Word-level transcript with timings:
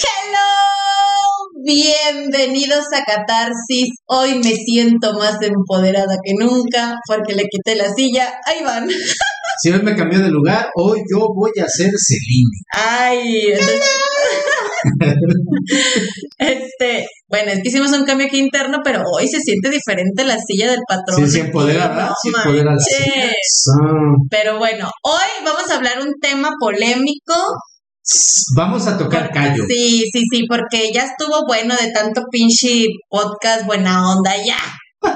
Hello, 0.00 1.50
bienvenidos 1.64 2.84
a 2.94 3.02
Catarsis. 3.02 3.96
Hoy 4.06 4.38
me 4.38 4.54
siento 4.54 5.12
más 5.14 5.42
empoderada 5.42 6.14
que 6.24 6.34
nunca 6.38 6.94
porque 7.04 7.34
le 7.34 7.48
quité 7.50 7.74
la 7.74 7.92
silla. 7.92 8.38
Ahí 8.46 8.62
van. 8.62 8.88
Si 9.60 9.72
hoy 9.72 9.82
me 9.82 9.96
cambió 9.96 10.20
de 10.20 10.28
lugar, 10.28 10.68
hoy 10.76 11.00
yo 11.12 11.26
voy 11.34 11.50
a 11.60 11.68
ser 11.68 11.90
Celine. 11.96 12.60
Ay, 12.72 13.48
este, 16.38 17.08
bueno, 17.28 17.50
es 17.50 17.60
que 17.60 17.68
hicimos 17.68 17.90
un 17.90 18.04
cambio 18.04 18.28
aquí 18.28 18.38
interno, 18.38 18.78
pero 18.84 19.02
hoy 19.12 19.26
se 19.26 19.40
siente 19.40 19.68
diferente 19.68 20.24
la 20.24 20.38
silla 20.38 20.70
del 20.70 20.82
patrón. 20.88 21.26
Sí, 21.26 21.28
se 21.28 21.40
empodera, 21.40 21.88
¿verdad? 21.88 22.12
Sí, 22.22 22.28
empodera 22.28 22.72
la 22.72 22.78
silla. 22.78 23.32
Pero 24.30 24.58
bueno, 24.58 24.88
hoy 25.02 25.44
vamos 25.44 25.68
a 25.68 25.74
hablar 25.74 26.00
un 26.00 26.12
tema 26.20 26.50
polémico 26.60 27.34
Vamos 28.56 28.86
a 28.86 28.96
tocar 28.96 29.30
callo. 29.30 29.64
Sí, 29.68 30.04
sí, 30.12 30.22
sí, 30.32 30.44
porque 30.48 30.90
ya 30.92 31.04
estuvo 31.04 31.46
bueno 31.46 31.74
de 31.76 31.92
tanto 31.92 32.22
pinche 32.30 32.86
podcast, 33.08 33.66
buena 33.66 34.10
onda, 34.10 34.36
ya. 34.36 34.58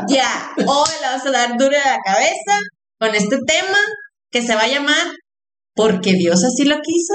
Ya. 0.09 0.53
Hoy 0.59 0.91
le 1.01 1.07
vamos 1.07 1.27
a 1.27 1.31
dar 1.31 1.59
duro 1.59 1.77
a 1.77 1.91
la 1.91 1.99
cabeza 2.05 2.59
con 2.99 3.15
este 3.15 3.39
tema 3.47 3.79
que 4.31 4.43
se 4.43 4.55
va 4.55 4.63
a 4.63 4.69
llamar 4.69 5.07
Porque 5.75 6.13
Dios 6.13 6.45
así 6.45 6.65
lo 6.65 6.77
quiso. 6.77 7.15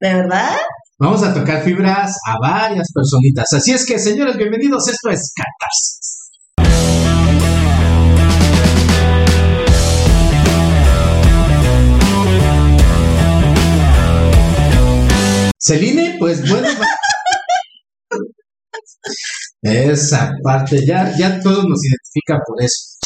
¿De 0.00 0.14
verdad? 0.14 0.56
Vamos 0.98 1.22
a 1.22 1.34
tocar 1.34 1.62
fibras 1.62 2.12
a 2.26 2.36
varias 2.40 2.88
personitas. 2.92 3.46
Así 3.52 3.72
es 3.72 3.84
que, 3.84 3.98
señores, 3.98 4.36
bienvenidos. 4.36 4.88
Esto 4.88 5.10
es 5.10 5.32
Catarsis. 5.34 6.17
Celine, 15.68 16.16
pues 16.18 16.48
bueno. 16.48 16.66
Esa 19.60 20.32
parte, 20.42 20.78
ya, 20.86 21.14
ya 21.18 21.40
todos 21.40 21.64
nos 21.68 21.80
identifica 21.84 22.38
por 22.46 22.62
eso. 22.62 22.96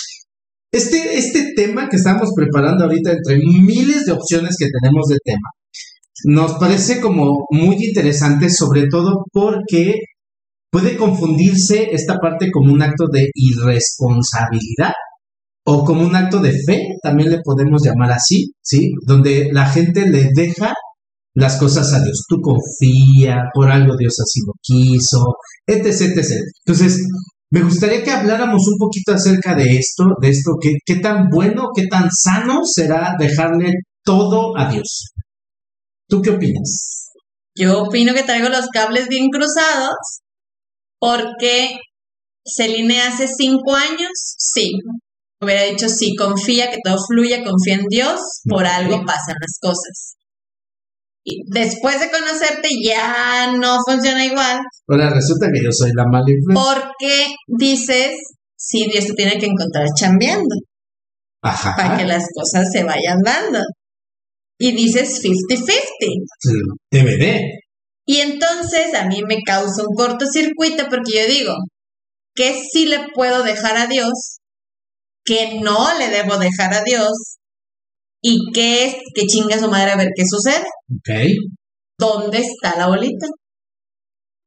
Este, 0.70 1.18
este 1.18 1.54
tema 1.56 1.88
que 1.88 1.96
estamos 1.96 2.30
preparando 2.36 2.84
ahorita, 2.84 3.12
entre 3.12 3.38
miles 3.38 4.04
de 4.04 4.12
opciones 4.12 4.54
que 4.56 4.68
tenemos 4.80 5.08
de 5.08 5.18
tema, 5.24 5.50
nos 6.24 6.52
parece 6.54 7.00
como 7.00 7.46
muy 7.50 7.76
interesante, 7.84 8.48
sobre 8.48 8.86
todo 8.86 9.24
porque 9.32 9.96
puede 10.70 10.96
confundirse 10.96 11.88
esta 11.90 12.18
parte 12.18 12.50
como 12.52 12.72
un 12.72 12.80
acto 12.80 13.06
de 13.12 13.28
irresponsabilidad 13.34 14.92
o 15.66 15.84
como 15.84 16.06
un 16.06 16.14
acto 16.14 16.38
de 16.38 16.52
fe, 16.52 16.80
también 17.02 17.30
le 17.30 17.40
podemos 17.42 17.82
llamar 17.84 18.12
así, 18.12 18.52
¿sí? 18.62 18.92
Donde 19.04 19.50
la 19.52 19.66
gente 19.66 20.08
le 20.08 20.28
deja 20.32 20.72
las 21.34 21.58
cosas 21.58 21.92
a 21.92 22.00
Dios. 22.00 22.24
Tú 22.28 22.36
confía, 22.40 23.44
por 23.54 23.70
algo 23.70 23.94
Dios 23.96 24.14
así 24.20 24.40
lo 24.46 24.52
quiso, 24.62 25.24
etc, 25.66 26.16
etc. 26.16 26.30
Entonces, 26.64 27.00
me 27.50 27.62
gustaría 27.62 28.02
que 28.02 28.10
habláramos 28.10 28.62
un 28.66 28.78
poquito 28.78 29.12
acerca 29.12 29.54
de 29.54 29.76
esto, 29.76 30.04
de 30.20 30.28
esto, 30.30 30.52
qué, 30.60 30.70
qué 30.84 30.96
tan 30.96 31.28
bueno, 31.30 31.68
qué 31.74 31.86
tan 31.86 32.08
sano 32.10 32.60
será 32.64 33.14
dejarle 33.18 33.70
todo 34.04 34.56
a 34.56 34.70
Dios. 34.70 35.12
¿Tú 36.08 36.20
qué 36.22 36.30
opinas? 36.30 37.10
Yo 37.54 37.82
opino 37.82 38.14
que 38.14 38.22
traigo 38.22 38.48
los 38.48 38.68
cables 38.68 39.08
bien 39.08 39.28
cruzados 39.28 40.20
porque 40.98 41.78
Celine 42.44 43.02
hace 43.02 43.28
cinco 43.28 43.74
años, 43.74 44.10
sí, 44.14 44.72
hubiera 45.40 45.64
dicho 45.64 45.88
sí, 45.88 46.14
confía, 46.16 46.70
que 46.70 46.78
todo 46.82 46.96
fluya, 47.06 47.44
confía 47.44 47.74
en 47.74 47.86
Dios, 47.88 48.20
por 48.48 48.64
algo 48.64 49.04
pasan 49.04 49.36
las 49.40 49.58
cosas 49.60 50.14
después 51.46 52.00
de 52.00 52.10
conocerte 52.10 52.68
ya 52.84 53.52
no 53.56 53.78
funciona 53.86 54.24
igual. 54.24 54.60
Ahora 54.88 55.10
resulta 55.10 55.46
que 55.52 55.62
yo 55.64 55.70
soy 55.70 55.90
la 55.94 56.04
mala 56.10 56.26
influencia. 56.28 56.64
Porque 56.64 57.34
dices, 57.46 58.16
sí, 58.56 58.88
Dios 58.90 59.06
te 59.06 59.14
tiene 59.14 59.38
que 59.38 59.46
encontrar 59.46 59.86
chambeando. 59.98 60.54
Ajá. 61.42 61.74
Para 61.76 61.96
que 61.96 62.04
las 62.04 62.24
cosas 62.34 62.68
se 62.72 62.84
vayan 62.84 63.18
dando. 63.24 63.60
Y 64.58 64.72
dices 64.72 65.22
50-50. 65.22 65.78
DVD. 66.90 67.40
Y 68.06 68.18
entonces 68.18 68.94
a 68.94 69.06
mí 69.06 69.22
me 69.26 69.38
causa 69.44 69.82
un 69.88 69.94
cortocircuito 69.94 70.84
porque 70.88 71.12
yo 71.14 71.26
digo, 71.26 71.54
que 72.34 72.54
sí 72.54 72.86
le 72.86 73.08
puedo 73.14 73.42
dejar 73.42 73.76
a 73.76 73.86
Dios, 73.86 74.38
que 75.24 75.60
no 75.60 75.98
le 75.98 76.08
debo 76.08 76.38
dejar 76.38 76.74
a 76.74 76.82
Dios, 76.82 77.38
¿Y 78.22 78.38
qué 78.54 78.86
es? 78.86 78.94
Que 79.14 79.26
chinga 79.26 79.58
su 79.58 79.68
madre 79.68 79.92
a 79.92 79.96
ver 79.96 80.08
qué 80.14 80.22
sucede. 80.24 80.64
Ok. 80.90 81.10
¿Dónde 81.98 82.38
está 82.38 82.78
la 82.78 82.86
bolita? 82.86 83.26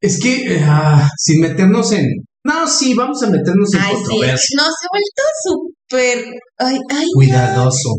Es 0.02 0.20
que, 0.20 0.58
uh, 0.58 1.02
sin 1.18 1.42
meternos 1.42 1.92
en. 1.92 2.06
No, 2.44 2.68
sí, 2.68 2.94
vamos 2.94 3.22
a 3.24 3.30
meternos 3.30 3.74
en 3.74 3.82
ay, 3.82 3.94
controversia. 3.96 4.38
Sí. 4.38 4.56
No, 4.56 4.64
se 4.64 4.86
ha 4.86 4.90
vuelto 4.92 5.24
súper. 5.44 6.18
Ay, 6.60 6.78
ay, 6.90 7.08
Cuidadoso. 7.16 7.90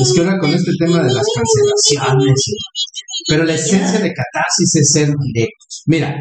es 0.00 0.12
que 0.12 0.20
ahora 0.20 0.38
con 0.38 0.50
este 0.52 0.72
tema 0.78 0.98
de 1.04 1.14
las 1.14 1.24
cancelaciones. 1.34 2.42
Pero 3.28 3.44
la 3.44 3.54
esencia 3.54 4.00
de 4.00 4.12
catarsis 4.12 4.74
es 4.74 4.90
ser 4.92 5.08
directos. 5.08 5.82
Mira, 5.86 6.16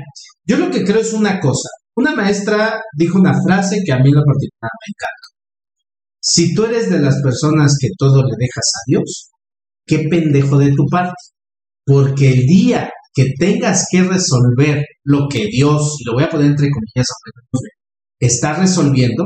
yo 0.46 0.58
lo 0.58 0.70
que 0.70 0.84
creo 0.84 1.02
es 1.02 1.14
una 1.14 1.40
cosa. 1.40 1.70
Una 1.96 2.16
maestra 2.16 2.80
dijo 2.96 3.18
una 3.20 3.34
frase 3.44 3.82
que 3.84 3.92
a 3.92 3.98
mí 3.98 4.10
en 4.10 4.16
lo 4.16 4.24
particular 4.24 4.72
me 4.80 4.92
encanta. 4.94 5.31
Si 6.22 6.54
tú 6.54 6.66
eres 6.66 6.90
de 6.90 7.00
las 7.00 7.22
personas 7.24 7.76
que 7.80 7.90
todo 7.98 8.22
le 8.22 8.36
dejas 8.38 8.72
a 8.76 8.82
Dios, 8.86 9.32
qué 9.86 10.08
pendejo 10.10 10.58
de 10.58 10.70
tu 10.70 10.86
parte. 10.90 11.16
Porque 11.86 12.30
el 12.30 12.46
día 12.46 12.90
que 13.14 13.34
tengas 13.38 13.88
que 13.92 14.04
resolver 14.04 14.86
lo 15.04 15.28
que 15.28 15.48
Dios, 15.48 15.98
y 16.00 16.06
lo 16.06 16.14
voy 16.14 16.24
a 16.24 16.30
poner 16.30 16.48
entre 16.48 16.70
comillas, 16.70 17.08
está 18.20 18.54
resolviendo, 18.54 19.26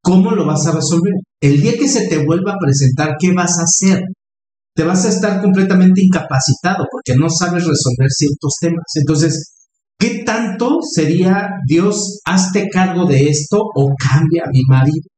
¿cómo 0.00 0.30
lo 0.30 0.46
vas 0.46 0.66
a 0.66 0.72
resolver? 0.72 1.12
El 1.40 1.60
día 1.60 1.72
que 1.76 1.88
se 1.88 2.06
te 2.06 2.24
vuelva 2.24 2.52
a 2.52 2.64
presentar, 2.64 3.16
¿qué 3.18 3.32
vas 3.32 3.58
a 3.58 3.64
hacer? 3.64 4.02
Te 4.76 4.84
vas 4.84 5.04
a 5.04 5.08
estar 5.08 5.42
completamente 5.42 6.00
incapacitado 6.02 6.84
porque 6.90 7.18
no 7.18 7.28
sabes 7.28 7.64
resolver 7.64 8.08
ciertos 8.08 8.54
temas. 8.60 8.84
Entonces, 8.94 9.52
¿qué 9.98 10.22
tanto 10.24 10.78
sería 10.80 11.48
Dios, 11.68 12.20
hazte 12.24 12.68
cargo 12.70 13.06
de 13.06 13.28
esto 13.28 13.58
o 13.74 13.92
cambia 13.98 14.44
a 14.46 14.50
mi 14.50 14.62
marido? 14.68 15.08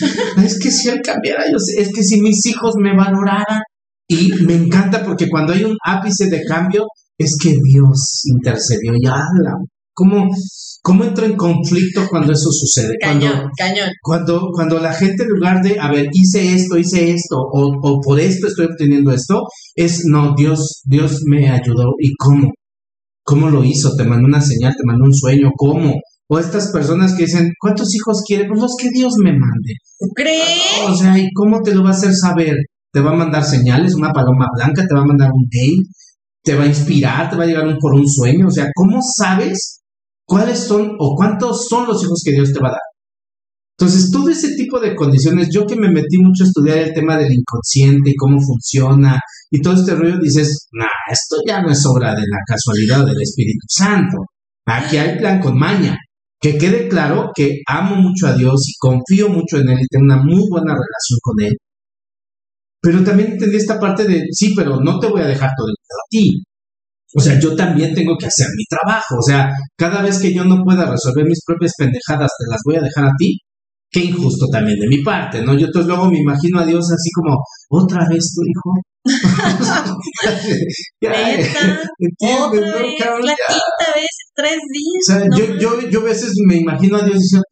es 0.44 0.58
que 0.58 0.70
si 0.70 0.88
él 0.88 1.00
cambiara, 1.02 1.44
yo 1.50 1.56
es 1.56 1.92
que 1.92 2.02
si 2.02 2.20
mis 2.20 2.44
hijos 2.46 2.74
me 2.78 2.96
valoraran. 2.96 3.62
Y 4.08 4.30
me 4.44 4.54
encanta 4.54 5.04
porque 5.04 5.28
cuando 5.28 5.52
hay 5.52 5.64
un 5.64 5.76
ápice 5.84 6.28
de 6.28 6.42
cambio, 6.44 6.86
es 7.18 7.36
que 7.42 7.50
Dios 7.50 8.22
intercedió 8.24 8.92
y 8.94 9.06
habla. 9.06 9.54
¿Cómo, 9.92 10.28
¿Cómo 10.82 11.04
entro 11.04 11.24
en 11.24 11.36
conflicto 11.36 12.06
cuando 12.08 12.32
eso 12.32 12.50
sucede? 12.52 12.94
Cañón, 13.00 13.32
cuando, 13.32 13.50
cañón. 13.56 13.88
Cuando, 14.02 14.48
cuando 14.52 14.78
la 14.78 14.92
gente 14.92 15.24
en 15.24 15.30
lugar 15.30 15.62
de, 15.62 15.80
a 15.80 15.90
ver, 15.90 16.06
hice 16.12 16.54
esto, 16.54 16.76
hice 16.76 17.10
esto, 17.10 17.36
o, 17.38 17.72
o 17.82 18.00
por 18.00 18.20
esto 18.20 18.46
estoy 18.46 18.66
obteniendo 18.66 19.10
esto, 19.10 19.42
es, 19.74 20.02
no, 20.04 20.34
Dios, 20.36 20.82
Dios 20.84 21.22
me 21.26 21.50
ayudó. 21.50 21.94
¿Y 21.98 22.14
cómo? 22.16 22.52
¿Cómo 23.24 23.48
lo 23.48 23.64
hizo? 23.64 23.96
¿Te 23.96 24.04
mandó 24.04 24.28
una 24.28 24.40
señal? 24.40 24.74
¿Te 24.76 24.84
mandó 24.84 25.04
un 25.04 25.14
sueño? 25.14 25.50
¿Cómo? 25.56 25.94
O 26.28 26.38
estas 26.38 26.72
personas 26.72 27.14
que 27.14 27.24
dicen, 27.24 27.52
¿cuántos 27.60 27.94
hijos 27.94 28.22
quiere? 28.26 28.48
Pues 28.48 28.60
los 28.60 28.74
que 28.80 28.90
Dios 28.90 29.12
me 29.22 29.30
mande. 29.30 29.74
¿Crees? 30.14 30.88
O 30.88 30.94
sea, 30.96 31.16
¿y 31.18 31.28
cómo 31.32 31.60
te 31.62 31.74
lo 31.74 31.84
va 31.84 31.90
a 31.90 31.92
hacer 31.92 32.12
saber? 32.14 32.56
¿Te 32.92 33.00
va 33.00 33.12
a 33.12 33.16
mandar 33.16 33.44
señales? 33.44 33.94
¿Una 33.94 34.12
paloma 34.12 34.48
blanca? 34.56 34.84
¿Te 34.86 34.94
va 34.94 35.02
a 35.02 35.06
mandar 35.06 35.30
un 35.32 35.48
mail? 35.52 35.86
¿Te 36.42 36.56
va 36.56 36.64
a 36.64 36.66
inspirar? 36.66 37.30
¿Te 37.30 37.36
va 37.36 37.44
a 37.44 37.46
llegar 37.46 37.66
un, 37.66 37.76
por 37.78 37.94
un 37.94 38.06
sueño? 38.08 38.48
O 38.48 38.50
sea, 38.50 38.68
¿cómo 38.74 38.98
sabes 39.16 39.82
cuáles 40.24 40.58
son 40.58 40.96
o 40.98 41.14
cuántos 41.14 41.68
son 41.68 41.86
los 41.86 42.02
hijos 42.02 42.22
que 42.24 42.32
Dios 42.32 42.52
te 42.52 42.58
va 42.60 42.68
a 42.68 42.72
dar? 42.72 42.80
Entonces, 43.78 44.10
todo 44.10 44.28
ese 44.30 44.56
tipo 44.56 44.80
de 44.80 44.96
condiciones, 44.96 45.48
yo 45.52 45.66
que 45.66 45.76
me 45.76 45.90
metí 45.90 46.16
mucho 46.18 46.42
a 46.42 46.46
estudiar 46.46 46.78
el 46.78 46.94
tema 46.94 47.16
del 47.18 47.30
inconsciente 47.30 48.10
y 48.10 48.16
cómo 48.16 48.38
funciona 48.40 49.20
y 49.50 49.60
todo 49.60 49.74
este 49.74 49.94
rollo, 49.94 50.18
dices, 50.18 50.66
nah, 50.72 50.86
esto 51.12 51.36
ya 51.46 51.60
no 51.60 51.70
es 51.70 51.84
obra 51.86 52.12
de 52.12 52.22
la 52.22 52.38
casualidad 52.48 53.06
del 53.06 53.20
Espíritu 53.20 53.66
Santo. 53.68 54.16
Aquí 54.64 54.96
hay 54.96 55.18
plan 55.18 55.40
con 55.40 55.56
maña 55.56 55.96
que 56.46 56.58
quede 56.58 56.86
claro 56.86 57.32
que 57.34 57.60
amo 57.66 57.96
mucho 57.96 58.28
a 58.28 58.32
Dios 58.32 58.68
y 58.68 58.72
confío 58.78 59.28
mucho 59.28 59.56
en 59.56 59.68
Él 59.68 59.78
y 59.80 59.88
tengo 59.88 60.04
una 60.04 60.22
muy 60.22 60.46
buena 60.48 60.74
relación 60.74 61.18
con 61.20 61.44
Él. 61.44 61.56
Pero 62.80 63.02
también 63.02 63.32
entendí 63.32 63.56
esta 63.56 63.80
parte 63.80 64.04
de, 64.04 64.26
sí, 64.30 64.54
pero 64.54 64.78
no 64.80 65.00
te 65.00 65.08
voy 65.08 65.22
a 65.22 65.26
dejar 65.26 65.50
todo 65.56 65.66
el 65.66 65.74
a 65.74 66.06
ti. 66.08 66.44
O 67.16 67.20
sea, 67.20 67.40
yo 67.40 67.56
también 67.56 67.94
tengo 67.94 68.16
que 68.16 68.26
hacer 68.26 68.46
mi 68.56 68.64
trabajo. 68.68 69.16
O 69.18 69.22
sea, 69.22 69.50
cada 69.76 70.02
vez 70.02 70.20
que 70.20 70.32
yo 70.32 70.44
no 70.44 70.62
pueda 70.62 70.88
resolver 70.88 71.24
mis 71.24 71.42
propias 71.44 71.72
pendejadas, 71.76 72.30
te 72.38 72.44
las 72.48 72.60
voy 72.64 72.76
a 72.76 72.82
dejar 72.82 73.06
a 73.06 73.12
ti. 73.18 73.38
Qué 73.96 74.04
injusto 74.04 74.44
también 74.52 74.78
de 74.78 74.88
mi 74.88 75.02
parte, 75.02 75.40
¿no? 75.40 75.54
Yo 75.54 75.64
entonces 75.68 75.88
luego 75.88 76.10
me 76.10 76.18
imagino 76.18 76.60
a 76.60 76.66
Dios 76.66 76.84
así 76.84 77.08
como, 77.14 77.34
otra 77.70 78.06
vez 78.06 78.34
tu 78.34 78.42
hijo, 78.44 78.74
ya, 81.00 81.10
Otra 81.10 81.22
vez, 82.50 83.00
la 83.24 83.34
quinta 83.48 83.86
vez 83.94 84.12
en 84.20 84.28
tres 84.34 84.58
días. 84.70 85.00
O 85.00 85.12
sea, 85.12 85.24
yo, 85.34 85.44
yo, 85.58 85.88
yo 85.88 86.00
a 86.00 86.04
veces 86.04 86.34
me 86.46 86.56
imagino 86.56 86.98
a 86.98 87.04
Dios 87.06 87.20
diciendo, 87.20 87.46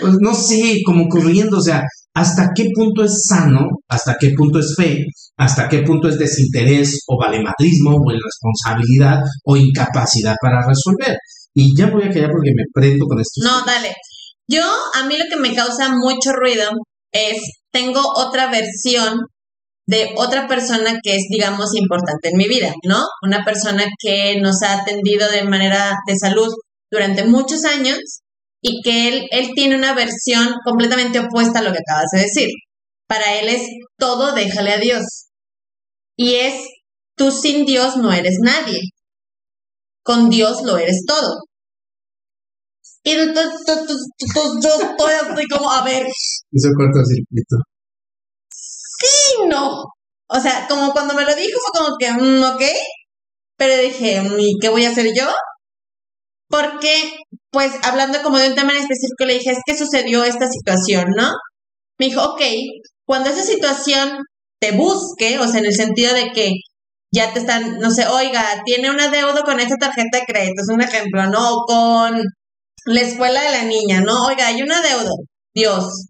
pues, 0.00 0.14
no 0.18 0.34
sé, 0.34 0.80
como 0.84 1.06
corriendo, 1.06 1.58
o 1.58 1.62
sea, 1.62 1.84
hasta 2.12 2.48
qué 2.52 2.66
punto 2.74 3.04
es 3.04 3.22
sano, 3.28 3.68
hasta 3.88 4.16
qué 4.18 4.30
punto 4.36 4.58
es 4.58 4.74
fe, 4.76 5.04
hasta 5.36 5.68
qué 5.68 5.82
punto 5.82 6.08
es 6.08 6.18
desinterés 6.18 7.04
o 7.06 7.16
valemadrismo 7.16 7.92
o 7.92 8.10
irresponsabilidad 8.10 9.20
o 9.44 9.56
incapacidad 9.56 10.34
para 10.42 10.66
resolver. 10.66 11.16
Y 11.54 11.70
ya 11.78 11.88
voy 11.88 12.02
a 12.02 12.10
callar 12.10 12.30
porque 12.32 12.50
me 12.50 12.64
prendo 12.74 13.06
con 13.06 13.20
esto. 13.20 13.42
No, 13.44 13.64
dale. 13.64 13.94
Yo, 14.50 14.64
a 14.94 15.06
mí 15.06 15.16
lo 15.16 15.26
que 15.30 15.40
me 15.40 15.54
causa 15.54 15.90
mucho 15.90 16.32
ruido 16.32 16.70
es, 17.12 17.36
tengo 17.70 18.00
otra 18.16 18.50
versión 18.50 19.20
de 19.86 20.12
otra 20.16 20.48
persona 20.48 20.98
que 21.02 21.14
es, 21.14 21.26
digamos, 21.30 21.74
importante 21.74 22.30
en 22.30 22.36
mi 22.36 22.48
vida, 22.48 22.74
¿no? 22.84 23.04
Una 23.22 23.44
persona 23.44 23.84
que 23.98 24.40
nos 24.40 24.62
ha 24.62 24.80
atendido 24.80 25.30
de 25.30 25.44
manera 25.44 25.94
de 26.06 26.16
salud 26.16 26.48
durante 26.90 27.24
muchos 27.24 27.64
años 27.64 27.98
y 28.60 28.82
que 28.82 29.08
él, 29.08 29.28
él 29.30 29.50
tiene 29.54 29.76
una 29.76 29.94
versión 29.94 30.54
completamente 30.64 31.20
opuesta 31.20 31.60
a 31.60 31.62
lo 31.62 31.72
que 31.72 31.78
acabas 31.78 32.10
de 32.12 32.22
decir. 32.22 32.48
Para 33.06 33.38
él 33.38 33.48
es 33.48 33.62
todo 33.98 34.34
déjale 34.34 34.72
a 34.72 34.78
Dios. 34.78 35.04
Y 36.16 36.34
es, 36.34 36.54
tú 37.16 37.30
sin 37.30 37.66
Dios 37.66 37.96
no 37.96 38.12
eres 38.12 38.38
nadie. 38.42 38.80
Con 40.02 40.28
Dios 40.28 40.62
lo 40.64 40.76
eres 40.76 41.04
todo. 41.06 41.38
Y 43.04 43.14
yo 43.14 43.22
estoy 43.22 45.12
así 45.12 45.46
como, 45.48 45.70
a 45.70 45.84
ver. 45.84 46.06
Hizo 46.52 46.68
cortocircuito 46.76 47.56
sí, 49.00 49.36
no. 49.48 49.84
O 50.28 50.40
sea, 50.40 50.66
como 50.68 50.92
cuando 50.92 51.14
me 51.14 51.24
lo 51.24 51.34
dijo 51.34 51.58
fue 51.60 51.80
como 51.80 51.96
que, 51.98 52.10
mm, 52.12 52.42
ok, 52.54 52.62
pero 53.56 53.82
dije, 53.82 54.20
mm, 54.22 54.40
¿y 54.40 54.58
qué 54.60 54.68
voy 54.68 54.84
a 54.84 54.90
hacer 54.90 55.06
yo? 55.14 55.26
Porque, 56.48 57.12
pues, 57.50 57.72
hablando 57.84 58.22
como 58.22 58.38
de 58.38 58.48
un 58.48 58.54
tema 58.54 58.72
en 58.72 58.78
específico, 58.78 59.24
le 59.24 59.34
dije, 59.34 59.50
es 59.52 59.60
que 59.64 59.76
sucedió 59.76 60.24
esta 60.24 60.48
situación, 60.48 61.06
¿no? 61.16 61.30
Me 61.98 62.06
dijo, 62.06 62.22
ok, 62.24 62.42
cuando 63.06 63.30
esa 63.30 63.42
situación 63.42 64.18
te 64.60 64.72
busque, 64.72 65.38
o 65.38 65.46
sea, 65.48 65.60
en 65.60 65.66
el 65.66 65.74
sentido 65.74 66.14
de 66.14 66.32
que 66.32 66.52
ya 67.12 67.32
te 67.32 67.40
están, 67.40 67.78
no 67.80 67.90
sé, 67.90 68.06
oiga, 68.06 68.62
tiene 68.64 68.90
una 68.90 69.08
deuda 69.10 69.42
con 69.42 69.60
esta 69.60 69.76
tarjeta 69.76 70.18
de 70.18 70.24
crédito, 70.26 70.62
es 70.62 70.68
un 70.74 70.82
ejemplo, 70.82 71.26
¿no? 71.28 71.54
O 71.54 71.64
con 71.66 72.22
la 72.86 73.00
escuela 73.00 73.42
de 73.42 73.50
la 73.50 73.64
niña, 73.64 74.00
¿no? 74.00 74.26
Oiga, 74.26 74.48
hay 74.48 74.62
una 74.62 74.80
deuda. 74.80 75.10
Dios, 75.54 76.06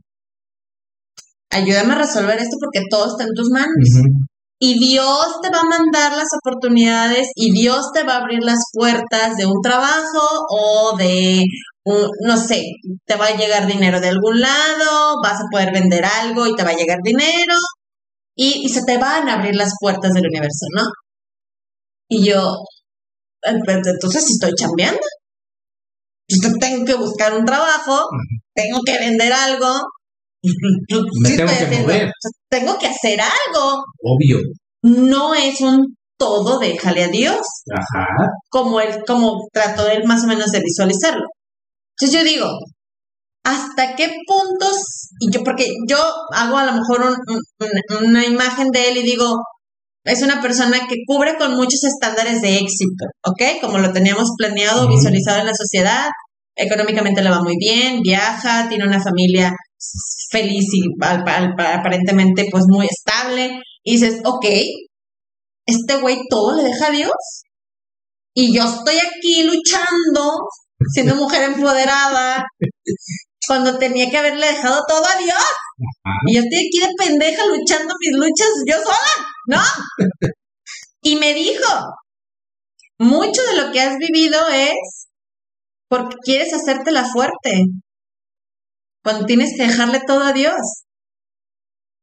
ayúdame 1.51 1.95
a 1.95 1.99
resolver 1.99 2.39
esto 2.39 2.57
porque 2.61 2.87
todo 2.91 3.07
está 3.07 3.25
en 3.25 3.35
tus 3.35 3.49
manos. 3.51 4.21
Y 4.63 4.79
Dios 4.79 5.41
te 5.43 5.49
va 5.51 5.61
a 5.61 5.79
mandar 5.79 6.13
las 6.13 6.29
oportunidades 6.43 7.29
y 7.35 7.51
Dios 7.51 7.93
te 7.95 8.05
va 8.05 8.15
a 8.15 8.19
abrir 8.19 8.41
las 8.43 8.59
puertas 8.73 9.37
de 9.37 9.47
un 9.47 9.61
trabajo 9.63 10.47
o 10.51 10.97
de, 10.99 11.45
un, 11.85 12.07
no 12.27 12.37
sé, 12.37 12.63
te 13.07 13.17
va 13.17 13.27
a 13.27 13.37
llegar 13.37 13.67
dinero 13.67 14.01
de 14.01 14.09
algún 14.09 14.39
lado, 14.39 15.15
vas 15.23 15.41
a 15.41 15.49
poder 15.51 15.73
vender 15.73 16.05
algo 16.05 16.47
y 16.47 16.55
te 16.55 16.63
va 16.63 16.71
a 16.71 16.77
llegar 16.77 16.99
dinero 17.03 17.55
y, 18.37 18.69
se 18.69 18.85
te 18.85 18.99
van 18.99 19.29
a 19.29 19.35
abrir 19.35 19.55
las 19.55 19.73
puertas 19.81 20.13
del 20.13 20.27
universo, 20.27 20.67
¿no? 20.77 20.85
Y 22.09 22.29
yo, 22.29 22.57
entonces 23.43 24.25
si 24.27 24.33
estoy 24.35 24.53
chambeando. 24.55 25.01
Tengo 26.61 26.85
que 26.85 26.95
buscar 26.95 27.37
un 27.37 27.45
trabajo, 27.45 28.07
tengo 28.55 28.81
que 28.85 28.99
vender 28.99 29.33
algo, 29.33 29.73
me 31.23 31.37
tengo 31.37 31.47
que 31.47 31.79
mover. 31.79 32.13
Tengo 32.49 32.79
que 32.79 32.87
hacer 32.87 33.21
algo. 33.21 33.83
Obvio. 34.03 34.39
No 34.83 35.35
es 35.35 35.61
un 35.61 35.95
todo 36.19 36.59
déjale 36.59 37.05
a 37.05 37.09
Dios. 37.09 37.41
Ajá. 37.75 38.07
Como 38.51 38.81
él, 38.81 39.03
como 39.07 39.49
trató 39.53 39.89
él 39.89 40.05
más 40.07 40.23
o 40.25 40.27
menos 40.27 40.51
de 40.51 40.61
visualizarlo. 40.61 41.25
Entonces 41.99 42.19
yo 42.19 42.25
digo, 42.25 42.47
¿hasta 43.45 43.97
qué 43.97 44.15
puntos? 44.27 45.09
Y 45.19 45.31
yo, 45.33 45.43
porque 45.43 45.67
yo 45.89 45.99
hago 46.33 46.59
a 46.59 46.67
lo 46.67 46.73
mejor 46.73 47.17
una 48.01 48.27
imagen 48.27 48.69
de 48.69 48.89
él 48.91 48.99
y 48.99 49.03
digo, 49.03 49.35
es 50.05 50.23
una 50.23 50.41
persona 50.41 50.87
que 50.89 50.97
cubre 51.07 51.37
con 51.37 51.57
muchos 51.57 51.85
estándares 51.85 52.41
de 52.41 52.57
éxito, 52.57 53.05
¿ok? 53.27 53.61
Como 53.61 53.79
lo 53.79 53.93
teníamos 53.93 54.31
planeado, 54.37 54.89
visualizado 54.89 55.41
en 55.41 55.47
la 55.47 55.55
sociedad, 55.55 56.09
económicamente 56.57 57.23
le 57.23 57.31
va 57.31 57.43
muy 57.43 57.57
bien, 57.59 58.01
viaja, 58.03 58.69
tiene 58.69 58.85
una 58.85 59.03
familia 59.03 59.53
feliz 60.31 60.67
y 60.73 60.83
aparentemente 61.03 62.47
pues 62.51 62.65
muy 62.69 62.87
estable. 62.87 63.61
Y 63.83 63.93
dices, 63.93 64.21
ok, 64.25 64.47
este 65.67 65.97
güey 65.97 66.19
todo 66.29 66.57
le 66.57 66.65
deja 66.65 66.89
a 66.89 66.91
Dios. 66.91 67.43
Y 68.35 68.55
yo 68.55 68.65
estoy 68.65 68.97
aquí 68.97 69.43
luchando, 69.43 70.33
siendo 70.95 71.17
mujer 71.17 71.43
empoderada, 71.43 72.45
cuando 73.47 73.79
tenía 73.79 74.09
que 74.11 74.19
haberle 74.19 74.47
dejado 74.47 74.81
todo 74.87 75.05
a 75.05 75.17
Dios. 75.17 75.45
Y 76.27 76.37
yo 76.37 76.43
estoy 76.43 76.59
aquí 76.59 76.79
de 76.79 77.05
pendeja 77.05 77.43
luchando 77.47 77.95
mis 77.99 78.17
luchas 78.17 78.49
yo 78.67 78.77
sola, 78.77 79.27
¿no? 79.51 79.59
Y 81.03 81.17
me 81.17 81.35
dijo, 81.35 81.67
mucho 82.99 83.43
de 83.43 83.63
lo 83.63 83.73
que 83.73 83.81
has 83.81 83.97
vivido 83.97 84.39
es 84.49 85.09
porque 85.89 86.17
quieres 86.23 86.53
hacértela 86.53 87.05
fuerte 87.05 87.65
cuando 89.03 89.27
tienes 89.27 89.55
que 89.57 89.67
dejarle 89.67 90.01
todo 90.07 90.23
a 90.23 90.33
Dios. 90.33 90.85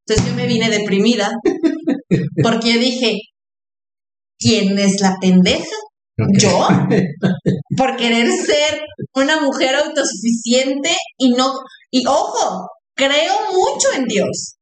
Entonces 0.06 0.30
yo 0.30 0.36
me 0.36 0.48
vine 0.48 0.70
deprimida 0.70 1.32
porque 2.44 2.74
yo 2.74 2.80
dije, 2.80 3.18
¿quién 4.40 4.78
es 4.78 5.00
la 5.00 5.16
pendeja? 5.22 5.76
¿Yo? 6.40 6.68
Por 7.78 7.96
querer 7.96 8.28
ser 8.32 8.82
una 9.14 9.40
mujer 9.40 9.76
autosuficiente 9.76 10.96
y 11.18 11.30
no, 11.30 11.54
y 11.92 12.06
ojo, 12.08 12.68
creo 12.96 13.34
mucho 13.54 13.94
en 13.96 14.06
Dios. 14.06 14.57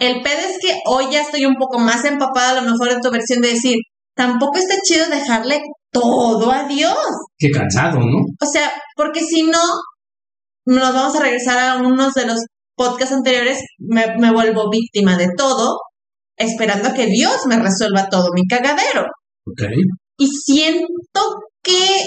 El 0.00 0.22
pedo 0.22 0.40
es 0.40 0.56
que 0.62 0.80
hoy 0.86 1.12
ya 1.12 1.20
estoy 1.20 1.44
un 1.44 1.56
poco 1.56 1.78
más 1.78 2.04
empapada 2.06 2.52
a 2.52 2.62
lo 2.62 2.70
mejor 2.70 2.90
en 2.90 3.00
tu 3.02 3.10
versión 3.10 3.42
de 3.42 3.48
decir, 3.48 3.76
tampoco 4.16 4.56
está 4.56 4.74
chido 4.82 5.06
dejarle 5.10 5.60
todo 5.92 6.50
a 6.50 6.64
Dios. 6.64 6.96
Qué 7.38 7.50
cansado, 7.50 7.98
¿no? 7.98 8.16
O 8.40 8.46
sea, 8.50 8.72
porque 8.96 9.20
si 9.20 9.42
no, 9.42 9.60
nos 10.64 10.94
vamos 10.94 11.14
a 11.16 11.22
regresar 11.22 11.58
a 11.58 11.82
unos 11.82 12.14
de 12.14 12.26
los 12.26 12.38
podcasts 12.74 13.14
anteriores, 13.14 13.58
me, 13.78 14.32
vuelvo 14.32 14.70
víctima 14.70 15.18
de 15.18 15.28
todo, 15.36 15.76
esperando 16.38 16.88
a 16.88 16.94
que 16.94 17.04
Dios 17.04 17.46
me 17.46 17.58
resuelva 17.58 18.08
todo 18.08 18.28
mi 18.32 18.46
cagadero. 18.48 19.04
Y 20.16 20.28
siento 20.28 21.20
que 21.62 22.06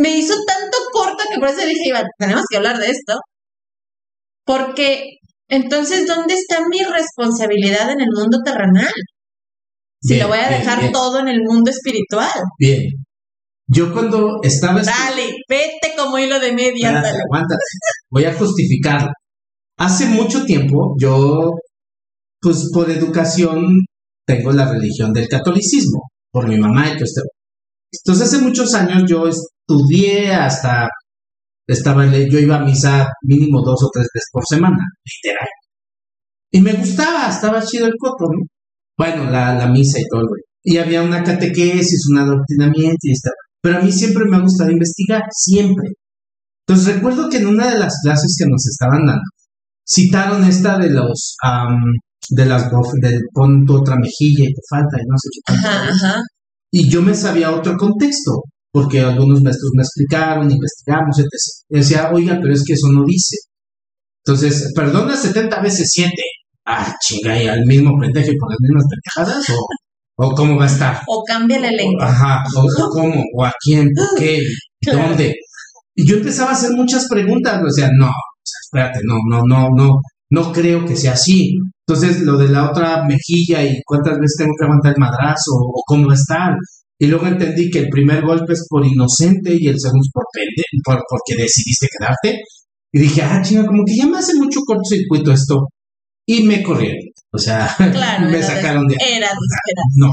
me 0.00 0.10
hizo 0.10 0.34
tanto 0.46 0.78
corto 0.92 1.24
que 1.28 1.40
por 1.40 1.48
eso 1.48 1.66
dije, 1.66 1.88
Iván, 1.88 2.06
tenemos 2.20 2.44
que 2.48 2.56
hablar 2.56 2.78
de 2.78 2.86
esto. 2.86 3.18
Porque 4.44 5.18
entonces, 5.48 6.06
¿dónde 6.06 6.34
está 6.34 6.60
mi 6.68 6.78
responsabilidad 6.78 7.90
en 7.90 8.00
el 8.00 8.08
mundo 8.14 8.38
terrenal? 8.44 8.92
Si 10.02 10.18
lo 10.18 10.28
voy 10.28 10.38
a 10.38 10.50
dejar 10.50 10.92
todo 10.92 11.20
en 11.20 11.28
el 11.28 11.40
mundo 11.44 11.70
espiritual. 11.70 12.30
Bien, 12.58 12.82
yo 13.68 13.92
cuando 13.92 14.40
estaba... 14.42 14.82
Dale, 14.82 15.30
vete 15.48 15.94
como 15.96 16.18
hilo 16.18 16.38
de 16.38 16.52
media. 16.52 16.92
Dale. 16.92 17.18
Voy 18.10 18.24
a 18.24 18.34
justificarlo. 18.34 19.10
Hace 19.78 20.06
mucho 20.06 20.44
tiempo 20.44 20.94
yo, 20.98 21.52
pues 22.40 22.70
por 22.72 22.90
educación, 22.90 23.66
tengo 24.26 24.52
la 24.52 24.70
religión 24.70 25.12
del 25.12 25.28
catolicismo, 25.28 26.08
por 26.30 26.48
mi 26.48 26.58
mamá 26.58 26.88
y 26.88 26.92
todo 26.92 27.04
esto. 27.04 27.22
Entonces 27.92 28.28
hace 28.28 28.42
muchos 28.42 28.74
años 28.74 29.04
yo 29.08 29.24
estudié 29.28 30.32
hasta, 30.32 30.88
estaba, 31.66 32.06
yo 32.06 32.38
iba 32.38 32.56
a 32.56 32.64
misa 32.64 33.06
mínimo 33.22 33.62
dos 33.64 33.82
o 33.82 33.90
tres 33.92 34.08
veces 34.14 34.28
por 34.32 34.44
semana, 34.46 34.78
literal. 35.04 35.48
Y 36.52 36.60
me 36.60 36.72
gustaba, 36.74 37.28
estaba 37.28 37.62
chido 37.62 37.86
el 37.86 37.94
coto, 37.98 38.24
¿no? 38.30 38.46
Bueno, 38.98 39.30
la, 39.30 39.54
la 39.54 39.66
misa 39.66 39.98
y 40.00 40.04
todo, 40.10 40.22
güey. 40.28 40.42
Y 40.62 40.78
había 40.78 41.02
una 41.02 41.22
catequesis, 41.22 42.08
un 42.10 42.18
adoctrinamiento 42.18 42.98
y 43.02 43.12
estaba 43.12 43.34
pero 43.66 43.78
a 43.78 43.82
mí 43.82 43.90
siempre 43.90 44.24
me 44.30 44.36
ha 44.36 44.40
gustado 44.42 44.70
investigar, 44.70 45.22
siempre. 45.32 45.88
Entonces 46.64 46.94
recuerdo 46.94 47.28
que 47.28 47.38
en 47.38 47.48
una 47.48 47.68
de 47.68 47.80
las 47.80 47.94
clases 48.00 48.36
que 48.38 48.48
nos 48.48 48.64
estaban 48.64 49.04
dando, 49.04 49.24
citaron 49.84 50.44
esta 50.44 50.78
de 50.78 50.90
los, 50.90 51.36
de 52.30 52.46
las, 52.46 52.70
del 53.02 53.20
pon 53.32 53.64
otra 53.68 53.96
mejilla 53.96 54.44
y 54.44 54.54
te 54.54 54.60
falta 54.70 54.98
y 55.00 55.06
no 55.08 55.16
sé 55.18 55.28
qué. 55.32 55.52
Ajá, 55.52 55.88
ajá. 55.88 56.22
Y 56.70 56.88
yo 56.88 57.02
me 57.02 57.12
sabía 57.12 57.50
otro 57.50 57.76
contexto, 57.76 58.42
porque 58.76 59.00
algunos 59.00 59.40
maestros 59.40 59.70
me 59.74 59.82
explicaron, 59.82 60.50
investigamos, 60.50 61.18
etc. 61.18 61.26
Y 61.70 61.78
decía, 61.78 62.10
oiga, 62.12 62.38
pero 62.42 62.52
es 62.52 62.62
que 62.62 62.74
eso 62.74 62.88
no 62.92 63.04
dice. 63.06 63.36
Entonces, 64.22 64.70
perdona 64.74 65.16
70 65.16 65.62
veces 65.62 65.88
7. 65.92 66.12
Ah, 66.66 66.94
chinga, 67.00 67.42
y 67.42 67.46
al 67.46 67.64
mismo 67.64 67.98
pendejo 67.98 68.30
y 68.30 68.36
con 68.36 68.50
las 68.50 68.58
mismas 68.60 68.84
pendejadas, 68.90 69.48
o 69.48 69.66
¿O 70.18 70.34
cómo 70.34 70.58
va 70.58 70.64
a 70.64 70.68
estar? 70.68 71.00
O 71.06 71.22
cambia 71.26 71.56
el 71.56 71.64
elenco. 71.64 72.02
Ajá, 72.02 72.44
o, 72.54 72.66
cómo, 72.90 73.14
o 73.34 73.44
a 73.46 73.52
quién, 73.64 73.88
por 73.96 74.18
qué, 74.18 74.40
dónde. 74.92 75.34
Y 75.94 76.06
yo 76.06 76.16
empezaba 76.16 76.50
a 76.50 76.52
hacer 76.52 76.72
muchas 76.72 77.06
preguntas, 77.08 77.58
o 77.66 77.70
sea, 77.70 77.88
no, 77.98 78.10
espérate, 78.62 79.00
no, 79.04 79.16
no, 79.30 79.40
no, 79.48 79.68
no, 79.74 79.94
no 80.30 80.52
creo 80.52 80.84
que 80.84 80.96
sea 80.96 81.12
así. 81.12 81.58
Entonces, 81.86 82.20
lo 82.24 82.36
de 82.36 82.50
la 82.50 82.70
otra 82.70 83.04
mejilla 83.06 83.64
y 83.64 83.80
cuántas 83.86 84.18
veces 84.18 84.36
tengo 84.36 84.52
que 84.58 84.64
aguantar 84.66 84.92
el 84.92 85.00
madrazo, 85.00 85.52
o 85.54 85.82
cómo 85.86 86.08
va 86.08 86.12
a 86.12 86.16
estar. 86.16 86.50
Y 86.98 87.06
luego 87.06 87.26
entendí 87.26 87.70
que 87.70 87.80
el 87.80 87.88
primer 87.88 88.24
golpe 88.24 88.54
es 88.54 88.66
por 88.68 88.84
inocente 88.84 89.54
y 89.58 89.66
el 89.66 89.78
segundo 89.78 90.02
es 90.02 90.10
por, 90.12 90.24
pende, 90.32 90.62
por 90.82 91.02
porque 91.08 91.42
decidiste 91.42 91.88
quedarte. 91.98 92.40
Y 92.92 93.00
dije, 93.00 93.22
ah, 93.22 93.42
chinga, 93.42 93.66
como 93.66 93.84
que 93.84 93.96
ya 93.96 94.06
me 94.06 94.18
hace 94.18 94.34
mucho 94.36 94.60
cortocircuito 94.60 95.32
esto. 95.32 95.68
Y 96.26 96.42
me 96.44 96.62
corrieron. 96.62 96.98
O 97.32 97.38
sea, 97.38 97.74
me 98.30 98.42
sacaron 98.42 98.86
de... 98.86 98.96
Era 98.98 99.28
No, 99.96 100.10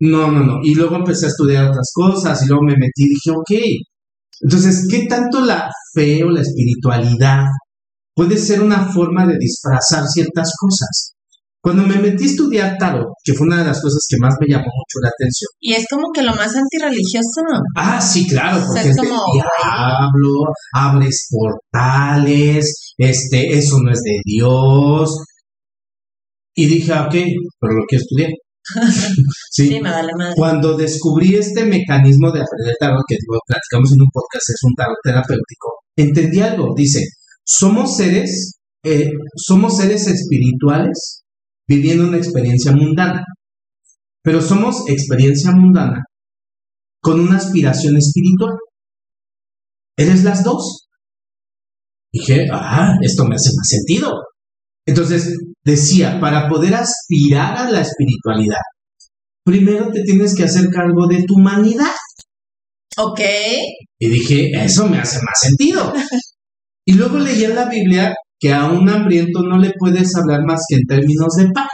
no, 0.00 0.30
no, 0.30 0.44
no. 0.44 0.60
Y 0.62 0.74
luego 0.74 0.96
empecé 0.96 1.26
a 1.26 1.28
estudiar 1.28 1.68
otras 1.68 1.90
cosas 1.94 2.42
y 2.42 2.48
luego 2.48 2.62
me 2.62 2.72
metí 2.72 3.04
y 3.04 3.08
dije, 3.08 3.30
ok. 3.30 3.50
Entonces, 4.40 4.88
¿qué 4.90 5.06
tanto 5.06 5.40
la 5.40 5.70
fe 5.94 6.24
o 6.24 6.30
la 6.30 6.40
espiritualidad 6.40 7.44
puede 8.14 8.36
ser 8.38 8.62
una 8.62 8.90
forma 8.92 9.26
de 9.26 9.36
disfrazar 9.38 10.04
ciertas 10.06 10.52
cosas? 10.58 11.14
Cuando 11.64 11.82
me 11.82 11.96
metí 11.96 12.24
a 12.24 12.26
estudiar 12.26 12.76
tarot, 12.76 13.06
que 13.24 13.32
fue 13.32 13.46
una 13.46 13.60
de 13.60 13.64
las 13.64 13.80
cosas 13.80 14.04
que 14.06 14.18
más 14.20 14.34
me 14.38 14.46
llamó 14.46 14.66
mucho 14.66 15.00
la 15.02 15.08
atención. 15.08 15.48
Y 15.60 15.72
es 15.72 15.86
como 15.88 16.12
que 16.12 16.20
lo 16.20 16.34
más 16.34 16.54
antirreligioso. 16.54 17.40
Ah, 17.74 17.98
sí, 17.98 18.26
claro, 18.28 18.62
porque 18.66 18.90
es, 18.90 18.96
como, 18.98 19.18
diablo, 19.32 20.44
abres 20.74 21.26
portales, 21.30 22.92
este, 22.98 23.56
eso 23.56 23.78
no 23.82 23.90
es 23.90 24.00
de 24.00 24.20
Dios. 24.26 25.24
Y 26.54 26.66
dije, 26.66 26.92
ah, 26.92 27.06
ok, 27.06 27.14
pero 27.58 27.72
lo 27.72 27.84
que 27.88 27.96
estudié. 27.96 28.28
sí, 29.50 29.68
sí, 29.68 29.80
me 29.80 29.90
vale 29.90 30.12
más. 30.18 30.34
Cuando 30.34 30.76
descubrí 30.76 31.34
este 31.34 31.64
mecanismo 31.64 32.30
de 32.30 32.42
aprender 32.42 32.76
tarot, 32.78 33.00
que 33.08 33.16
platicamos 33.46 33.90
en 33.94 34.02
un 34.02 34.10
podcast, 34.12 34.50
es 34.50 34.60
un 34.64 34.74
tarot 34.76 34.98
terapéutico, 35.02 35.80
entendí 35.96 36.42
algo. 36.42 36.74
Dice, 36.76 37.00
somos 37.42 37.96
seres, 37.96 38.58
eh, 38.84 39.08
somos 39.34 39.78
seres 39.78 40.06
espirituales 40.08 41.23
viviendo 41.68 42.08
una 42.08 42.18
experiencia 42.18 42.72
mundana. 42.72 43.24
Pero 44.22 44.40
somos 44.40 44.88
experiencia 44.88 45.52
mundana 45.52 46.02
con 47.00 47.20
una 47.20 47.36
aspiración 47.36 47.96
espiritual. 47.96 48.54
¿Eres 49.96 50.24
las 50.24 50.42
dos? 50.42 50.88
Dije, 52.12 52.46
ah, 52.50 52.94
esto 53.02 53.24
me 53.24 53.34
hace 53.34 53.50
más 53.56 53.68
sentido. 53.68 54.12
Entonces, 54.86 55.36
decía, 55.64 56.18
para 56.20 56.48
poder 56.48 56.74
aspirar 56.74 57.58
a 57.58 57.70
la 57.70 57.80
espiritualidad, 57.80 58.60
primero 59.44 59.90
te 59.92 60.02
tienes 60.02 60.34
que 60.34 60.44
hacer 60.44 60.68
cargo 60.70 61.06
de 61.06 61.24
tu 61.24 61.34
humanidad. 61.36 61.94
Ok. 62.96 63.20
Y 63.98 64.08
dije, 64.08 64.50
eso 64.64 64.88
me 64.88 64.98
hace 64.98 65.16
más 65.16 65.40
sentido. 65.40 65.92
y 66.86 66.94
luego 66.94 67.18
leí 67.18 67.44
en 67.44 67.54
la 67.54 67.68
Biblia 67.68 68.14
que 68.38 68.52
a 68.52 68.66
un 68.66 68.88
hambriento 68.88 69.42
no 69.42 69.58
le 69.58 69.72
puedes 69.78 70.14
hablar 70.16 70.44
más 70.46 70.62
que 70.68 70.76
en 70.76 70.86
términos 70.86 71.34
de 71.36 71.50
pan. 71.52 71.68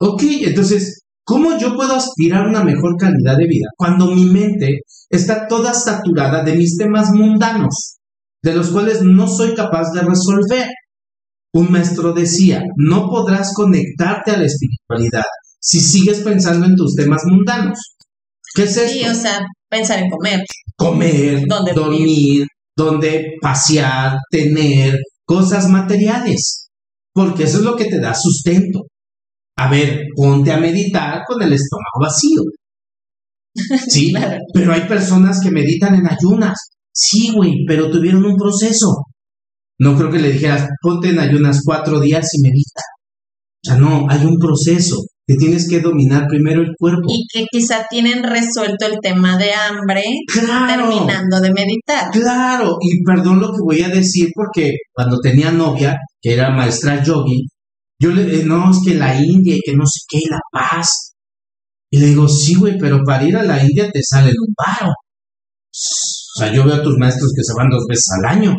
Ok, 0.00 0.22
entonces, 0.42 1.02
¿cómo 1.24 1.58
yo 1.58 1.76
puedo 1.76 1.94
aspirar 1.94 2.46
a 2.46 2.48
una 2.48 2.64
mejor 2.64 2.96
calidad 2.98 3.36
de 3.36 3.46
vida 3.46 3.68
cuando 3.76 4.06
mi 4.06 4.24
mente 4.24 4.80
está 5.10 5.46
toda 5.46 5.74
saturada 5.74 6.42
de 6.42 6.54
mis 6.54 6.76
temas 6.76 7.10
mundanos, 7.12 7.98
de 8.42 8.54
los 8.54 8.70
cuales 8.70 9.02
no 9.02 9.28
soy 9.28 9.54
capaz 9.54 9.92
de 9.92 10.00
resolver? 10.00 10.68
Un 11.52 11.70
maestro 11.70 12.12
decía, 12.12 12.62
no 12.76 13.08
podrás 13.08 13.52
conectarte 13.54 14.30
a 14.30 14.38
la 14.38 14.46
espiritualidad 14.46 15.24
si 15.60 15.80
sigues 15.80 16.20
pensando 16.20 16.66
en 16.66 16.76
tus 16.76 16.94
temas 16.94 17.22
mundanos. 17.26 17.78
¿Qué 18.54 18.62
es 18.62 18.76
esto? 18.76 18.92
Sí, 18.92 19.04
o 19.06 19.14
sea, 19.14 19.40
pensar 19.68 19.98
en 19.98 20.10
comer. 20.10 20.40
Comer, 20.76 21.44
dormir, 21.74 22.46
donde 22.84 23.36
pasear, 23.40 24.16
tener, 24.30 24.98
cosas 25.24 25.68
materiales, 25.68 26.68
porque 27.14 27.44
eso 27.44 27.58
es 27.58 27.64
lo 27.64 27.76
que 27.76 27.84
te 27.84 28.00
da 28.00 28.14
sustento. 28.14 28.80
A 29.56 29.70
ver, 29.70 30.06
ponte 30.16 30.50
a 30.50 30.58
meditar 30.58 31.22
con 31.26 31.40
el 31.42 31.52
estómago 31.52 32.00
vacío. 32.00 32.42
Sí, 33.88 34.12
pero 34.54 34.72
hay 34.72 34.82
personas 34.88 35.40
que 35.42 35.50
meditan 35.50 35.94
en 35.94 36.06
ayunas. 36.06 36.56
Sí, 36.92 37.32
güey, 37.34 37.64
pero 37.66 37.90
tuvieron 37.90 38.24
un 38.24 38.36
proceso. 38.36 39.04
No 39.78 39.96
creo 39.96 40.10
que 40.10 40.18
le 40.18 40.32
dijeras, 40.32 40.68
ponte 40.80 41.10
en 41.10 41.18
ayunas 41.18 41.62
cuatro 41.64 42.00
días 42.00 42.26
y 42.34 42.42
medita. 42.42 42.82
O 43.62 43.68
sea, 43.68 43.76
no, 43.76 44.06
hay 44.08 44.24
un 44.24 44.36
proceso 44.38 44.96
que 45.30 45.36
tienes 45.36 45.68
que 45.68 45.78
dominar 45.78 46.26
primero 46.28 46.60
el 46.60 46.74
cuerpo. 46.76 47.06
Y 47.06 47.24
que 47.32 47.46
quizá 47.52 47.86
tienen 47.88 48.24
resuelto 48.24 48.86
el 48.86 48.98
tema 49.00 49.38
de 49.38 49.52
hambre 49.52 50.02
terminando 50.26 51.40
de 51.40 51.52
meditar. 51.52 52.10
Claro, 52.10 52.76
y 52.80 53.04
perdón 53.04 53.38
lo 53.38 53.52
que 53.52 53.62
voy 53.62 53.80
a 53.82 53.88
decir 53.90 54.30
porque 54.34 54.72
cuando 54.92 55.18
tenía 55.20 55.52
novia, 55.52 55.96
que 56.20 56.34
era 56.34 56.50
maestra 56.50 57.04
yogi, 57.04 57.46
yo 58.00 58.10
le 58.10 58.44
no, 58.44 58.72
es 58.72 58.78
que 58.84 58.94
la 58.94 59.14
India 59.14 59.54
y 59.54 59.60
que 59.60 59.76
no 59.76 59.84
sé 59.86 60.00
qué, 60.08 60.18
y 60.18 60.28
la 60.28 60.40
paz. 60.50 61.12
Y 61.92 62.00
le 62.00 62.06
digo, 62.06 62.26
sí, 62.26 62.56
güey, 62.56 62.76
pero 62.76 62.98
para 63.06 63.22
ir 63.22 63.36
a 63.36 63.44
la 63.44 63.62
India 63.62 63.88
te 63.88 64.00
sale 64.02 64.30
un 64.30 64.54
paro. 64.56 64.90
O 64.90 66.40
sea, 66.40 66.52
yo 66.52 66.64
veo 66.64 66.74
a 66.74 66.82
tus 66.82 66.96
maestros 66.98 67.32
que 67.36 67.44
se 67.44 67.52
van 67.56 67.68
dos 67.68 67.84
veces 67.88 68.06
al 68.18 68.36
año. 68.36 68.56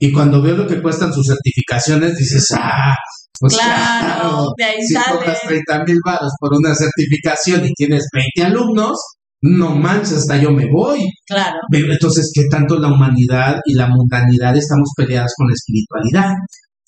Y 0.00 0.10
cuando 0.10 0.42
veo 0.42 0.56
lo 0.56 0.66
que 0.66 0.82
cuestan 0.82 1.12
sus 1.12 1.28
certificaciones, 1.28 2.16
dices, 2.16 2.48
ah, 2.58 2.96
pues 3.40 3.56
claro, 3.56 4.46
de 4.56 4.64
ahí 4.64 4.82
si 4.82 4.94
cobras 4.94 5.40
30 5.46 5.84
mil 5.84 5.98
baros 6.04 6.32
por 6.38 6.50
una 6.54 6.74
certificación 6.74 7.64
y 7.66 7.72
tienes 7.74 8.06
20 8.12 8.52
alumnos, 8.52 8.98
no 9.42 9.74
manches, 9.74 10.18
hasta 10.18 10.36
yo 10.36 10.50
me 10.52 10.66
voy. 10.70 11.00
Claro. 11.26 11.58
Entonces, 11.72 12.30
¿qué 12.34 12.42
tanto 12.48 12.78
la 12.78 12.88
humanidad 12.88 13.56
y 13.64 13.74
la 13.74 13.88
mundanidad 13.88 14.56
estamos 14.56 14.90
peleadas 14.96 15.32
con 15.36 15.48
la 15.48 15.54
espiritualidad? 15.54 16.34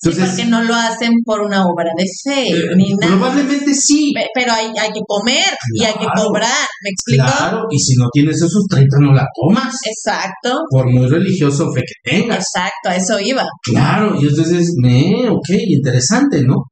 Entonces, 0.05 0.35
porque 0.35 0.49
no 0.51 0.63
lo 0.63 0.75
hacen 0.75 1.11
por 1.25 1.41
una 1.41 1.65
obra 1.65 1.89
de 1.97 2.05
fe, 2.23 2.49
eh, 2.49 2.75
ni 2.75 2.93
nada. 2.93 3.17
Probablemente 3.17 3.73
sí. 3.73 4.13
Pero 4.35 4.51
hay, 4.53 4.67
hay 4.67 4.91
que 4.91 5.01
comer 5.07 5.45
y 5.73 5.83
hay 5.83 5.93
que 5.93 6.05
cobrar, 6.15 6.67
¿me 6.83 6.89
explico? 6.91 7.25
Claro, 7.25 7.63
y 7.71 7.79
si 7.79 7.95
no 7.97 8.07
tienes 8.13 8.37
esos 8.37 8.65
30 8.69 8.97
no 9.01 9.13
la 9.13 9.25
tomas. 9.33 9.75
Exacto. 9.83 10.59
Por 10.69 10.91
muy 10.91 11.07
religioso 11.07 11.71
fe 11.73 11.81
que 11.81 12.11
tengas. 12.11 12.37
Exacto, 12.37 12.89
a 12.89 12.95
eso 12.95 13.19
iba. 13.19 13.43
Claro, 13.63 14.15
y 14.21 14.27
entonces, 14.27 14.73
me, 14.77 15.27
ok, 15.27 15.49
interesante, 15.69 16.43
¿no? 16.43 16.65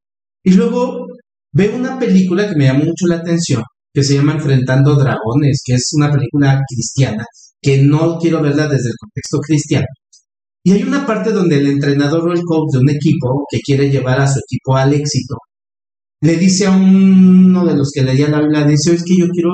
Y 0.43 0.51
luego 0.51 1.07
veo 1.53 1.75
una 1.75 1.97
película 1.97 2.47
que 2.47 2.55
me 2.55 2.65
llamó 2.65 2.85
mucho 2.85 3.07
la 3.07 3.15
atención, 3.15 3.63
que 3.91 4.03
se 4.03 4.15
llama 4.15 4.33
Enfrentando 4.33 4.95
Dragones, 4.95 5.61
que 5.65 5.73
es 5.73 5.89
una 5.97 6.11
película 6.11 6.59
cristiana, 6.67 7.25
que 7.59 7.79
no 7.79 8.19
quiero 8.19 8.43
verla 8.43 8.67
desde 8.67 8.89
el 8.89 8.95
contexto 8.99 9.39
cristiano 9.39 9.87
y 10.65 10.71
hay 10.71 10.83
una 10.83 11.05
parte 11.05 11.31
donde 11.31 11.57
el 11.57 11.67
entrenador 11.67 12.29
o 12.29 12.33
el 12.33 12.41
coach 12.43 12.71
de 12.71 12.79
un 12.79 12.89
equipo 12.89 13.45
que 13.51 13.59
quiere 13.59 13.89
llevar 13.89 14.21
a 14.21 14.27
su 14.27 14.39
equipo 14.39 14.77
al 14.77 14.93
éxito, 14.93 15.35
le 16.21 16.37
dice 16.37 16.67
a 16.67 16.71
uno 16.71 17.65
de 17.65 17.75
los 17.75 17.91
que 17.93 18.03
leía 18.03 18.29
la 18.29 18.39
Biblia, 18.39 18.63
dice, 18.63 18.93
es 18.93 19.03
que 19.03 19.17
yo 19.17 19.27
quiero, 19.27 19.51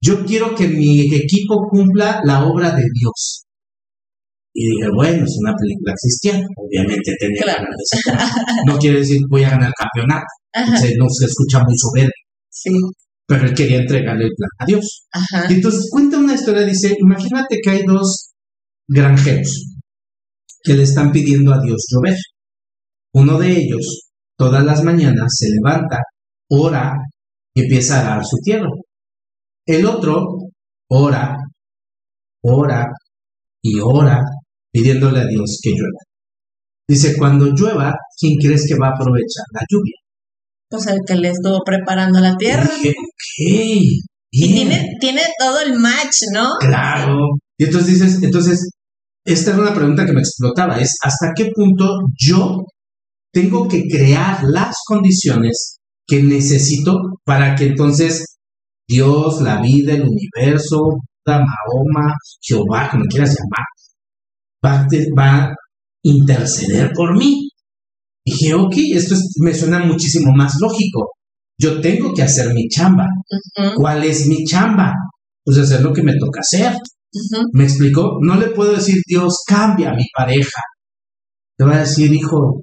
yo 0.00 0.24
quiero 0.24 0.54
que 0.54 0.68
mi 0.68 1.00
equipo 1.14 1.68
cumpla 1.68 2.20
la 2.24 2.46
obra 2.46 2.70
de 2.70 2.82
Dios. 2.82 3.44
Y 4.54 4.70
dije, 4.70 4.88
bueno, 4.94 5.22
es 5.22 5.36
una 5.38 5.52
película 5.54 5.92
cristiana, 6.00 6.46
obviamente 6.56 7.12
tenía 7.20 7.42
claro. 7.42 7.66
No 8.66 8.78
quiere 8.78 9.00
decir 9.00 9.18
voy 9.28 9.44
a 9.44 9.50
ganar 9.50 9.68
el 9.68 9.74
campeonato, 9.74 10.24
no 10.98 11.06
se 11.10 11.26
escucha 11.26 11.58
muy 11.58 11.76
soberbio. 11.76 12.10
Sí. 12.48 12.70
Pero 13.26 13.44
él 13.44 13.54
quería 13.54 13.80
entregarle 13.80 14.24
el 14.24 14.32
plan 14.34 14.50
a 14.60 14.64
Dios. 14.64 15.06
Y 15.50 15.54
entonces 15.54 15.90
cuenta 15.90 16.16
una 16.16 16.34
historia, 16.34 16.64
dice, 16.64 16.96
imagínate 16.98 17.58
que 17.62 17.70
hay 17.70 17.82
dos 17.84 18.30
granjeros 18.88 19.75
que 20.66 20.74
le 20.74 20.82
están 20.82 21.12
pidiendo 21.12 21.54
a 21.54 21.60
Dios 21.62 21.86
llover. 21.88 22.16
Uno 23.14 23.38
de 23.38 23.52
ellos, 23.52 24.10
todas 24.36 24.64
las 24.64 24.82
mañanas, 24.82 25.26
se 25.28 25.46
levanta, 25.48 25.98
ora 26.50 26.92
y 27.54 27.62
empieza 27.62 28.00
a 28.00 28.16
dar 28.16 28.24
su 28.24 28.36
tierra. 28.42 28.68
El 29.64 29.86
otro 29.86 30.26
ora, 30.90 31.36
ora 32.42 32.86
y 33.62 33.78
ora 33.80 34.20
pidiéndole 34.72 35.20
a 35.20 35.26
Dios 35.26 35.58
que 35.62 35.70
llueva. 35.70 36.00
Dice, 36.88 37.16
cuando 37.16 37.46
llueva, 37.46 37.94
¿quién 38.18 38.34
crees 38.40 38.66
que 38.68 38.78
va 38.78 38.88
a 38.88 38.90
aprovechar 38.90 39.44
la 39.52 39.60
lluvia? 39.68 39.94
Pues 40.68 40.86
el 40.88 40.98
que 41.06 41.14
le 41.14 41.30
estuvo 41.30 41.60
preparando 41.64 42.20
la 42.20 42.36
tierra. 42.36 42.68
Y 43.38 44.00
tiene, 44.30 44.96
tiene 45.00 45.22
todo 45.38 45.60
el 45.60 45.78
match, 45.78 46.16
¿no? 46.32 46.50
Claro. 46.60 47.16
Y 47.58 47.64
entonces 47.64 47.98
dices, 47.98 48.22
entonces, 48.22 48.68
esta 49.26 49.50
era 49.50 49.60
una 49.60 49.74
pregunta 49.74 50.06
que 50.06 50.12
me 50.12 50.20
explotaba, 50.20 50.78
es 50.80 50.96
hasta 51.02 51.32
qué 51.34 51.50
punto 51.54 51.98
yo 52.16 52.64
tengo 53.32 53.68
que 53.68 53.82
crear 53.88 54.42
las 54.44 54.76
condiciones 54.86 55.78
que 56.06 56.22
necesito 56.22 56.94
para 57.24 57.54
que 57.54 57.66
entonces 57.66 58.38
Dios, 58.88 59.42
la 59.42 59.60
vida, 59.60 59.94
el 59.94 60.04
universo, 60.04 61.00
Mahoma, 61.26 62.14
Jehová, 62.40 62.88
como 62.90 63.04
quieras 63.06 63.36
llamar, 63.36 64.86
va, 65.18 65.42
a 65.42 65.54
interceder 66.02 66.92
por 66.94 67.16
mí. 67.18 67.48
Y 68.24 68.32
dije, 68.32 68.54
ok, 68.54 68.74
esto 68.94 69.16
me 69.40 69.52
suena 69.52 69.80
muchísimo 69.80 70.32
más 70.32 70.54
lógico. 70.60 71.10
Yo 71.58 71.80
tengo 71.80 72.12
que 72.14 72.22
hacer 72.22 72.52
mi 72.54 72.68
chamba. 72.68 73.06
¿Cuál 73.76 74.04
es 74.04 74.26
mi 74.26 74.44
chamba? 74.44 74.92
Pues 75.44 75.58
hacer 75.58 75.82
lo 75.82 75.92
que 75.92 76.02
me 76.02 76.16
toca 76.18 76.40
hacer. 76.40 76.74
¿Me 77.52 77.64
explicó? 77.64 78.18
No 78.20 78.36
le 78.36 78.48
puedo 78.48 78.72
decir, 78.72 78.96
Dios, 79.06 79.44
cambia 79.46 79.90
a 79.90 79.94
mi 79.94 80.04
pareja. 80.16 80.60
Te 81.56 81.64
va 81.64 81.76
a 81.76 81.80
decir, 81.80 82.12
hijo, 82.12 82.62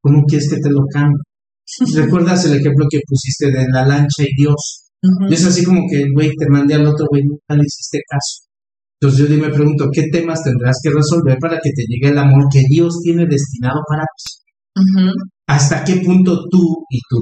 ¿cómo 0.00 0.24
quieres 0.24 0.50
que 0.50 0.60
te 0.60 0.70
lo 0.70 0.82
cambie? 0.92 1.18
¿Recuerdas 1.94 2.44
el 2.44 2.58
ejemplo 2.60 2.86
que 2.90 3.00
pusiste 3.06 3.50
de 3.50 3.66
la 3.72 3.86
lancha 3.86 4.22
y 4.22 4.34
Dios? 4.36 4.86
Es 5.30 5.44
así 5.44 5.64
como 5.64 5.80
que, 5.90 6.04
güey, 6.14 6.30
te 6.36 6.48
mandé 6.48 6.74
al 6.74 6.86
otro, 6.86 7.06
güey, 7.10 7.22
nunca 7.22 7.54
le 7.54 7.62
hiciste 7.64 8.00
caso. 8.08 8.46
Entonces 9.00 9.28
yo 9.28 9.36
me 9.36 9.52
pregunto, 9.52 9.88
¿qué 9.92 10.04
temas 10.10 10.42
tendrás 10.42 10.78
que 10.82 10.90
resolver 10.90 11.36
para 11.38 11.58
que 11.62 11.70
te 11.70 11.84
llegue 11.86 12.12
el 12.12 12.18
amor 12.18 12.44
que 12.50 12.62
Dios 12.68 12.98
tiene 13.02 13.26
destinado 13.26 13.80
para 13.88 14.02
ti? 14.02 14.36
¿Hasta 15.46 15.84
qué 15.84 15.96
punto 15.96 16.48
tú 16.50 16.84
y 16.90 16.98
tu 17.08 17.20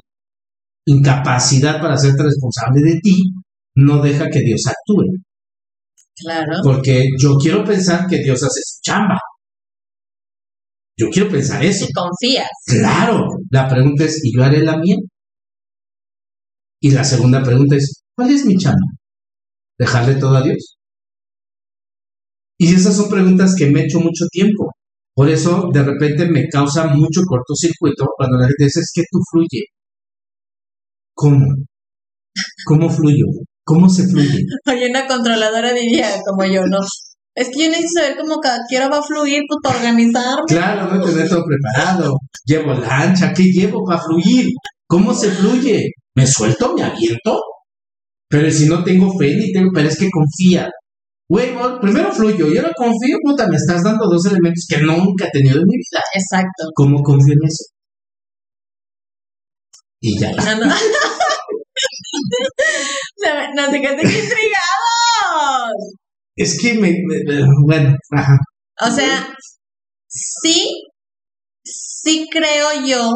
incapacidad 0.87 1.81
para 1.81 1.95
hacerte 1.95 2.23
responsable 2.23 2.83
de 2.83 3.01
ti 3.01 3.23
no 3.77 4.01
deja 4.01 4.29
que 4.29 4.41
Dios 4.41 4.63
actúe? 4.67 5.05
Claro. 6.17 6.53
Porque 6.63 7.05
yo 7.21 7.37
quiero 7.37 7.65
pensar 7.65 8.07
que 8.09 8.19
Dios 8.19 8.43
hace 8.43 8.61
su 8.65 8.81
chamba. 8.83 9.19
Yo 10.97 11.09
quiero 11.11 11.29
pensar 11.29 11.65
eso. 11.65 11.87
Y 11.87 11.93
confías. 11.93 12.49
Claro. 12.67 13.27
La 13.51 13.69
pregunta 13.69 14.05
es, 14.05 14.25
¿y 14.25 14.37
yo 14.37 14.45
haré 14.45 14.63
la 14.63 14.77
mía? 14.79 14.97
Y 16.81 16.91
la 16.91 17.03
segunda 17.03 17.43
pregunta 17.43 17.77
es, 17.77 18.03
¿cuál 18.15 18.31
es 18.31 18.45
mi 18.45 18.57
chamba? 18.57 18.87
¿Dejarle 19.79 20.17
todo 20.17 20.37
a 20.37 20.43
Dios? 20.43 20.77
Y 22.59 22.73
esas 22.73 22.97
son 22.97 23.09
preguntas 23.09 23.55
que 23.59 23.71
me 23.71 23.81
he 23.81 23.85
hecho 23.85 23.99
mucho 23.99 24.27
tiempo. 24.31 24.71
Por 25.15 25.29
eso, 25.29 25.71
de 25.73 25.83
repente, 25.83 26.27
me 26.29 26.49
causa 26.49 26.87
mucho 26.89 27.23
cortocircuito 27.27 28.05
cuando 28.17 28.39
la 28.39 28.47
gente 28.47 28.65
dice, 28.65 28.81
es 28.81 28.93
que 28.95 29.03
tú 29.11 29.19
fluye. 29.31 29.65
¿Cómo? 31.15 31.47
¿Cómo 32.67 32.91
fluyo? 32.91 33.27
¿Cómo 33.65 33.89
se 33.89 34.07
fluye? 34.09 34.45
Oye, 34.67 34.91
una 34.91 35.07
controladora 35.07 35.73
diría 35.73 36.09
como 36.25 36.45
yo, 36.45 36.63
¿no? 36.67 36.79
Es 37.37 37.49
que 37.49 37.65
yo 37.65 37.71
necesito 37.71 38.01
saber 38.01 38.17
cómo 38.19 38.37
cada 38.37 38.59
quiera 38.69 38.89
va 38.89 38.99
a 38.99 39.03
fluir 39.03 39.43
pues, 39.49 39.59
para 39.63 39.79
organizarme. 39.79 40.45
Claro, 40.47 40.95
no 40.95 41.05
tener 41.05 41.29
todo 41.29 41.45
preparado. 41.45 42.17
Llevo 42.45 42.75
lancha, 42.75 43.33
¿qué 43.33 43.45
llevo 43.45 43.85
para 43.85 44.01
fluir? 44.01 44.51
¿Cómo 44.87 45.13
se 45.13 45.31
fluye? 45.31 45.91
¿Me 46.15 46.27
suelto? 46.27 46.75
¿Me 46.75 46.85
abierto? 46.85 47.41
Pero 48.29 48.51
si 48.51 48.67
no 48.67 48.85
tengo 48.85 49.13
fe 49.19 49.35
ni 49.35 49.53
tengo, 49.53 49.71
pero 49.75 49.89
es 49.89 49.99
que 49.99 50.11
confía. 50.11 50.71
Güey, 51.29 51.55
primero 51.81 52.13
fluyo 52.13 52.53
y 52.53 52.59
ahora 52.59 52.71
confío, 52.77 53.17
puta, 53.25 53.49
me 53.49 53.57
estás 53.57 53.83
dando 53.83 54.07
dos 54.07 54.25
elementos 54.27 54.67
que 54.69 54.79
nunca 54.79 55.27
he 55.27 55.31
tenido 55.31 55.57
en 55.57 55.65
mi 55.67 55.77
vida. 55.77 56.03
Exacto. 56.15 56.71
¿Cómo 56.75 57.03
confío 57.03 57.33
en 57.33 57.49
eso? 57.49 57.65
Y 60.01 60.21
ya. 60.21 60.33
No, 60.33 60.67
no. 60.67 60.75
Nos 63.55 63.73
dejaste 63.73 64.03
intrigados. 64.03 65.73
Es 66.37 66.59
que 66.61 66.75
me, 66.75 66.93
bueno, 67.65 67.95
ajá. 68.11 68.37
O 68.81 68.91
sea, 68.91 69.29
sí, 70.09 70.69
sí 71.65 72.29
creo 72.31 72.85
yo 72.85 73.11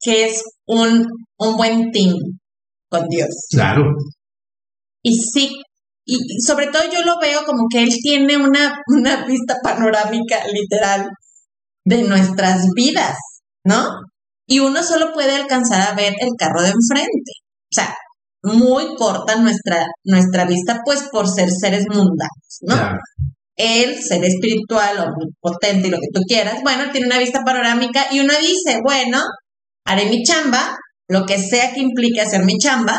que 0.00 0.26
es 0.26 0.42
un, 0.66 1.06
un 1.38 1.56
buen 1.56 1.90
team 1.92 2.14
con 2.90 3.08
Dios. 3.08 3.28
Claro. 3.50 3.84
Y 5.02 5.14
sí, 5.14 5.62
y 6.04 6.18
sobre 6.44 6.66
todo 6.66 6.82
yo 6.92 7.02
lo 7.02 7.18
veo 7.20 7.44
como 7.44 7.66
que 7.70 7.82
Él 7.82 7.90
tiene 8.02 8.36
una, 8.36 8.76
una 8.88 9.24
vista 9.24 9.56
panorámica 9.62 10.42
literal 10.52 11.08
de 11.84 12.02
nuestras 12.02 12.66
vidas, 12.74 13.16
¿no? 13.64 13.88
Y 14.46 14.60
uno 14.60 14.82
solo 14.82 15.12
puede 15.14 15.34
alcanzar 15.34 15.80
a 15.88 15.94
ver 15.94 16.14
el 16.20 16.30
carro 16.38 16.62
de 16.62 16.68
enfrente. 16.68 17.32
O 17.40 17.74
sea, 17.74 17.94
muy 18.44 18.94
corta 18.96 19.36
nuestra, 19.36 19.86
nuestra 20.04 20.44
vista, 20.44 20.80
pues 20.84 21.08
por 21.10 21.28
ser 21.28 21.48
seres 21.50 21.84
mundanos, 21.88 22.58
¿no? 22.62 22.76
Él, 23.56 23.96
ser 24.02 24.24
espiritual, 24.24 24.98
omnipotente 24.98 25.88
y 25.88 25.90
lo 25.90 25.98
que 25.98 26.08
tú 26.12 26.20
quieras, 26.26 26.62
bueno, 26.62 26.90
tiene 26.92 27.06
una 27.06 27.18
vista 27.18 27.40
panorámica 27.44 28.06
y 28.10 28.20
uno 28.20 28.32
dice, 28.40 28.80
bueno, 28.84 29.20
haré 29.86 30.06
mi 30.06 30.22
chamba, 30.22 30.76
lo 31.08 31.24
que 31.24 31.38
sea 31.38 31.72
que 31.72 31.80
implique 31.80 32.20
hacer 32.20 32.44
mi 32.44 32.58
chamba, 32.58 32.98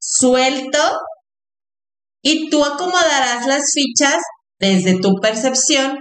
suelto 0.00 0.78
y 2.22 2.48
tú 2.48 2.64
acomodarás 2.64 3.46
las 3.46 3.62
fichas 3.74 4.18
desde 4.58 5.00
tu 5.00 5.14
percepción 5.20 5.98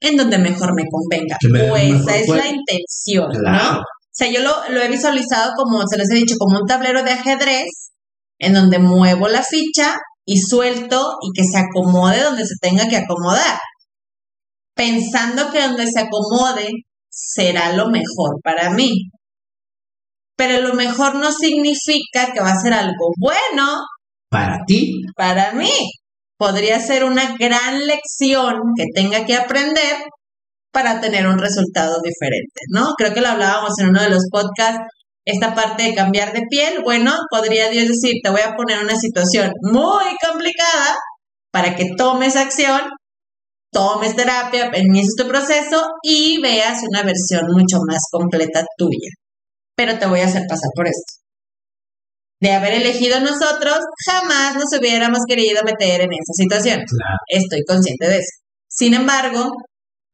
en 0.00 0.16
donde 0.16 0.38
mejor 0.38 0.74
me 0.74 0.84
convenga. 0.90 1.36
o 1.70 1.76
esa 1.76 2.16
es 2.16 2.28
la 2.28 2.46
intención, 2.46 3.30
¿no? 3.42 3.80
O 4.14 4.16
sea, 4.16 4.30
yo 4.30 4.42
lo, 4.42 4.68
lo, 4.68 4.80
he 4.80 4.88
visualizado 4.88 5.54
como, 5.56 5.82
se 5.88 5.98
les 5.98 6.08
he 6.12 6.14
dicho, 6.14 6.36
como 6.38 6.60
un 6.60 6.66
tablero 6.68 7.02
de 7.02 7.10
ajedrez 7.10 7.90
en 8.38 8.54
donde 8.54 8.78
muevo 8.78 9.26
la 9.26 9.42
ficha 9.42 9.96
y 10.24 10.38
suelto 10.40 11.16
y 11.20 11.32
que 11.36 11.44
se 11.44 11.58
acomode 11.58 12.22
donde 12.22 12.44
se 12.46 12.54
tenga 12.60 12.86
que 12.86 12.96
acomodar, 12.96 13.58
pensando 14.76 15.50
que 15.50 15.62
donde 15.62 15.88
se 15.88 15.98
acomode 15.98 16.68
será 17.10 17.72
lo 17.72 17.88
mejor 17.88 18.40
para 18.44 18.70
mí. 18.70 18.92
Pero 20.36 20.60
lo 20.60 20.74
mejor 20.74 21.16
no 21.16 21.32
significa 21.32 22.32
que 22.32 22.40
va 22.40 22.52
a 22.52 22.60
ser 22.60 22.72
algo 22.72 23.12
bueno. 23.18 23.78
Para 24.30 24.60
ti. 24.64 25.02
Para 25.16 25.52
mí. 25.54 25.72
Podría 26.36 26.78
ser 26.78 27.04
una 27.04 27.36
gran 27.36 27.84
lección 27.84 28.60
que 28.76 28.84
tenga 28.94 29.24
que 29.24 29.34
aprender 29.34 29.96
para 30.74 31.00
tener 31.00 31.26
un 31.26 31.38
resultado 31.38 32.00
diferente, 32.02 32.60
¿no? 32.70 32.94
Creo 32.98 33.14
que 33.14 33.20
lo 33.20 33.28
hablábamos 33.28 33.78
en 33.78 33.90
uno 33.90 34.02
de 34.02 34.10
los 34.10 34.24
podcasts, 34.30 34.82
esta 35.24 35.54
parte 35.54 35.84
de 35.84 35.94
cambiar 35.94 36.32
de 36.34 36.42
piel, 36.50 36.82
bueno, 36.82 37.14
podría 37.30 37.70
Dios 37.70 37.88
decir, 37.88 38.16
te 38.22 38.30
voy 38.30 38.42
a 38.42 38.56
poner 38.56 38.80
una 38.80 38.96
situación 38.96 39.52
muy 39.62 40.04
complicada 40.22 40.96
para 41.50 41.76
que 41.76 41.94
tomes 41.96 42.36
acción, 42.36 42.80
tomes 43.72 44.16
terapia, 44.16 44.70
inicies 44.76 45.14
tu 45.16 45.26
proceso 45.26 45.86
y 46.02 46.42
veas 46.42 46.82
una 46.90 47.02
versión 47.04 47.46
mucho 47.52 47.78
más 47.88 48.00
completa 48.10 48.64
tuya. 48.76 49.10
Pero 49.76 49.98
te 49.98 50.06
voy 50.06 50.20
a 50.20 50.26
hacer 50.26 50.42
pasar 50.48 50.70
por 50.74 50.86
esto. 50.86 51.14
De 52.40 52.52
haber 52.52 52.74
elegido 52.74 53.20
nosotros, 53.20 53.78
jamás 54.04 54.56
nos 54.56 54.78
hubiéramos 54.78 55.20
querido 55.26 55.62
meter 55.64 56.02
en 56.02 56.10
esa 56.12 56.32
situación. 56.34 56.82
Estoy 57.28 57.62
consciente 57.66 58.08
de 58.08 58.16
eso. 58.16 58.40
Sin 58.68 58.92
embargo, 58.92 59.50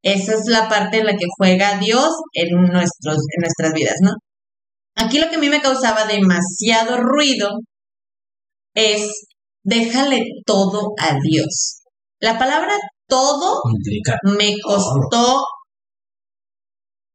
esa 0.03 0.35
es 0.35 0.45
la 0.47 0.69
parte 0.69 0.99
en 0.99 1.07
la 1.07 1.13
que 1.13 1.27
juega 1.37 1.79
Dios 1.79 2.09
en, 2.33 2.49
nuestros, 2.51 3.17
en 3.17 3.41
nuestras 3.41 3.73
vidas, 3.73 3.97
¿no? 4.03 4.13
Aquí 4.97 5.19
lo 5.19 5.29
que 5.29 5.37
a 5.37 5.39
mí 5.39 5.49
me 5.49 5.61
causaba 5.61 6.07
demasiado 6.07 6.99
ruido 6.99 7.51
es 8.75 9.11
déjale 9.63 10.21
todo 10.47 10.95
a 10.99 11.17
Dios. 11.23 11.83
La 12.21 12.39
palabra 12.39 12.75
todo 13.07 13.61
me 14.37 14.55
costó 14.63 15.43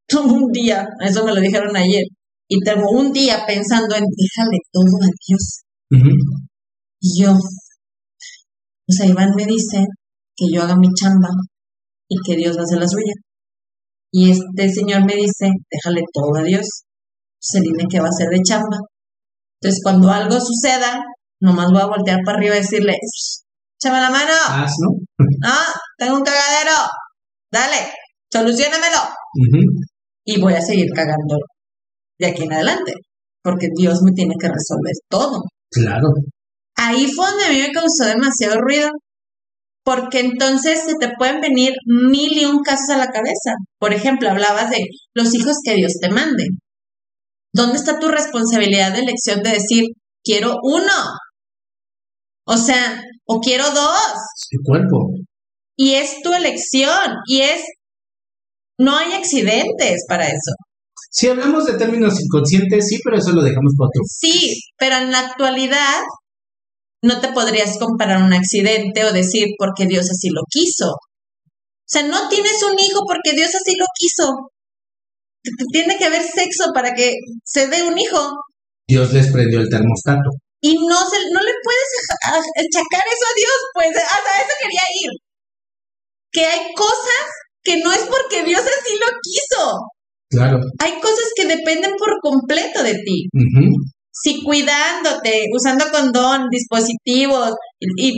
todo 0.07 0.23
un 0.33 0.51
día, 0.51 0.85
eso 1.01 1.25
me 1.25 1.33
lo 1.33 1.41
dijeron 1.41 1.75
ayer, 1.75 2.03
y 2.47 2.59
tengo 2.59 2.89
un 2.91 3.11
día 3.11 3.43
pensando 3.47 3.95
en 3.95 4.03
déjale 4.03 4.57
todo 4.71 4.97
a 5.01 5.09
Dios. 5.27 5.61
Y 6.99 7.23
yo, 7.23 7.33
o 7.33 8.91
sea, 8.91 9.05
Iván 9.05 9.31
me 9.35 9.45
dice 9.45 9.85
que 10.35 10.45
yo 10.51 10.63
haga 10.63 10.75
mi 10.75 10.87
chamba, 10.93 11.29
y 12.09 12.15
que 12.25 12.35
Dios 12.37 12.57
hacer 12.57 12.79
la 12.79 12.87
suya. 12.87 13.13
Y 14.11 14.31
este 14.31 14.69
señor 14.69 15.05
me 15.05 15.15
dice, 15.15 15.49
déjale 15.69 16.01
todo 16.13 16.35
a 16.37 16.43
Dios. 16.43 16.65
Se 17.39 17.59
dime 17.59 17.83
que 17.89 17.99
va 17.99 18.05
a 18.05 18.09
hacer 18.09 18.29
de 18.29 18.41
chamba. 18.47 18.77
Entonces, 19.61 19.81
cuando 19.83 20.09
algo 20.09 20.39
suceda, 20.39 21.03
nomás 21.41 21.71
voy 21.71 21.81
a 21.81 21.87
voltear 21.87 22.19
para 22.25 22.37
arriba 22.37 22.55
y 22.55 22.59
decirle, 22.59 22.97
échame 23.79 23.99
la 23.99 24.09
mano. 24.09 24.31
Ah, 24.47 24.67
Ah, 25.43 25.73
tengo 25.97 26.17
un 26.17 26.23
cagadero. 26.23 26.77
Dale, 27.51 27.91
solucionamelo. 28.31 28.99
Y 30.25 30.39
voy 30.41 30.53
a 30.53 30.61
seguir 30.61 30.87
cagando 30.95 31.37
de 32.19 32.27
aquí 32.27 32.43
en 32.43 32.53
adelante, 32.53 32.93
porque 33.43 33.67
Dios 33.75 33.99
me 34.03 34.11
tiene 34.13 34.35
que 34.39 34.47
resolver 34.47 34.93
todo. 35.09 35.41
Claro. 35.69 36.07
Ahí 36.77 37.07
fue 37.07 37.29
donde 37.29 37.45
a 37.45 37.49
mí 37.49 37.59
me 37.59 37.71
causó 37.71 38.05
demasiado 38.05 38.59
ruido, 38.59 38.89
porque 39.85 40.19
entonces 40.19 40.81
se 40.83 40.95
te 40.99 41.13
pueden 41.15 41.39
venir 41.41 41.73
mil 41.85 42.35
y 42.35 42.45
un 42.45 42.63
casos 42.63 42.89
a 42.89 42.97
la 42.97 43.11
cabeza. 43.11 43.53
Por 43.77 43.93
ejemplo, 43.93 44.29
hablabas 44.29 44.71
de 44.71 44.79
los 45.13 45.33
hijos 45.35 45.57
que 45.63 45.75
Dios 45.75 45.93
te 46.01 46.09
mande. 46.09 46.43
¿Dónde 47.53 47.77
está 47.77 47.99
tu 47.99 48.07
responsabilidad 48.09 48.93
de 48.93 49.01
elección 49.01 49.43
de 49.43 49.51
decir, 49.51 49.85
quiero 50.23 50.55
uno? 50.63 50.91
O 52.47 52.57
sea, 52.57 52.99
o 53.27 53.39
quiero 53.39 53.63
dos. 53.71 54.13
Tu 54.49 54.57
cuerpo. 54.63 55.11
Y 55.77 55.93
es 55.93 56.23
tu 56.23 56.33
elección. 56.33 57.13
Y 57.27 57.41
es, 57.41 57.61
no 58.79 58.97
hay 58.97 59.13
accidentes 59.13 60.03
para 60.09 60.25
eso. 60.25 60.51
Si 61.11 61.27
hablamos 61.27 61.65
de 61.65 61.77
términos 61.77 62.19
inconscientes, 62.19 62.87
sí, 62.87 62.99
pero 63.03 63.17
eso 63.17 63.31
lo 63.33 63.43
dejamos 63.43 63.73
para 63.77 63.87
otro. 63.87 64.01
Sí, 64.07 64.59
pero 64.77 64.97
en 64.97 65.11
la 65.11 65.19
actualidad 65.19 66.01
no 67.05 67.21
te 67.21 67.29
podrías 67.29 67.77
comparar 67.77 68.21
un 68.23 68.33
accidente 68.33 69.05
o 69.05 69.13
decir 69.13 69.49
porque 69.57 69.85
Dios 69.85 70.09
así 70.09 70.29
lo 70.29 70.41
quiso. 70.49 70.89
O 70.89 71.87
sea, 71.87 72.03
no 72.03 72.27
tienes 72.29 72.61
un 72.63 72.77
hijo 72.79 73.01
porque 73.07 73.33
Dios 73.33 73.53
así 73.53 73.77
lo 73.77 73.85
quiso. 73.97 74.49
Tiene 75.71 75.97
que 75.97 76.05
haber 76.05 76.23
sexo 76.23 76.71
para 76.73 76.93
que 76.93 77.13
se 77.43 77.67
dé 77.67 77.83
un 77.83 77.97
hijo. 77.97 78.31
Dios 78.87 79.13
les 79.13 79.31
prendió 79.31 79.59
el 79.59 79.69
termostato. 79.69 80.31
Y 80.61 80.73
no, 80.73 80.97
se, 80.97 81.17
no 81.31 81.41
le 81.41 81.53
puedes 81.63 81.89
achacar 82.25 83.03
eso 83.05 83.25
a 83.29 83.35
Dios, 83.37 83.57
pues 83.75 83.89
hasta 83.89 84.41
eso 84.41 84.53
quería 84.59 84.81
ir. 85.03 85.11
Que 86.31 86.45
hay 86.45 86.73
cosas 86.73 87.25
que 87.63 87.83
no 87.83 87.91
es 87.91 88.01
porque 88.09 88.43
Dios 88.43 88.61
así 88.61 88.97
lo 88.99 89.07
quiso. 89.21 89.77
Claro. 90.29 90.57
Hay 90.79 90.99
cosas 91.01 91.29
que 91.35 91.45
dependen 91.45 91.91
por 91.99 92.19
completo 92.21 92.81
de 92.81 92.93
ti. 92.93 93.29
Si 94.21 94.41
cuidándote, 94.43 95.45
usando 95.53 95.85
condón, 95.91 96.47
dispositivos 96.49 97.51
y, 97.97 98.13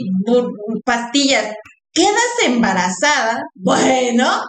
pastillas, 0.86 1.53
quedas 1.91 2.45
embarazada, 2.45 3.41
bueno, 3.55 4.41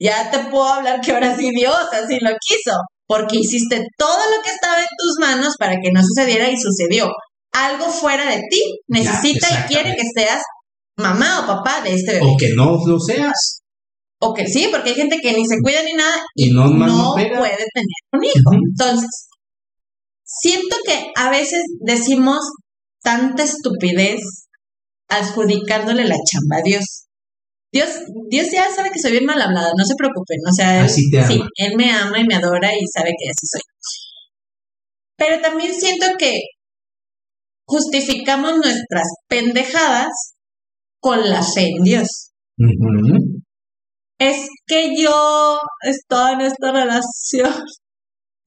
ya 0.00 0.30
te 0.30 0.38
puedo 0.50 0.64
hablar 0.64 1.00
que 1.00 1.12
ahora 1.12 1.36
sí 1.36 1.50
Dios 1.54 1.76
así 1.92 2.18
lo 2.20 2.30
quiso, 2.30 2.76
porque 3.06 3.38
hiciste 3.38 3.86
todo 3.96 4.18
lo 4.36 4.42
que 4.42 4.50
estaba 4.50 4.80
en 4.80 4.86
tus 4.86 5.18
manos 5.20 5.54
para 5.58 5.76
que 5.80 5.90
no 5.92 6.02
sucediera 6.02 6.50
y 6.50 6.56
sucedió. 6.56 7.08
Algo 7.52 7.86
fuera 7.86 8.28
de 8.28 8.42
ti 8.50 8.60
necesita 8.88 9.48
y 9.50 9.72
quiere 9.72 9.94
que 9.94 10.02
seas 10.14 10.42
mamá 10.96 11.40
o 11.40 11.46
papá 11.46 11.80
de 11.82 11.94
este 11.94 12.14
bebé. 12.14 12.26
O 12.26 12.36
que 12.36 12.48
no 12.54 12.78
lo 12.86 12.98
seas. 12.98 13.62
O 14.20 14.34
que 14.34 14.46
sí, 14.46 14.68
porque 14.70 14.90
hay 14.90 14.96
gente 14.96 15.18
que 15.20 15.32
ni 15.32 15.46
se 15.46 15.56
cuida 15.62 15.82
ni 15.84 15.92
nada 15.94 16.16
y, 16.34 16.50
no, 16.50 16.68
puede 17.14 17.30
tener 17.30 17.98
un 18.12 18.24
hijo. 18.24 18.50
Entonces, 18.52 19.28
siento 20.28 20.76
que 20.84 21.10
a 21.16 21.30
veces 21.30 21.62
decimos 21.80 22.38
tanta 23.02 23.42
estupidez 23.42 24.20
adjudicándole 25.08 26.04
la 26.04 26.16
chamba 26.16 26.58
a 26.58 26.62
Dios. 26.62 27.06
Dios, 27.72 27.88
Dios 28.30 28.46
ya 28.52 28.70
sabe 28.74 28.90
que 28.90 29.00
soy 29.00 29.12
bien 29.12 29.24
mal 29.24 29.40
hablada, 29.40 29.72
no 29.76 29.84
se 29.84 29.94
preocupen. 29.96 30.38
O 30.48 30.52
sea, 30.52 30.82
él, 30.82 30.90
sí, 30.90 31.10
él 31.56 31.76
me 31.76 31.90
ama 31.90 32.18
y 32.18 32.24
me 32.24 32.34
adora 32.34 32.72
y 32.74 32.86
sabe 32.86 33.10
que 33.10 33.28
así 33.28 33.46
soy. 33.46 33.60
Pero 35.16 35.40
también 35.42 35.74
siento 35.74 36.06
que 36.18 36.40
justificamos 37.66 38.54
nuestras 38.56 39.06
pendejadas 39.28 40.08
con 41.00 41.28
la 41.28 41.42
fe 41.42 41.68
en 41.76 41.82
Dios. 41.82 42.30
Es 44.18 44.48
que 44.66 44.94
yo 44.96 45.60
estoy 45.82 46.34
en 46.34 46.40
esta 46.40 46.72
relación 46.72 47.54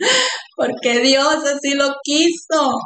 porque 0.55 0.99
Dios 0.99 1.35
así 1.45 1.73
lo 1.75 1.95
quiso, 2.03 2.79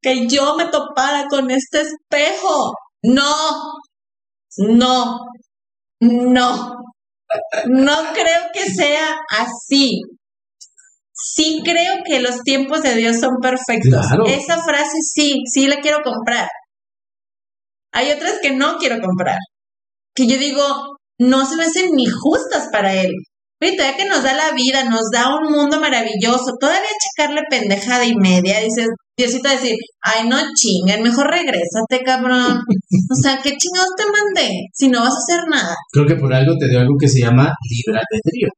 que 0.00 0.26
yo 0.26 0.56
me 0.56 0.66
topara 0.66 1.26
con 1.28 1.50
este 1.50 1.82
espejo. 1.82 2.72
No, 3.02 3.72
no, 4.58 5.18
no, 6.00 6.76
no 7.66 7.96
creo 8.14 8.50
que 8.52 8.70
sea 8.70 9.16
así. 9.30 10.00
Sí 11.12 11.62
creo 11.64 12.02
que 12.04 12.20
los 12.20 12.42
tiempos 12.42 12.82
de 12.82 12.94
Dios 12.94 13.18
son 13.20 13.36
perfectos. 13.40 14.06
Esa 14.26 14.62
frase 14.62 14.98
sí, 15.02 15.42
sí 15.50 15.66
la 15.66 15.80
quiero 15.80 16.02
comprar. 16.02 16.48
Hay 17.92 18.12
otras 18.12 18.38
que 18.42 18.52
no 18.52 18.76
quiero 18.76 19.00
comprar. 19.00 19.38
Que 20.14 20.26
yo 20.26 20.38
digo, 20.38 20.62
no 21.18 21.46
se 21.46 21.56
me 21.56 21.64
hacen 21.64 21.92
ni 21.94 22.06
justas 22.06 22.68
para 22.70 22.94
Él. 22.94 23.10
Oye, 23.62 23.74
todavía 23.74 23.96
que 23.96 24.08
nos 24.08 24.22
da 24.22 24.34
la 24.34 24.52
vida, 24.52 24.84
nos 24.84 25.10
da 25.12 25.34
un 25.34 25.50
mundo 25.50 25.80
maravilloso, 25.80 26.52
todavía 26.60 26.90
checarle 27.00 27.42
pendejada 27.48 28.04
y 28.04 28.14
media, 28.14 28.60
dices, 28.60 28.88
Diosito 29.16 29.48
decir, 29.48 29.74
ay, 30.02 30.28
no 30.28 30.36
chinguen, 30.54 31.02
mejor 31.02 31.30
regrésate, 31.30 32.04
cabrón. 32.04 32.60
o 33.10 33.14
sea, 33.22 33.40
¿qué 33.42 33.56
chingados 33.56 33.94
te 33.96 34.04
mandé 34.04 34.50
si 34.74 34.88
no 34.88 35.00
vas 35.00 35.14
a 35.14 35.16
hacer 35.16 35.48
nada? 35.48 35.74
Creo 35.90 36.06
que 36.06 36.16
por 36.16 36.34
algo 36.34 36.52
te 36.58 36.68
dio 36.68 36.80
algo 36.80 36.94
que 37.00 37.08
se 37.08 37.20
llama 37.20 37.50
libre 37.70 37.98
albedrío. 37.98 38.48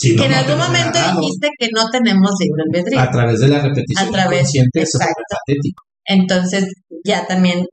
que 0.00 0.26
en 0.26 0.34
algún 0.34 0.58
momento 0.58 0.98
dijiste 1.20 1.48
que 1.56 1.68
no 1.72 1.88
tenemos 1.88 2.32
libre 2.40 2.62
albedrío. 2.66 3.00
A 3.00 3.10
través 3.12 3.38
de 3.38 3.48
la 3.48 3.60
repetición 3.62 4.08
a 4.08 4.10
través, 4.10 4.40
consciente 4.40 4.80
exacto. 4.80 5.22
patético. 5.30 5.82
Entonces, 6.04 6.64
ya 7.04 7.24
también 7.28 7.64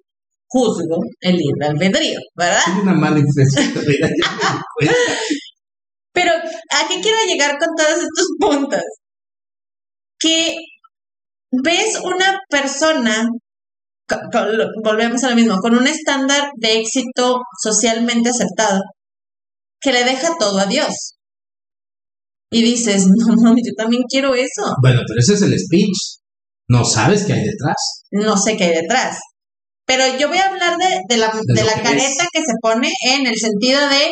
juzgo 0.47 0.99
el 1.19 1.35
libre 1.35 1.65
albedrío, 1.67 2.19
¿verdad? 2.35 2.61
Es 2.67 2.79
una 2.79 2.93
mala 2.93 3.17
impresión. 3.17 3.73
Pero, 6.13 6.31
¿a 6.31 6.87
qué 6.87 7.01
quiero 7.01 7.17
llegar 7.27 7.57
con 7.57 7.69
todos 7.75 7.97
estos 7.97 8.27
puntos? 8.39 8.83
Que 10.19 10.55
ves 11.51 11.99
una 12.03 12.39
persona, 12.49 13.27
volvemos 14.83 15.23
a 15.23 15.29
lo 15.31 15.35
mismo, 15.35 15.57
con 15.57 15.75
un 15.75 15.87
estándar 15.87 16.51
de 16.55 16.79
éxito 16.79 17.39
socialmente 17.61 18.29
aceptado, 18.29 18.79
que 19.81 19.91
le 19.91 20.03
deja 20.03 20.29
todo 20.39 20.59
a 20.59 20.65
Dios. 20.65 21.15
Y 22.51 22.61
dices, 22.61 23.05
no 23.27 23.35
mami, 23.35 23.61
yo 23.65 23.73
también 23.75 24.03
quiero 24.07 24.35
eso. 24.35 24.75
Bueno, 24.81 25.01
pero 25.07 25.19
ese 25.19 25.33
es 25.33 25.41
el 25.41 25.59
speech. 25.59 26.19
No 26.69 26.85
sabes 26.85 27.25
qué 27.25 27.33
hay 27.33 27.43
detrás. 27.43 28.03
No 28.11 28.37
sé 28.37 28.55
qué 28.55 28.65
hay 28.65 28.81
detrás. 28.81 29.19
Pero 29.85 30.17
yo 30.17 30.29
voy 30.29 30.37
a 30.37 30.45
hablar 30.45 30.77
de, 30.77 31.17
la, 31.17 31.33
de 31.45 31.63
la 31.63 31.73
careta 31.83 32.25
que 32.31 32.39
se 32.39 32.53
pone 32.61 32.89
en 33.11 33.27
el 33.27 33.35
sentido 33.35 33.81
de 33.89 34.11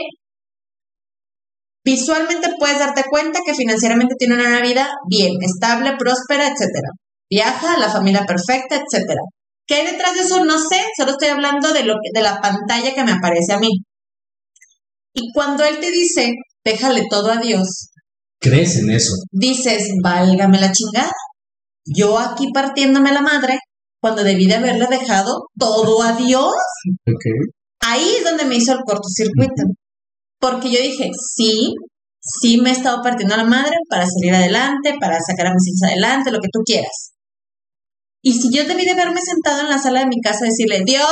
Visualmente 1.84 2.50
puedes 2.60 2.80
darte 2.80 3.04
cuenta 3.10 3.40
que 3.46 3.56
financieramente 3.56 4.16
tiene 4.18 4.36
una 4.36 4.62
vida 4.62 4.88
bien, 5.10 5.34
estable, 5.42 5.96
próspera, 5.98 6.46
etcétera. 6.48 6.90
Viaja, 7.30 7.78
la 7.80 7.90
familia 7.90 8.26
perfecta, 8.26 8.76
etcétera. 8.76 9.22
¿Qué 9.66 9.76
hay 9.76 9.88
detrás 9.88 10.14
de 10.14 10.22
eso? 10.22 10.44
No 10.44 10.60
sé, 10.60 10.82
solo 10.98 11.12
estoy 11.12 11.30
hablando 11.30 11.74
de, 11.74 11.84
lo 11.84 11.96
de 12.14 12.22
la 12.22 12.40
pantalla 12.42 12.94
que 12.94 13.04
me 13.04 13.14
aparece 13.14 13.54
a 13.54 13.60
mí. 13.60 13.70
Y 15.14 15.32
cuando 15.34 15.64
él 15.64 15.80
te 15.80 15.92
dice, 15.92 16.34
déjale 16.64 17.04
todo 17.10 17.32
a 17.32 17.38
Dios. 17.38 17.90
¿Crees 18.40 18.78
en 18.78 18.90
eso? 18.92 19.14
Dices, 19.32 19.92
válgame 20.04 20.60
la 20.60 20.72
chingada. 20.72 21.14
Yo 21.86 22.20
aquí 22.20 22.48
partiéndome 22.54 23.12
la 23.12 23.22
madre, 23.22 23.58
cuando 24.02 24.24
debí 24.24 24.46
de 24.46 24.56
haberle 24.56 24.88
dejado 24.88 25.48
todo 25.58 26.02
a 26.02 26.14
Dios. 26.14 26.54
Ahí 27.80 28.16
es 28.18 28.24
donde 28.24 28.46
me 28.46 28.56
hizo 28.56 28.74
el 28.74 28.80
cortocircuito. 28.86 29.64
Porque 30.42 30.72
yo 30.72 30.82
dije, 30.82 31.12
sí, 31.36 31.76
sí 32.20 32.60
me 32.60 32.70
he 32.70 32.74
estado 32.74 33.02
partiendo 33.04 33.38
la 33.38 33.46
madre 33.46 33.76
para 33.88 34.06
salir 34.08 34.34
adelante, 34.34 34.96
para 35.00 35.20
sacar 35.20 35.48
a 35.48 35.54
mis 35.54 35.68
hijos 35.68 35.84
adelante, 35.92 36.32
lo 36.32 36.40
que 36.40 36.50
tú 36.52 36.62
quieras. 36.66 37.14
Y 38.24 38.34
si 38.34 38.52
yo 38.52 38.66
debí 38.66 38.84
de 38.84 38.92
haberme 38.92 39.22
sentado 39.22 39.62
en 39.62 39.70
la 39.70 39.78
sala 39.78 40.02
de 40.02 40.08
mi 40.08 40.20
casa 40.20 40.46
y 40.46 40.50
decirle, 40.50 40.84
Dios, 40.84 41.08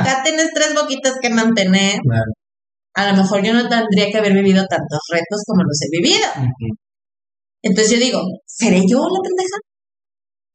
acá 0.00 0.22
tienes 0.24 0.48
tres 0.54 0.74
boquitas 0.74 1.14
que 1.20 1.28
mantener. 1.28 1.98
A 2.94 3.10
lo 3.10 3.22
mejor 3.22 3.44
yo 3.44 3.52
no 3.52 3.68
tendría 3.68 4.10
que 4.10 4.18
haber 4.18 4.32
vivido 4.32 4.64
tantos 4.66 5.00
retos 5.10 5.42
como 5.46 5.62
los 5.64 5.78
he 5.82 6.00
vivido. 6.00 6.28
Entonces 7.62 7.92
yo 7.92 7.98
digo, 7.98 8.20
¿seré 8.46 8.80
yo 8.88 9.00
la 9.00 9.20
pendeja? 9.22 9.58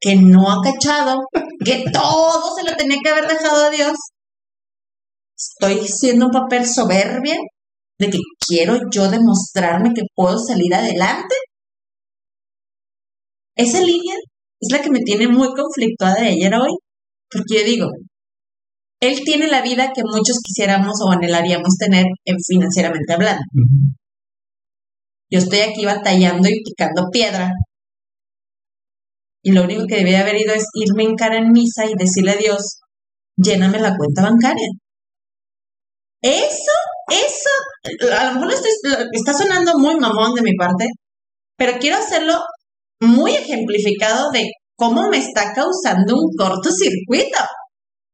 Que 0.02 0.16
no 0.16 0.52
ha 0.52 0.62
cachado, 0.64 1.20
que 1.64 1.84
todo 1.92 2.56
se 2.56 2.64
lo 2.64 2.76
tenía 2.76 2.98
que 3.04 3.10
haber 3.10 3.28
dejado 3.28 3.66
a 3.66 3.70
Dios 3.70 3.94
estoy 5.40 5.88
siendo 5.88 6.26
un 6.26 6.32
papel 6.32 6.66
soberbia 6.66 7.36
de 7.98 8.10
que 8.10 8.18
quiero 8.46 8.78
yo 8.92 9.10
demostrarme 9.10 9.94
que 9.94 10.04
puedo 10.14 10.38
salir 10.38 10.74
adelante. 10.74 11.36
Esa 13.56 13.82
línea 13.82 14.16
es 14.62 14.72
la 14.72 14.82
que 14.82 14.90
me 14.90 15.00
tiene 15.00 15.28
muy 15.28 15.50
conflictuada 15.54 16.22
de 16.22 16.30
ayer 16.30 16.54
a 16.54 16.62
hoy, 16.62 16.78
porque 17.30 17.60
yo 17.60 17.66
digo, 17.66 17.88
él 19.02 19.20
tiene 19.24 19.48
la 19.48 19.62
vida 19.62 19.92
que 19.94 20.02
muchos 20.04 20.40
quisiéramos 20.44 20.94
o 21.06 21.12
anhelaríamos 21.12 21.76
tener 21.78 22.06
en 22.26 22.36
financieramente 22.46 23.14
hablando. 23.14 23.44
Yo 25.32 25.40
estoy 25.40 25.60
aquí 25.60 25.86
batallando 25.86 26.50
y 26.50 26.64
picando 26.64 27.10
piedra. 27.12 27.52
Y 29.42 29.52
lo 29.52 29.64
único 29.64 29.86
que 29.88 29.98
debía 29.98 30.22
haber 30.22 30.36
ido 30.36 30.54
es 30.54 30.66
irme 30.74 31.04
en 31.04 31.16
cara 31.16 31.38
en 31.38 31.52
misa 31.52 31.86
y 31.86 31.94
decirle 31.98 32.32
a 32.32 32.36
Dios, 32.36 32.80
lléname 33.38 33.80
la 33.80 33.96
cuenta 33.96 34.24
bancaria. 34.24 34.68
Eso, 36.22 36.76
eso, 37.10 38.10
a 38.14 38.26
lo 38.26 38.40
mejor 38.40 38.54
está 39.14 39.34
sonando 39.34 39.78
muy 39.78 39.96
mamón 39.98 40.34
de 40.34 40.42
mi 40.42 40.54
parte, 40.56 40.86
pero 41.58 41.80
quiero 41.80 41.98
hacerlo 41.98 42.34
muy 43.02 43.32
ejemplificado 43.32 44.30
de 44.32 44.50
cómo 44.76 45.10
me 45.10 45.18
está 45.18 45.54
causando 45.54 46.16
un 46.16 46.36
cortocircuito 46.38 47.40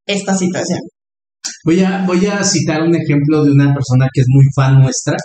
esta 0.06 0.36
situación. 0.36 0.80
Voy 1.64 1.82
a, 1.84 2.04
voy 2.06 2.26
a 2.28 2.44
citar 2.44 2.84
un 2.84 2.96
ejemplo 2.96 3.44
de 3.44 3.52
una 3.52 3.74
persona 3.74 4.08
que 4.14 4.22
es 4.22 4.28
muy 4.30 4.46
fan 4.56 4.80
nuestra. 4.80 5.18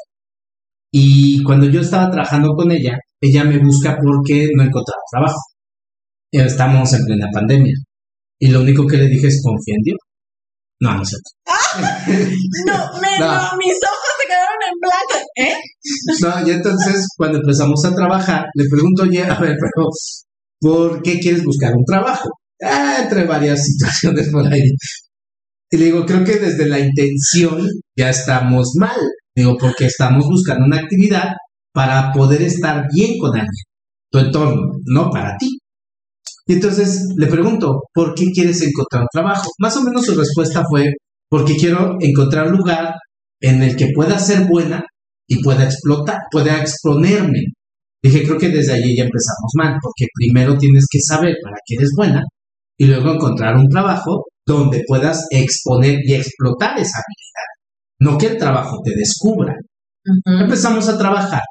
Y 0.93 1.43
cuando 1.43 1.67
yo 1.67 1.81
estaba 1.81 2.11
trabajando 2.11 2.55
con 2.55 2.71
ella, 2.73 2.99
ella 3.21 3.45
me 3.45 3.59
busca 3.59 3.97
porque 4.03 4.49
no 4.57 4.63
encontraba 4.63 5.03
trabajo. 5.11 5.41
Estamos 6.33 6.93
en 6.95 7.05
plena 7.05 7.27
pandemia. 7.33 7.75
Y 8.39 8.49
lo 8.49 8.61
único 8.61 8.87
que 8.87 8.97
le 8.97 9.07
dije 9.07 9.27
es 9.27 9.43
confía 9.43 9.75
en 9.77 9.83
Dios. 9.83 9.99
No, 10.81 10.95
no 10.97 11.03
es 11.03 11.09
cierto. 11.09 11.31
No, 12.67 13.01
me, 13.01 13.09
mis 13.59 13.79
ojos 13.85 14.11
se 14.19 14.27
quedaron 14.27 14.61
en 14.67 14.77
blanco, 14.81 15.27
¿eh? 15.37 15.55
No, 16.21 16.49
y 16.49 16.51
entonces 16.53 17.07
cuando 17.17 17.39
empezamos 17.39 17.85
a 17.85 17.95
trabajar, 17.95 18.47
le 18.55 18.65
pregunto, 18.71 19.03
oye, 19.03 19.23
a 19.25 19.39
ver, 19.39 19.57
pero 19.61 19.89
¿por 20.61 21.03
qué 21.03 21.19
quieres 21.21 21.45
buscar 21.45 21.73
un 21.75 21.85
trabajo? 21.85 22.29
Ah, 22.63 22.99
entre 23.03 23.25
varias 23.25 23.65
situaciones 23.65 24.29
por 24.31 24.47
ahí. 24.47 24.63
Y 25.71 25.77
le 25.77 25.85
digo, 25.87 26.05
creo 26.05 26.25
que 26.25 26.37
desde 26.37 26.67
la 26.67 26.81
intención 26.81 27.67
ya 27.97 28.11
estamos 28.11 28.73
mal. 28.79 28.99
Digo, 29.35 29.57
porque 29.57 29.87
estamos 29.87 30.27
buscando 30.27 30.67
una 30.67 30.79
actividad 30.79 31.33
para 31.73 32.13
poder 32.13 32.43
estar 32.43 32.85
bien 32.93 33.17
con 33.19 33.31
alguien, 33.31 33.65
tu 34.11 34.19
entorno, 34.19 34.73
no 34.87 35.11
para 35.11 35.37
ti. 35.39 35.59
Y 36.47 36.55
entonces 36.55 37.07
le 37.17 37.29
pregunto, 37.29 37.83
¿por 37.95 38.15
qué 38.15 38.27
quieres 38.33 38.61
encontrar 38.63 39.03
un 39.03 39.09
trabajo? 39.13 39.49
Más 39.61 39.77
o 39.77 39.83
menos 39.83 40.05
su 40.05 40.17
respuesta 40.17 40.65
fue, 40.69 40.93
porque 41.31 41.57
quiero 41.57 41.97
encontrar 42.01 42.49
un 42.49 42.59
lugar 42.59 42.95
en 43.41 43.63
el 43.63 43.77
que 43.77 43.89
pueda 43.95 44.19
ser 44.19 44.47
buena 44.47 44.83
y 45.27 45.43
pueda 45.43 45.65
explotar, 45.65 46.19
pueda 46.31 46.61
exponerme. 46.61 47.39
Dije, 48.03 48.25
creo 48.25 48.39
que 48.39 48.49
desde 48.49 48.73
allí 48.75 48.97
ya 48.97 49.05
empezamos 49.05 49.53
mal, 49.55 49.77
porque 49.81 50.07
primero 50.15 50.59
tienes 50.59 50.87
que 50.91 51.01
saber 51.01 51.37
para 51.43 51.57
qué 51.65 51.77
eres 51.77 51.91
buena 51.97 52.23
y 52.79 52.87
luego 52.87 53.15
encontrar 53.15 53.57
un 53.57 53.69
trabajo 53.69 54.25
donde 54.47 54.83
puedas 54.87 55.27
exponer 55.31 55.99
y 56.05 56.15
explotar 56.15 56.79
esa 56.79 56.99
habilidad. 56.99 57.49
No 58.01 58.19
que 58.19 58.27
el 58.27 58.39
trabajo 58.39 58.79
te 58.83 58.93
descubra. 58.97 59.55
Empezamos 60.25 60.89
a 60.89 60.99
trabajar 60.99 61.43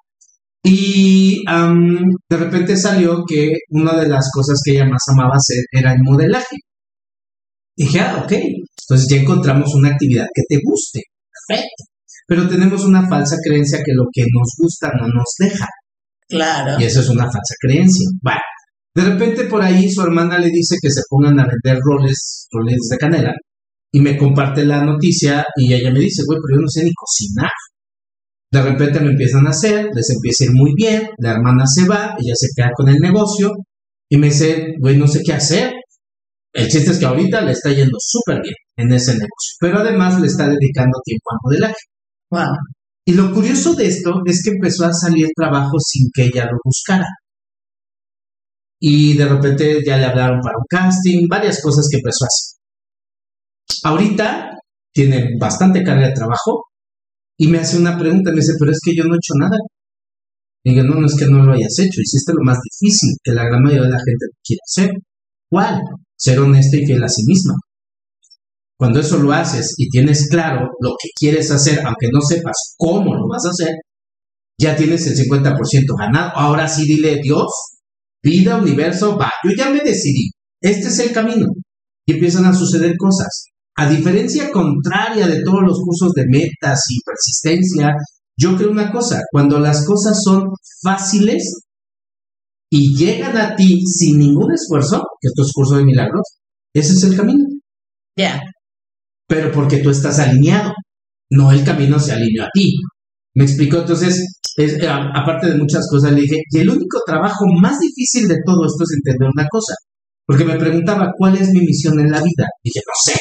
y 0.63 1.43
de 1.45 2.37
repente 2.37 2.75
salió 2.75 3.23
que 3.27 3.51
una 3.69 3.93
de 3.95 4.09
las 4.09 4.29
cosas 4.33 4.59
que 4.63 4.71
ella 4.71 4.85
más 4.85 5.03
amaba 5.13 5.35
hacer 5.35 5.63
era 5.71 5.93
el 5.93 5.99
modelaje. 6.03 6.57
Dije, 7.77 7.99
ah, 8.01 8.23
ok, 8.25 8.33
entonces 8.87 9.07
ya 9.09 9.21
encontramos 9.21 9.73
una 9.75 9.89
actividad 9.89 10.25
que 10.33 10.43
te 10.47 10.61
guste. 10.63 11.01
Perfecto. 11.47 11.83
Pero 12.27 12.47
tenemos 12.47 12.85
una 12.85 13.07
falsa 13.07 13.37
creencia 13.43 13.79
que 13.83 13.93
lo 13.93 14.05
que 14.13 14.21
nos 14.21 14.49
gusta 14.57 14.91
no 14.99 15.07
nos 15.07 15.33
deja. 15.39 15.67
Claro. 16.27 16.79
Y 16.79 16.83
eso 16.83 17.01
es 17.01 17.09
una 17.09 17.23
falsa 17.23 17.55
creencia. 17.59 18.07
Bueno, 18.21 18.41
de 18.95 19.03
repente 19.03 19.45
por 19.45 19.61
ahí 19.61 19.89
su 19.89 20.01
hermana 20.01 20.37
le 20.37 20.49
dice 20.49 20.75
que 20.81 20.91
se 20.91 21.01
pongan 21.09 21.39
a 21.39 21.47
vender 21.47 21.81
roles, 21.83 22.47
roles 22.51 22.77
de 22.91 22.97
canela. 22.97 23.33
Y 23.91 24.01
me 24.01 24.17
comparte 24.17 24.63
la 24.63 24.83
noticia 24.83 25.43
y 25.57 25.73
ella 25.73 25.91
me 25.91 25.99
dice, 25.99 26.21
güey, 26.27 26.37
pero 26.39 26.59
yo 26.59 26.61
no 26.61 26.67
sé 26.67 26.83
ni 26.83 26.91
cocinar. 26.93 27.49
De 28.51 28.61
repente 28.61 28.99
lo 28.99 29.09
empiezan 29.09 29.47
a 29.47 29.51
hacer, 29.51 29.89
les 29.93 30.09
empieza 30.09 30.43
a 30.43 30.45
ir 30.45 30.51
muy 30.53 30.71
bien, 30.75 31.09
la 31.17 31.31
hermana 31.31 31.65
se 31.65 31.87
va, 31.87 32.15
ella 32.19 32.33
se 32.35 32.47
queda 32.55 32.71
con 32.75 32.89
el 32.89 32.97
negocio 32.97 33.51
y 34.09 34.17
me 34.17 34.27
dice, 34.27 34.73
güey, 34.79 34.97
no 34.97 35.07
sé 35.07 35.21
qué 35.23 35.33
hacer. 35.33 35.73
El 36.53 36.67
chiste 36.67 36.91
es 36.91 36.99
que 36.99 37.05
ahorita 37.05 37.41
le 37.41 37.51
está 37.51 37.71
yendo 37.71 37.97
súper 37.99 38.41
bien 38.41 38.55
en 38.77 38.91
ese 38.91 39.12
negocio, 39.12 39.55
pero 39.59 39.79
además 39.79 40.19
le 40.19 40.27
está 40.27 40.47
dedicando 40.47 40.99
tiempo 41.03 41.31
al 41.31 41.38
modelaje. 41.43 41.83
Wow. 42.31 42.55
Y 43.05 43.13
lo 43.13 43.33
curioso 43.33 43.73
de 43.75 43.88
esto 43.88 44.21
es 44.25 44.43
que 44.43 44.51
empezó 44.51 44.85
a 44.85 44.93
salir 44.93 45.27
trabajo 45.35 45.77
sin 45.79 46.09
que 46.13 46.25
ella 46.25 46.45
lo 46.45 46.57
buscara. 46.63 47.07
Y 48.81 49.17
de 49.17 49.25
repente 49.27 49.83
ya 49.85 49.97
le 49.97 50.05
hablaron 50.05 50.39
para 50.41 50.57
un 50.57 50.65
casting, 50.69 51.27
varias 51.27 51.62
cosas 51.62 51.88
que 51.89 51.97
empezó 51.97 52.25
a 52.25 52.27
hacer. 52.27 52.59
Ahorita 53.83 54.51
tiene 54.93 55.31
bastante 55.39 55.83
carga 55.83 56.07
de 56.07 56.13
trabajo 56.13 56.63
y 57.38 57.47
me 57.47 57.59
hace 57.59 57.77
una 57.77 57.97
pregunta, 57.97 58.31
me 58.31 58.38
dice, 58.38 58.53
pero 58.59 58.71
es 58.71 58.79
que 58.83 58.95
yo 58.95 59.03
no 59.03 59.13
he 59.13 59.17
hecho 59.17 59.33
nada. 59.39 59.57
Y 60.63 60.71
digo, 60.71 60.83
no, 60.83 60.99
no 60.99 61.07
es 61.07 61.15
que 61.15 61.25
no 61.25 61.43
lo 61.43 61.53
hayas 61.53 61.79
hecho, 61.79 62.01
hiciste 62.01 62.33
lo 62.33 62.43
más 62.43 62.59
difícil 62.62 63.15
que 63.23 63.31
la 63.31 63.45
gran 63.45 63.63
mayoría 63.63 63.83
de 63.83 63.91
la 63.91 63.97
gente 63.97 64.25
quiere 64.43 64.59
hacer. 64.65 64.91
¿Cuál? 65.49 65.81
Ser 66.19 66.39
honesta 66.39 66.77
y 66.77 66.86
fiel 66.86 67.03
a 67.03 67.08
sí 67.08 67.23
misma. 67.25 67.53
Cuando 68.77 68.99
eso 68.99 69.17
lo 69.17 69.32
haces 69.32 69.73
y 69.77 69.89
tienes 69.89 70.27
claro 70.29 70.67
lo 70.82 70.91
que 71.01 71.10
quieres 71.17 71.49
hacer, 71.51 71.79
aunque 71.79 72.08
no 72.13 72.21
sepas 72.21 72.75
cómo 72.77 73.13
lo 73.13 73.27
vas 73.27 73.45
a 73.45 73.49
hacer, 73.49 73.75
ya 74.60 74.75
tienes 74.75 75.08
el 75.08 75.15
50% 75.15 75.55
ganado. 75.97 76.32
Ahora 76.36 76.67
sí 76.67 76.86
dile, 76.86 77.19
Dios, 77.21 77.47
vida, 78.21 78.58
universo, 78.58 79.17
va, 79.17 79.32
yo 79.43 79.51
ya 79.58 79.69
me 79.69 79.79
decidí, 79.79 80.32
este 80.62 80.88
es 80.88 80.99
el 80.99 81.13
camino. 81.13 81.45
Y 82.05 82.13
empiezan 82.13 82.45
a 82.45 82.53
suceder 82.53 82.95
cosas. 82.97 83.45
A 83.77 83.89
diferencia 83.89 84.51
contraria 84.51 85.27
de 85.27 85.41
todos 85.43 85.62
los 85.62 85.79
cursos 85.79 86.12
de 86.13 86.25
metas 86.27 86.82
y 86.89 86.99
persistencia, 87.05 87.93
yo 88.38 88.58
creo 88.58 88.71
una 88.71 88.91
cosa, 88.91 89.21
cuando 89.32 89.60
las 89.60 89.86
cosas 89.86 90.21
son 90.23 90.49
fáciles 90.82 91.68
y 92.71 92.95
llegan 92.95 93.38
a 93.38 93.55
ti 93.55 93.82
sin 93.86 94.19
ningún 94.19 94.53
esfuerzo, 94.53 95.03
que 95.19 95.27
esto 95.27 95.43
es 95.43 95.51
curso 95.53 95.77
de 95.77 95.86
milagros, 95.86 96.23
ese 96.73 96.93
es 96.93 97.03
el 97.03 97.17
camino. 97.17 97.45
Ya 98.15 98.41
pero 99.29 99.51
porque 99.51 99.77
tú 99.77 99.91
estás 99.91 100.17
alineado, 100.19 100.73
no 101.29 101.51
el 101.51 101.63
camino 101.63 101.99
se 101.99 102.12
alineó 102.12 102.43
a 102.43 102.49
ti. 102.51 102.73
¿Me 103.36 103.43
explico? 103.45 103.77
Entonces, 103.77 104.25
eh, 104.58 104.88
aparte 104.88 105.51
de 105.51 105.58
muchas 105.58 105.88
cosas, 105.88 106.12
le 106.12 106.21
dije, 106.21 106.38
y 106.49 106.58
el 106.58 106.69
único 106.69 106.99
trabajo 107.05 107.45
más 107.62 107.79
difícil 107.79 108.27
de 108.27 108.38
todo 108.43 108.65
esto 108.65 108.84
es 108.84 108.97
entender 108.97 109.29
una 109.32 109.47
cosa, 109.47 109.75
porque 110.25 110.43
me 110.43 110.58
preguntaba, 110.58 111.12
¿cuál 111.15 111.38
es 111.38 111.49
mi 111.49 111.60
misión 111.60 111.99
en 111.99 112.10
la 112.10 112.17
vida? 112.17 112.47
Y 112.63 112.69
dije, 112.69 112.79
no 112.88 112.93
sé. 113.05 113.19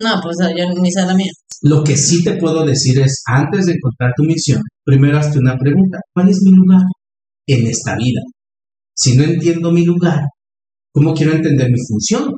No, 0.00 0.20
pues 0.22 0.36
yo 0.56 0.80
ni 0.80 0.90
sé 0.90 1.02
la 1.02 1.14
mía. 1.14 1.30
Lo 1.62 1.84
que 1.84 1.98
sí 1.98 2.24
te 2.24 2.38
puedo 2.38 2.64
decir 2.64 2.98
es, 3.00 3.22
antes 3.26 3.66
de 3.66 3.72
encontrar 3.72 4.12
tu 4.16 4.22
misión, 4.22 4.62
primero 4.82 5.18
hazte 5.18 5.38
una 5.38 5.58
pregunta, 5.58 5.98
¿cuál 6.14 6.30
es 6.30 6.40
mi 6.42 6.52
lugar 6.52 6.86
en 7.46 7.66
esta 7.66 7.94
vida? 7.96 8.22
Si 9.00 9.16
no 9.16 9.24
entiendo 9.24 9.72
mi 9.72 9.84
lugar, 9.84 10.20
¿cómo 10.92 11.14
quiero 11.14 11.32
entender 11.32 11.68
mi 11.70 11.78
función? 11.88 12.34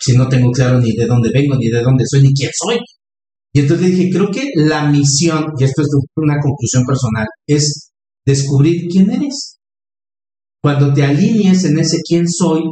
si 0.00 0.16
no 0.16 0.28
tengo 0.28 0.50
claro 0.50 0.80
ni 0.80 0.92
de 0.96 1.06
dónde 1.06 1.30
vengo, 1.32 1.56
ni 1.56 1.68
de 1.68 1.82
dónde 1.82 2.04
soy, 2.06 2.22
ni 2.22 2.32
quién 2.32 2.50
soy. 2.54 2.78
Y 3.52 3.60
entonces 3.60 3.88
dije, 3.88 4.10
creo 4.10 4.30
que 4.30 4.50
la 4.54 4.88
misión, 4.90 5.52
y 5.58 5.64
esto 5.64 5.82
es 5.82 5.88
una 6.16 6.38
conclusión 6.40 6.84
personal, 6.86 7.26
es 7.46 7.90
descubrir 8.24 8.88
quién 8.88 9.10
eres. 9.10 9.58
Cuando 10.62 10.92
te 10.94 11.04
alinees 11.04 11.64
en 11.64 11.78
ese 11.78 11.98
quién 12.06 12.28
soy, 12.28 12.62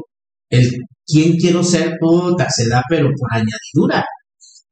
el 0.50 0.70
quién 1.06 1.36
quiero 1.36 1.62
ser, 1.62 1.96
puta, 2.00 2.48
se 2.48 2.68
da, 2.68 2.82
pero 2.88 3.08
por 3.08 3.28
añadidura. 3.32 4.04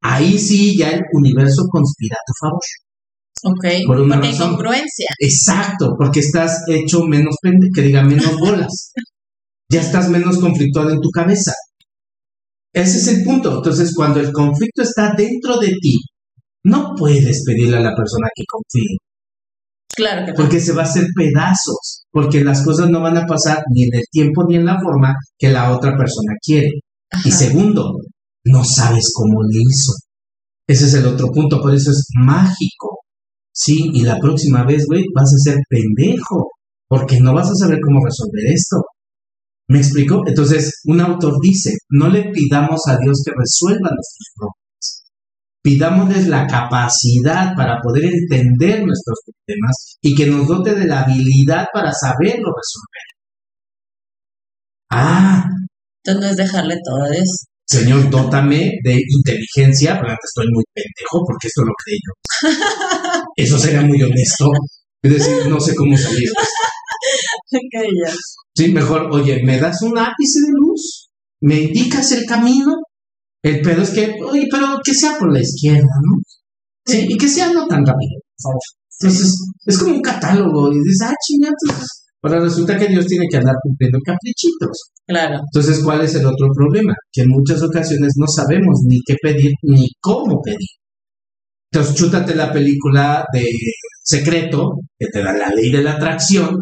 Ahí 0.01 0.37
sí 0.39 0.77
ya 0.77 0.91
el 0.91 1.01
universo 1.13 1.63
conspira 1.69 2.15
a 2.15 2.25
tu 2.25 2.33
favor. 2.41 2.61
Ok, 3.43 3.65
por 3.85 3.99
una 3.99 4.15
porque 4.15 4.29
hay 4.29 4.37
congruencia. 4.37 5.07
Exacto, 5.19 5.95
porque 5.97 6.19
estás 6.21 6.63
hecho 6.67 7.03
menos, 7.03 7.35
que 7.73 7.81
diga 7.81 8.03
menos 8.03 8.37
bolas. 8.39 8.93
ya 9.71 9.81
estás 9.81 10.09
menos 10.09 10.39
conflictuado 10.39 10.91
en 10.91 11.01
tu 11.01 11.09
cabeza. 11.09 11.53
Ese 12.73 12.97
es 12.97 13.07
el 13.07 13.23
punto. 13.23 13.57
Entonces, 13.57 13.93
cuando 13.95 14.19
el 14.19 14.31
conflicto 14.31 14.81
está 14.81 15.13
dentro 15.15 15.57
de 15.59 15.69
ti, 15.81 15.99
no 16.65 16.93
puedes 16.97 17.43
pedirle 17.45 17.77
a 17.77 17.81
la 17.81 17.95
persona 17.95 18.27
que 18.35 18.43
confíe. 18.47 18.97
Claro 19.95 20.25
que 20.27 20.33
Porque 20.33 20.59
se 20.59 20.73
va 20.73 20.83
a 20.83 20.85
hacer 20.85 21.07
pedazos, 21.15 22.03
porque 22.11 22.43
las 22.43 22.63
cosas 22.63 22.89
no 22.89 23.01
van 23.01 23.17
a 23.17 23.25
pasar 23.25 23.63
ni 23.73 23.83
en 23.83 23.95
el 23.95 24.03
tiempo 24.11 24.45
ni 24.47 24.55
en 24.57 24.65
la 24.65 24.79
forma 24.79 25.13
que 25.39 25.49
la 25.49 25.75
otra 25.75 25.97
persona 25.97 26.33
quiere. 26.39 26.69
Y 27.25 27.31
segundo, 27.31 27.93
no 28.45 28.63
sabes 28.63 29.11
cómo 29.15 29.41
le 29.41 29.59
hizo. 29.59 29.93
Ese 30.67 30.85
es 30.85 30.93
el 30.95 31.07
otro 31.07 31.31
punto, 31.31 31.61
por 31.61 31.73
eso 31.73 31.89
es 31.91 32.07
mágico. 32.19 32.99
Sí, 33.59 33.89
y 33.91 34.03
la 34.03 34.19
próxima 34.19 34.63
vez, 34.65 34.85
güey, 34.87 35.03
vas 35.15 35.33
a 35.33 35.49
ser 35.49 35.57
pendejo, 35.67 36.51
porque 36.87 37.19
no 37.19 37.33
vas 37.33 37.49
a 37.49 37.55
saber 37.55 37.79
cómo 37.83 38.05
resolver 38.05 38.53
esto. 38.53 38.77
¿Me 39.67 39.79
explico? 39.79 40.21
Entonces, 40.27 40.81
un 40.85 41.01
autor 41.01 41.33
dice, 41.41 41.71
no 41.89 42.07
le 42.07 42.29
pidamos 42.29 42.81
a 42.87 42.97
Dios 42.99 43.23
que 43.25 43.31
resuelva 43.35 43.89
nuestros 43.89 44.27
problemas. 44.35 45.03
Pidámosles 45.63 46.27
la 46.27 46.45
capacidad 46.45 47.55
para 47.55 47.79
poder 47.81 48.05
entender 48.05 48.85
nuestros 48.85 49.21
problemas 49.25 49.97
y 50.01 50.13
que 50.13 50.27
nos 50.27 50.47
dote 50.47 50.75
de 50.75 50.85
la 50.85 51.01
habilidad 51.01 51.65
para 51.73 51.91
saberlo 51.91 52.49
resolver. 52.61 53.07
Ah. 54.91 55.43
Entonces, 56.05 56.37
dejarle 56.37 56.75
todo 56.85 57.11
eso. 57.11 57.56
Señor, 57.69 58.09
dótame 58.09 58.71
de 58.81 58.97
inteligencia, 59.09 59.99
porque 59.99 60.15
estoy 60.23 60.45
muy 60.53 60.63
pendejo 60.73 61.25
porque 61.25 61.47
esto 61.47 61.63
lo 61.63 61.73
creí 61.83 61.97
yo. 62.05 62.13
Eso 63.35 63.59
sería 63.59 63.81
muy 63.81 64.01
honesto. 64.01 64.49
Es 65.03 65.11
decir, 65.11 65.47
no 65.49 65.59
sé 65.59 65.75
cómo 65.75 65.97
salir. 65.97 66.29
Sí, 68.55 68.71
mejor, 68.71 69.09
oye, 69.11 69.41
¿me 69.43 69.59
das 69.59 69.81
un 69.81 69.97
ápice 69.97 70.39
de 70.45 70.53
luz? 70.53 71.09
¿Me 71.41 71.61
indicas 71.61 72.11
el 72.13 72.25
camino? 72.25 72.73
El 73.43 73.61
pedo 73.61 73.81
es 73.83 73.89
que, 73.91 74.15
oye, 74.23 74.47
pero 74.49 74.79
que 74.83 74.93
sea 74.93 75.17
por 75.19 75.31
la 75.31 75.41
izquierda, 75.41 75.81
¿no? 75.81 76.21
Sí, 76.85 77.05
y 77.07 77.17
que 77.17 77.27
sea 77.27 77.51
no 77.51 77.67
tan 77.67 77.85
rápido, 77.85 78.19
por 78.37 78.43
favor. 78.43 78.61
Entonces, 78.99 79.35
es 79.65 79.77
como 79.77 79.95
un 79.95 80.01
catálogo 80.01 80.71
y 80.71 80.77
dices, 80.77 81.01
ah, 81.03 81.13
chingados. 81.21 81.96
Ahora 82.23 82.39
resulta 82.41 82.77
que 82.77 82.87
Dios 82.87 83.05
tiene 83.05 83.25
que 83.29 83.37
andar 83.37 83.55
cumpliendo 83.61 83.99
caprichitos. 84.03 84.91
Claro. 85.05 85.39
Entonces, 85.53 85.83
¿cuál 85.83 86.01
es 86.01 86.15
el 86.15 86.25
otro 86.25 86.47
problema? 86.53 86.93
Que 87.11 87.21
en 87.21 87.29
muchas 87.29 87.61
ocasiones 87.63 88.13
no 88.17 88.27
sabemos 88.27 88.81
ni 88.87 88.99
qué 89.05 89.15
pedir 89.21 89.51
ni 89.63 89.87
cómo 90.01 90.41
pedir. 90.41 90.67
Entonces, 91.71 91.95
chútate 91.95 92.35
la 92.35 92.51
película 92.51 93.23
de 93.31 93.45
Secreto, 94.03 94.79
que 94.97 95.07
te 95.07 95.21
da 95.21 95.33
la 95.33 95.49
ley 95.49 95.69
de 95.69 95.83
la 95.83 95.93
atracción, 95.93 96.55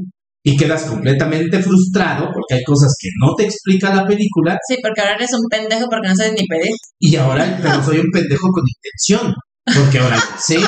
y 0.47 0.55
quedas 0.55 0.83
completamente 0.83 1.59
frustrado 1.59 2.29
porque 2.31 2.55
hay 2.55 2.63
cosas 2.63 2.93
que 2.99 3.09
no 3.19 3.33
te 3.35 3.45
explica 3.45 3.93
la 3.93 4.05
película. 4.05 4.55
Sí, 4.67 4.77
porque 4.81 5.01
ahora 5.01 5.15
eres 5.15 5.33
un 5.33 5.47
pendejo 5.49 5.87
porque 5.89 6.09
no 6.09 6.15
sabes 6.15 6.33
ni 6.39 6.45
pedir. 6.45 6.71
Y 6.99 7.15
ahora, 7.15 7.59
pero 7.61 7.83
soy 7.83 7.97
un 7.97 8.11
pendejo 8.13 8.47
con 8.51 8.63
intención, 8.63 9.33
porque 9.65 9.97
ahora 9.97 10.19
sé, 10.39 10.59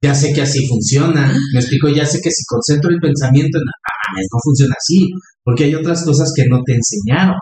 ya 0.00 0.14
sé 0.14 0.32
que 0.32 0.42
así 0.42 0.64
funciona. 0.68 1.36
Me 1.52 1.58
explico, 1.58 1.88
ya 1.88 2.06
sé 2.06 2.20
que 2.22 2.30
si 2.30 2.44
concentro 2.46 2.88
el 2.90 3.00
pensamiento 3.00 3.58
en, 3.58 3.64
no 4.16 4.38
funciona 4.42 4.74
así, 4.78 5.08
porque 5.44 5.64
hay 5.64 5.74
otras 5.74 6.04
cosas 6.04 6.32
que 6.34 6.46
no 6.48 6.60
te 6.64 6.74
enseñaron. 6.74 7.36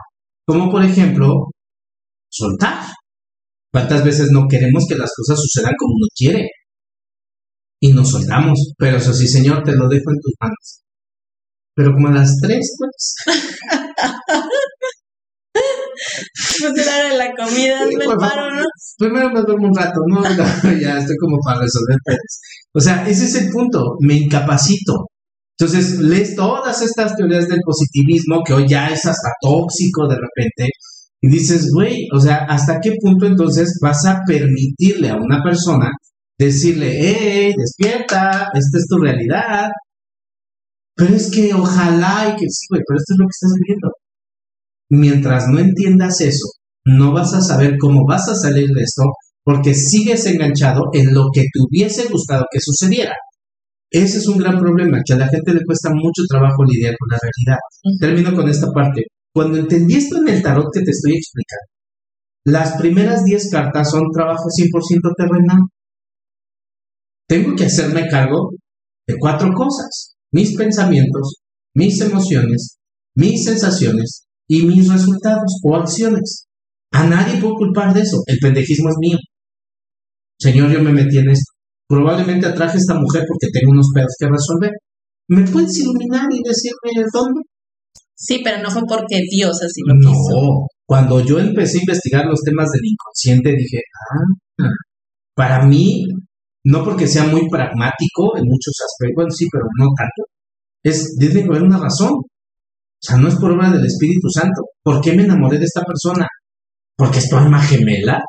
Como 0.46 0.70
por 0.70 0.84
ejemplo, 0.84 1.50
soltar. 2.30 2.84
¿Cuántas 3.72 4.04
veces 4.04 4.30
no 4.30 4.46
queremos 4.48 4.86
que 4.88 4.96
las 4.96 5.12
cosas 5.14 5.40
sucedan 5.40 5.74
como 5.78 5.94
uno 5.94 6.06
quiere? 6.16 6.48
Y 7.80 7.92
nos 7.92 8.10
soltamos, 8.10 8.72
pero 8.78 8.96
eso 8.96 9.12
sí, 9.12 9.28
Señor, 9.28 9.62
te 9.62 9.72
lo 9.72 9.88
dejo 9.88 10.10
en 10.10 10.20
tus 10.20 10.34
manos 10.40 10.82
pero 11.78 11.92
como 11.92 12.08
a 12.08 12.12
las 12.12 12.34
tres, 12.42 12.74
pues. 12.76 13.14
pues 16.58 16.72
la 17.16 17.32
comida, 17.36 17.86
me 17.86 18.04
paro, 18.16 18.52
¿no? 18.52 18.64
Primero 18.98 19.30
me 19.30 19.42
duermo 19.42 19.68
un 19.68 19.76
rato, 19.76 20.00
¿no? 20.08 20.20
ya 20.82 20.98
estoy 20.98 21.16
como 21.20 21.38
para 21.44 21.60
resolver 21.60 21.96
pedos. 22.04 22.40
O 22.74 22.80
sea, 22.80 23.08
ese 23.08 23.26
es 23.26 23.36
el 23.36 23.52
punto, 23.52 23.94
me 24.00 24.14
incapacito. 24.14 25.06
Entonces, 25.58 25.98
lees 25.98 26.36
todas 26.36 26.82
estas 26.82 27.16
teorías 27.16 27.48
del 27.48 27.60
positivismo 27.64 28.42
que 28.46 28.52
hoy 28.52 28.68
ya 28.68 28.88
es 28.88 29.04
hasta 29.06 29.30
tóxico 29.40 30.06
de 30.06 30.14
repente 30.16 30.70
y 31.20 31.28
dices, 31.28 31.70
güey, 31.74 32.06
o 32.14 32.20
sea, 32.20 32.46
¿hasta 32.48 32.78
qué 32.80 32.92
punto 33.00 33.26
entonces 33.26 33.76
vas 33.82 34.06
a 34.06 34.20
permitirle 34.24 35.10
a 35.10 35.16
una 35.16 35.42
persona 35.42 35.90
decirle, 36.38 36.96
hey, 37.00 37.54
despierta, 37.56 38.50
esta 38.54 38.78
es 38.78 38.86
tu 38.88 38.98
realidad? 38.98 39.68
Pero 40.94 41.14
es 41.14 41.30
que 41.30 41.52
ojalá 41.54 42.28
y 42.28 42.32
que 42.36 42.46
sí, 42.48 42.66
güey, 42.70 42.82
pero 42.86 42.98
esto 42.98 43.14
es 43.14 43.18
lo 43.18 43.24
que 43.24 43.34
estás 43.34 43.52
viviendo. 43.60 43.88
Mientras 44.90 45.48
no 45.48 45.58
entiendas 45.58 46.20
eso, 46.20 46.46
no 46.84 47.12
vas 47.12 47.34
a 47.34 47.40
saber 47.40 47.74
cómo 47.80 48.06
vas 48.06 48.28
a 48.28 48.34
salir 48.36 48.66
de 48.66 48.82
esto 48.82 49.02
porque 49.44 49.74
sigues 49.74 50.24
enganchado 50.26 50.82
en 50.92 51.12
lo 51.14 51.26
que 51.32 51.40
te 51.40 51.60
hubiese 51.60 52.06
gustado 52.08 52.44
que 52.50 52.60
sucediera. 52.60 53.14
Ese 53.90 54.18
es 54.18 54.28
un 54.28 54.38
gran 54.38 54.58
problema, 54.58 54.98
que 55.04 55.14
a 55.14 55.18
la 55.18 55.28
gente 55.28 55.54
le 55.54 55.64
cuesta 55.64 55.90
mucho 55.90 56.22
trabajo 56.28 56.62
lidiar 56.64 56.94
con 56.98 57.08
la 57.10 57.18
realidad. 57.22 57.58
Termino 57.98 58.34
con 58.36 58.48
esta 58.48 58.66
parte. 58.72 59.02
Cuando 59.32 59.58
entendí 59.58 59.94
esto 59.94 60.18
en 60.18 60.28
el 60.28 60.42
tarot 60.42 60.66
que 60.72 60.82
te 60.82 60.90
estoy 60.90 61.12
explicando, 61.16 61.68
las 62.44 62.78
primeras 62.78 63.24
10 63.24 63.50
cartas 63.50 63.90
son 63.90 64.02
trabajo 64.12 64.44
100% 64.48 65.14
terrenal. 65.16 65.58
Tengo 67.26 67.54
que 67.54 67.64
hacerme 67.64 68.08
cargo 68.08 68.50
de 69.06 69.14
cuatro 69.18 69.52
cosas. 69.52 70.16
Mis 70.32 70.56
pensamientos, 70.56 71.40
mis 71.74 72.00
emociones, 72.00 72.78
mis 73.14 73.44
sensaciones 73.44 74.26
y 74.46 74.66
mis 74.66 74.90
resultados 74.90 75.60
o 75.62 75.76
acciones. 75.76 76.46
A 76.92 77.06
nadie 77.06 77.40
puedo 77.40 77.54
culpar 77.54 77.94
de 77.94 78.00
eso. 78.00 78.22
El 78.26 78.38
pendejismo 78.38 78.90
es 78.90 78.96
mío. 78.98 79.18
Señor, 80.38 80.70
yo 80.70 80.82
me 80.82 80.92
metí 80.92 81.18
en 81.18 81.30
esto. 81.30 81.57
Probablemente 81.88 82.46
atraje 82.46 82.76
a 82.76 82.80
esta 82.80 82.94
mujer 82.94 83.24
porque 83.26 83.48
tengo 83.52 83.72
unos 83.72 83.88
pedos 83.94 84.14
que 84.18 84.26
resolver. 84.26 84.72
¿Me 85.28 85.42
puedes 85.50 85.78
iluminar 85.78 86.26
y 86.30 86.42
decirme 86.46 87.04
dónde? 87.12 87.40
Sí, 88.14 88.40
pero 88.42 88.62
no 88.62 88.70
fue 88.70 88.82
porque 88.86 89.22
Dios 89.30 89.56
así 89.62 89.80
lo 89.86 89.94
no, 89.94 90.10
quiso. 90.10 90.42
No, 90.42 90.66
cuando 90.86 91.24
yo 91.24 91.38
empecé 91.38 91.78
a 91.78 91.82
investigar 91.82 92.24
los 92.26 92.40
temas 92.42 92.68
del 92.70 92.84
inconsciente 92.84 93.50
dije, 93.56 93.78
ah, 94.10 94.68
para 95.34 95.64
mí, 95.66 96.04
no 96.64 96.84
porque 96.84 97.06
sea 97.06 97.24
muy 97.24 97.48
pragmático 97.48 98.36
en 98.36 98.44
muchos 98.44 98.74
aspectos, 98.84 99.14
bueno, 99.14 99.30
sí, 99.30 99.46
pero 99.52 99.64
no 99.78 99.86
tanto, 99.96 100.24
es, 100.82 101.16
debe 101.18 101.44
haber 101.44 101.62
una 101.62 101.78
razón. 101.78 102.10
O 102.10 103.00
sea, 103.00 103.16
no 103.16 103.28
es 103.28 103.36
por 103.36 103.52
obra 103.52 103.70
del 103.70 103.86
Espíritu 103.86 104.28
Santo. 104.28 104.62
¿Por 104.82 105.00
qué 105.00 105.12
me 105.12 105.22
enamoré 105.22 105.58
de 105.58 105.64
esta 105.64 105.82
persona? 105.84 106.26
¿Porque 106.96 107.18
es 107.18 107.28
tu 107.28 107.36
alma 107.36 107.62
gemela? 107.62 108.20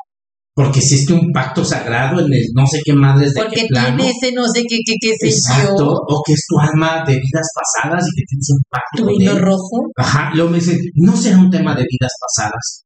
Porque 0.59 0.79
existe 0.79 1.13
un 1.13 1.31
pacto 1.31 1.63
sagrado 1.63 2.19
en 2.19 2.33
el 2.33 2.43
no 2.53 2.67
sé 2.67 2.81
qué 2.83 2.91
madres 2.91 3.33
de 3.33 3.43
porque 3.43 3.65
tiene 3.65 4.09
ese 4.09 4.33
no 4.33 4.45
sé 4.45 4.63
qué, 4.67 4.79
qué, 4.85 4.93
qué 4.99 5.15
sé 5.15 5.27
Exacto, 5.29 5.87
o 5.87 6.21
que 6.25 6.33
es 6.33 6.43
tu 6.49 6.59
alma 6.59 7.01
de 7.07 7.13
vidas 7.13 7.47
pasadas 7.55 8.03
y 8.03 8.19
que 8.19 8.25
tienes 8.27 8.49
un 8.51 8.61
pacto 8.69 9.05
¿Tu 9.05 9.09
hilo 9.09 9.39
rojo? 9.39 9.87
Ajá, 9.95 10.31
luego 10.35 10.51
me 10.51 10.57
dice, 10.57 10.77
no 10.95 11.15
será 11.15 11.37
un 11.37 11.49
tema 11.49 11.73
de 11.75 11.85
vidas 11.89 12.11
pasadas. 12.19 12.83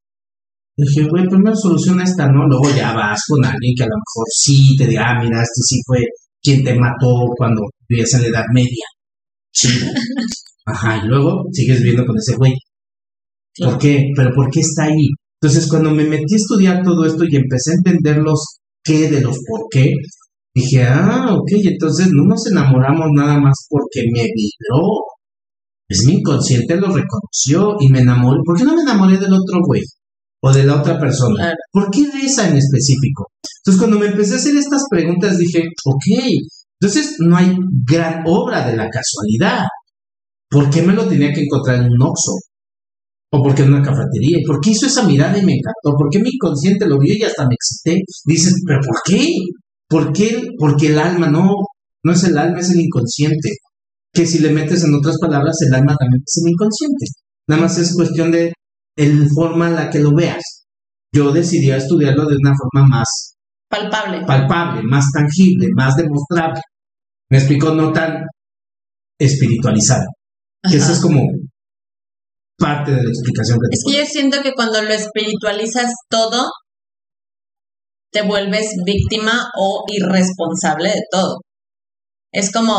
dije, 0.77 1.09
güey, 1.09 1.25
primero 1.27 1.55
soluciona 1.55 2.03
esta, 2.03 2.27
¿no? 2.27 2.45
Luego 2.47 2.69
ya 2.77 2.93
vas 2.93 3.19
con 3.27 3.43
alguien 3.43 3.73
que 3.75 3.83
a 3.83 3.87
lo 3.87 3.97
mejor 3.97 4.25
sí 4.29 4.75
te 4.77 4.85
diga, 4.85 5.09
ah, 5.09 5.23
mira, 5.23 5.41
este 5.41 5.61
sí 5.63 5.79
fue 5.87 5.97
quien 6.43 6.63
te 6.63 6.75
mató 6.75 7.25
cuando 7.35 7.63
vivías 7.89 8.13
en 8.13 8.21
la 8.21 8.27
Edad 8.27 8.45
Media. 8.53 8.85
Sí. 9.51 9.69
Ajá, 10.67 11.01
y 11.03 11.07
luego 11.07 11.41
sigues 11.51 11.79
viviendo 11.79 12.05
con 12.05 12.17
ese 12.17 12.35
güey. 12.35 12.53
¿Por 13.57 13.79
qué? 13.79 14.03
¿Pero 14.15 14.29
por 14.35 14.47
qué 14.51 14.59
está 14.59 14.83
ahí? 14.83 15.09
Entonces, 15.43 15.69
cuando 15.69 15.91
me 15.91 16.05
metí 16.05 16.35
a 16.35 16.37
estudiar 16.37 16.83
todo 16.83 17.05
esto 17.05 17.25
y 17.25 17.35
empecé 17.35 17.71
a 17.71 17.79
entender 17.83 18.17
los 18.19 18.59
qué 18.81 19.09
de 19.09 19.19
los 19.19 19.37
por 19.45 19.67
qué, 19.69 19.91
dije, 20.55 20.83
ah, 20.83 21.33
ok, 21.33 21.51
entonces 21.65 22.07
no 22.13 22.23
nos 22.23 22.47
enamoramos 22.47 23.07
nada 23.13 23.41
más 23.41 23.53
porque 23.69 24.03
me 24.13 24.21
vibró. 24.21 25.03
Es 25.89 26.05
mi 26.05 26.13
inconsciente 26.13 26.77
lo 26.77 26.87
reconoció 26.87 27.75
y 27.81 27.89
me 27.89 27.99
enamoré. 27.99 28.39
¿Por 28.45 28.57
qué 28.57 28.63
no 28.63 28.73
me 28.73 28.83
enamoré 28.83 29.17
del 29.17 29.33
otro 29.33 29.59
güey? 29.67 29.81
O 30.43 30.53
de 30.53 30.63
la 30.63 30.79
otra 30.79 30.97
persona. 30.97 31.53
¿Por 31.73 31.91
qué 31.91 32.07
de 32.07 32.25
esa 32.25 32.47
en 32.47 32.55
específico? 32.55 33.27
Entonces, 33.65 33.81
cuando 33.81 33.99
me 33.99 34.05
empecé 34.05 34.35
a 34.35 34.37
hacer 34.37 34.55
estas 34.55 34.83
preguntas, 34.89 35.37
dije, 35.37 35.65
ok, 35.83 36.05
entonces 36.79 37.17
no 37.19 37.35
hay 37.35 37.53
gran 37.85 38.23
obra 38.25 38.65
de 38.65 38.77
la 38.77 38.87
casualidad. 38.89 39.65
¿Por 40.49 40.69
qué 40.69 40.83
me 40.83 40.93
lo 40.93 41.05
tenía 41.05 41.33
que 41.33 41.41
encontrar 41.41 41.81
en 41.81 41.91
un 41.91 42.01
oxo? 42.01 42.31
O 43.35 43.41
porque 43.41 43.63
en 43.63 43.73
una 43.73 43.81
cafetería, 43.81 44.37
y 44.39 44.45
por 44.45 44.61
qué 44.61 44.69
hizo 44.69 44.85
esa 44.85 45.07
mirada 45.07 45.35
y 45.35 45.43
me 45.43 45.53
encantó, 45.53 45.97
por 45.97 46.07
qué 46.11 46.19
mi 46.19 46.29
inconsciente 46.31 46.85
lo 46.85 46.99
vio 46.99 47.15
y 47.17 47.23
hasta 47.23 47.47
me 47.47 47.55
excité. 47.55 47.99
Dices, 48.25 48.61
pero 48.63 48.79
¿por 48.79 49.01
qué? 49.03 49.27
¿Por 49.89 50.13
qué? 50.13 50.49
Porque 50.59 50.87
el 50.87 50.99
alma 50.99 51.29
no, 51.29 51.49
no 52.03 52.11
es 52.11 52.23
el 52.25 52.37
alma, 52.37 52.59
es 52.59 52.69
el 52.69 52.81
inconsciente. 52.81 53.49
Que 54.13 54.27
si 54.27 54.37
le 54.37 54.51
metes 54.51 54.83
en 54.83 54.93
otras 54.93 55.17
palabras, 55.19 55.57
el 55.67 55.73
alma 55.73 55.95
también 55.99 56.21
es 56.23 56.43
el 56.45 56.51
inconsciente. 56.51 57.05
Nada 57.47 57.63
más 57.63 57.77
es 57.79 57.95
cuestión 57.95 58.31
de 58.31 58.53
el 58.95 59.27
forma 59.33 59.67
en 59.67 59.75
la 59.75 59.89
que 59.89 59.97
lo 59.97 60.13
veas. 60.13 60.67
Yo 61.11 61.31
decidí 61.31 61.71
estudiarlo 61.71 62.27
de 62.27 62.35
una 62.35 62.53
forma 62.55 62.87
más 62.87 63.35
palpable, 63.67 64.23
palpable, 64.27 64.83
más 64.83 65.05
tangible, 65.11 65.69
más 65.75 65.95
demostrable. 65.95 66.61
Me 67.31 67.39
explico, 67.39 67.73
no 67.73 67.91
tan 67.91 68.27
espiritualizado. 69.19 70.05
Que 70.69 70.77
eso 70.77 70.91
es 70.91 71.01
como 71.01 71.19
parte 72.63 72.91
de 72.91 73.03
la 73.03 73.09
explicación 73.09 73.57
que 73.59 73.75
Es 73.75 73.83
que 73.85 73.97
yo 73.99 74.05
siento 74.05 74.41
que 74.41 74.53
cuando 74.53 74.81
lo 74.81 74.93
espiritualizas 74.93 75.91
todo, 76.09 76.49
te 78.11 78.21
vuelves 78.21 78.67
víctima 78.85 79.49
o 79.59 79.83
irresponsable 79.87 80.89
de 80.89 81.01
todo. 81.11 81.41
Es 82.31 82.51
como, 82.51 82.77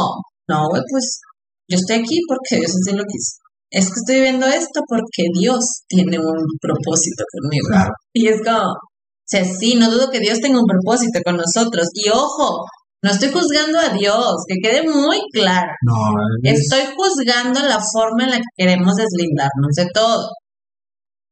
no, 0.49 0.69
güey, 0.69 0.83
pues 0.91 1.21
yo 1.69 1.77
estoy 1.77 1.97
aquí 1.97 2.21
porque 2.27 2.61
Dios 2.61 2.73
así 2.73 2.97
lo 2.97 3.05
quiso. 3.05 3.39
Es 3.71 3.87
que 3.87 4.01
estoy 4.01 4.21
viendo 4.21 4.47
esto 4.47 4.81
porque 4.89 5.25
Dios 5.39 5.65
tiene 5.89 6.19
un 6.19 6.47
propósito 6.61 7.25
conmigo. 7.33 7.69
Y 8.13 8.29
es 8.29 8.43
como, 8.43 8.71
o 8.71 9.27
sea, 9.27 9.45
sí, 9.45 9.75
no 9.75 9.91
dudo 9.91 10.11
que 10.11 10.21
Dios 10.21 10.41
tenga 10.41 10.61
un 10.61 10.67
propósito 10.67 11.21
con 11.25 11.37
nosotros. 11.37 11.89
Y 11.95 12.09
ojo, 12.09 12.65
no 13.05 13.11
estoy 13.11 13.29
juzgando 13.29 13.79
a 13.79 13.91
Dios, 13.91 14.33
que 14.49 14.57
quede 14.63 14.89
muy 14.89 15.21
claro. 15.31 15.71
No, 15.83 15.95
Estoy 16.43 16.85
juzgando 16.97 17.61
la 17.61 17.79
forma 17.79 18.25
en 18.25 18.31
la 18.31 18.37
que 18.39 18.43
queremos 18.57 18.95
deslindarnos 18.97 19.75
de 19.77 19.87
todo. 19.93 20.31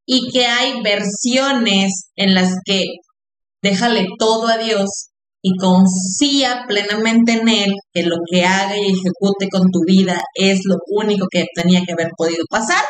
Y 0.04 0.30
que 0.30 0.44
hay 0.44 0.82
versiones 0.82 2.10
en 2.14 2.34
las 2.34 2.56
que 2.66 2.84
déjale 3.62 4.04
todo 4.18 4.48
a 4.48 4.58
Dios 4.58 5.12
y 5.40 5.56
confía 5.56 6.66
plenamente 6.68 7.40
en 7.40 7.48
Él, 7.48 7.72
que 7.94 8.02
lo 8.02 8.16
que 8.30 8.44
haga 8.44 8.76
y 8.76 8.92
ejecute 8.92 9.48
con 9.50 9.70
tu 9.70 9.80
vida 9.86 10.20
es 10.34 10.60
lo 10.66 10.76
único 10.88 11.26
que 11.30 11.46
tenía 11.54 11.80
que 11.86 11.92
haber 11.92 12.10
podido 12.18 12.44
pasar 12.50 12.84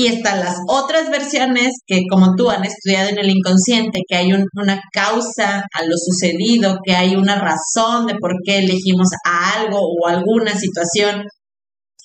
y 0.00 0.06
están 0.06 0.40
las 0.40 0.56
otras 0.66 1.10
versiones 1.10 1.72
que 1.86 2.04
como 2.10 2.34
tú 2.34 2.48
han 2.48 2.64
estudiado 2.64 3.10
en 3.10 3.18
el 3.18 3.28
inconsciente, 3.28 4.00
que 4.08 4.16
hay 4.16 4.32
una 4.32 4.80
causa 4.94 5.58
a 5.74 5.84
lo 5.84 5.94
sucedido, 5.94 6.78
que 6.82 6.94
hay 6.94 7.16
una 7.16 7.38
razón 7.38 8.06
de 8.06 8.14
por 8.18 8.32
qué 8.42 8.60
elegimos 8.60 9.08
a 9.26 9.60
algo 9.60 9.76
o 9.78 10.06
alguna 10.08 10.54
situación. 10.58 11.24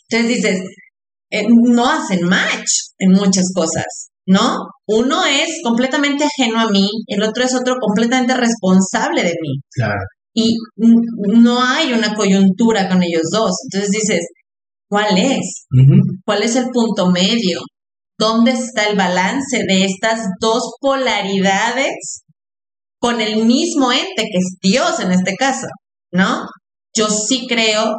Entonces 0.09 0.35
dices, 0.35 0.61
eh, 1.31 1.45
no 1.47 1.89
hacen 1.89 2.27
match 2.27 2.67
en 2.99 3.11
muchas 3.11 3.45
cosas, 3.55 4.09
¿no? 4.25 4.57
Uno 4.87 5.23
es 5.23 5.61
completamente 5.63 6.25
ajeno 6.25 6.59
a 6.59 6.69
mí, 6.69 6.89
el 7.07 7.23
otro 7.23 7.45
es 7.45 7.55
otro 7.55 7.75
completamente 7.79 8.33
responsable 8.35 9.23
de 9.23 9.35
mí. 9.41 9.61
Claro. 9.71 10.01
Y 10.33 10.57
no 10.75 11.63
hay 11.63 11.93
una 11.93 12.13
coyuntura 12.13 12.89
con 12.89 13.01
ellos 13.03 13.23
dos. 13.31 13.51
Entonces 13.71 14.01
dices, 14.01 14.19
¿cuál 14.89 15.17
es? 15.17 15.65
¿Cuál 16.25 16.43
es 16.43 16.57
el 16.57 16.65
punto 16.73 17.09
medio? 17.09 17.61
Dónde 18.17 18.51
está 18.51 18.85
el 18.85 18.97
balance 18.97 19.63
de 19.67 19.85
estas 19.85 20.21
dos 20.39 20.73
polaridades 20.79 22.23
con 22.99 23.21
el 23.21 23.45
mismo 23.45 23.91
ente 23.91 24.23
que 24.23 24.37
es 24.37 24.57
Dios 24.61 24.99
en 24.99 25.11
este 25.11 25.35
caso, 25.35 25.67
¿no? 26.11 26.45
Yo 26.95 27.07
sí 27.09 27.45
creo 27.47 27.95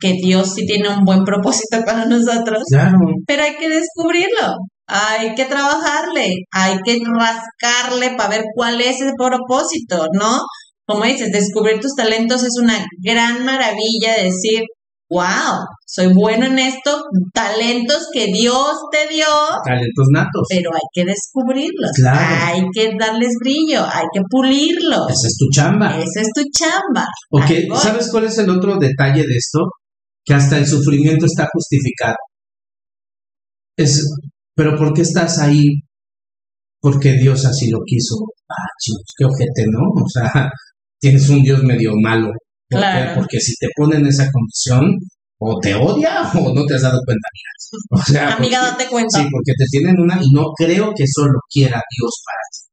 que 0.00 0.12
Dios 0.12 0.54
sí 0.54 0.64
tiene 0.64 0.88
un 0.88 1.04
buen 1.04 1.24
propósito 1.24 1.82
para 1.86 2.04
nosotros, 2.06 2.62
pero 3.26 3.42
hay 3.42 3.56
que 3.56 3.68
descubrirlo, 3.68 4.54
hay 4.86 5.34
que 5.34 5.44
trabajarle, 5.44 6.28
hay 6.52 6.78
que 6.84 6.98
rascarle 7.18 8.16
para 8.16 8.28
ver 8.30 8.44
cuál 8.54 8.80
es 8.80 9.00
ese 9.00 9.12
propósito, 9.16 10.06
¿no? 10.12 10.40
Como 10.86 11.04
dices, 11.04 11.30
descubrir 11.30 11.80
tus 11.80 11.94
talentos 11.94 12.42
es 12.42 12.54
una 12.58 12.82
gran 13.02 13.44
maravilla 13.44 14.16
de 14.16 14.24
decir, 14.24 14.62
wow, 15.10 15.64
soy 15.86 16.12
bueno 16.12 16.46
en 16.46 16.58
esto, 16.58 17.02
talentos 17.32 18.08
que 18.12 18.26
Dios 18.26 18.76
te 18.92 19.12
dio. 19.12 19.26
Talentos 19.64 20.06
natos. 20.12 20.46
Pero 20.48 20.70
hay 20.74 20.86
que 20.92 21.04
descubrirlos. 21.04 21.90
Claro. 21.94 22.44
Hay 22.44 22.62
que 22.72 22.92
darles 22.98 23.32
brillo, 23.40 23.84
hay 23.84 24.04
que 24.12 24.20
pulirlos. 24.28 25.10
Esa 25.10 25.28
es 25.28 25.36
tu 25.38 25.46
chamba. 25.50 25.98
Esa 25.98 26.20
es 26.20 26.28
tu 26.34 26.42
chamba. 26.52 27.06
Ok, 27.30 27.78
¿sabes 27.80 28.10
cuál 28.10 28.24
es 28.24 28.38
el 28.38 28.50
otro 28.50 28.78
detalle 28.78 29.22
de 29.22 29.36
esto? 29.36 29.60
Que 30.24 30.34
hasta 30.34 30.58
el 30.58 30.66
sufrimiento 30.66 31.26
está 31.26 31.48
justificado. 31.52 32.16
Es, 33.76 34.04
pero 34.54 34.76
¿por 34.76 34.92
qué 34.92 35.02
estás 35.02 35.38
ahí? 35.38 35.64
Porque 36.80 37.14
Dios 37.14 37.44
así 37.46 37.70
lo 37.70 37.78
quiso. 37.86 38.16
Ah, 38.50 38.68
chicos, 38.78 39.04
qué 39.16 39.24
ojete, 39.24 39.64
¿no? 39.70 40.02
O 40.02 40.08
sea, 40.08 40.50
tienes 41.00 41.28
un 41.28 41.42
Dios 41.42 41.62
medio 41.62 41.92
malo. 42.02 42.30
Porque 42.70 43.40
si 43.40 43.54
te 43.56 43.68
ponen 43.76 44.06
esa 44.06 44.28
condición, 44.30 44.94
o 45.40 45.58
te 45.60 45.74
odia 45.74 46.22
o 46.34 46.54
no 46.54 46.64
te 46.66 46.74
has 46.74 46.82
dado 46.82 47.00
cuenta, 47.04 47.28
O 47.90 48.02
sea, 48.02 48.34
amiga, 48.34 48.60
date 48.60 48.86
cuenta. 48.88 49.18
Sí, 49.18 49.26
porque 49.30 49.52
te 49.56 49.64
tienen 49.70 50.00
una 50.00 50.20
y 50.20 50.30
no 50.32 50.52
creo 50.56 50.92
que 50.96 51.04
eso 51.04 51.26
lo 51.26 51.40
quiera 51.50 51.80
Dios 51.96 52.22
para 52.24 52.42
ti. 52.52 52.68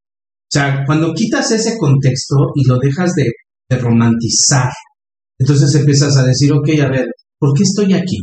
O 0.48 0.52
sea, 0.52 0.84
cuando 0.86 1.14
quitas 1.14 1.52
ese 1.52 1.78
contexto 1.78 2.36
y 2.56 2.68
lo 2.68 2.78
dejas 2.80 3.14
de, 3.16 3.26
de 3.70 3.78
romantizar, 3.78 4.72
entonces 5.38 5.76
empiezas 5.76 6.16
a 6.18 6.24
decir, 6.24 6.52
ok, 6.54 6.70
a 6.82 6.90
ver, 6.90 7.08
¿por 7.38 7.54
qué 7.56 7.64
estoy 7.64 7.94
aquí? 7.94 8.18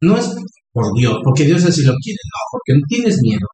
No 0.00 0.16
es 0.16 0.30
por 0.72 0.86
Dios, 0.96 1.18
porque 1.22 1.44
Dios 1.44 1.64
así 1.64 1.82
lo 1.82 1.92
quiere, 2.02 2.18
no, 2.24 2.38
porque 2.50 2.72
no 2.74 2.80
tienes 2.88 3.18
miedo, 3.20 3.46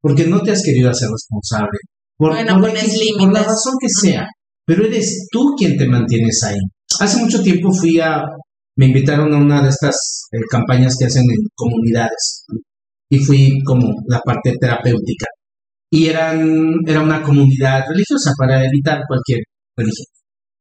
porque 0.00 0.26
no 0.26 0.42
te 0.42 0.50
has 0.50 0.62
querido 0.62 0.90
hacer 0.90 1.08
responsable, 1.08 1.78
por, 2.16 2.32
bueno, 2.32 2.60
por, 2.60 2.72
por 2.72 3.32
la 3.32 3.42
razón 3.44 3.74
que 3.80 3.88
sea, 3.88 4.26
pero 4.64 4.84
eres 4.84 5.28
tú 5.30 5.54
quien 5.56 5.76
te 5.76 5.86
mantienes 5.86 6.42
ahí. 6.44 6.58
Hace 7.00 7.18
mucho 7.18 7.42
tiempo 7.42 7.72
fui 7.72 8.00
a, 8.00 8.22
me 8.76 8.86
invitaron 8.86 9.32
a 9.32 9.38
una 9.38 9.62
de 9.62 9.68
estas 9.68 10.28
eh, 10.32 10.38
campañas 10.50 10.96
que 10.98 11.06
hacen 11.06 11.22
en 11.22 11.48
comunidades 11.54 12.44
y 13.10 13.18
fui 13.18 13.58
como 13.64 13.88
la 14.08 14.20
parte 14.20 14.52
terapéutica 14.60 15.26
y 15.94 16.06
eran, 16.08 16.74
era 16.86 17.02
una 17.02 17.22
comunidad 17.22 17.84
religiosa 17.88 18.32
para 18.36 18.64
evitar 18.66 19.02
cualquier 19.06 19.44
religión. 19.76 20.06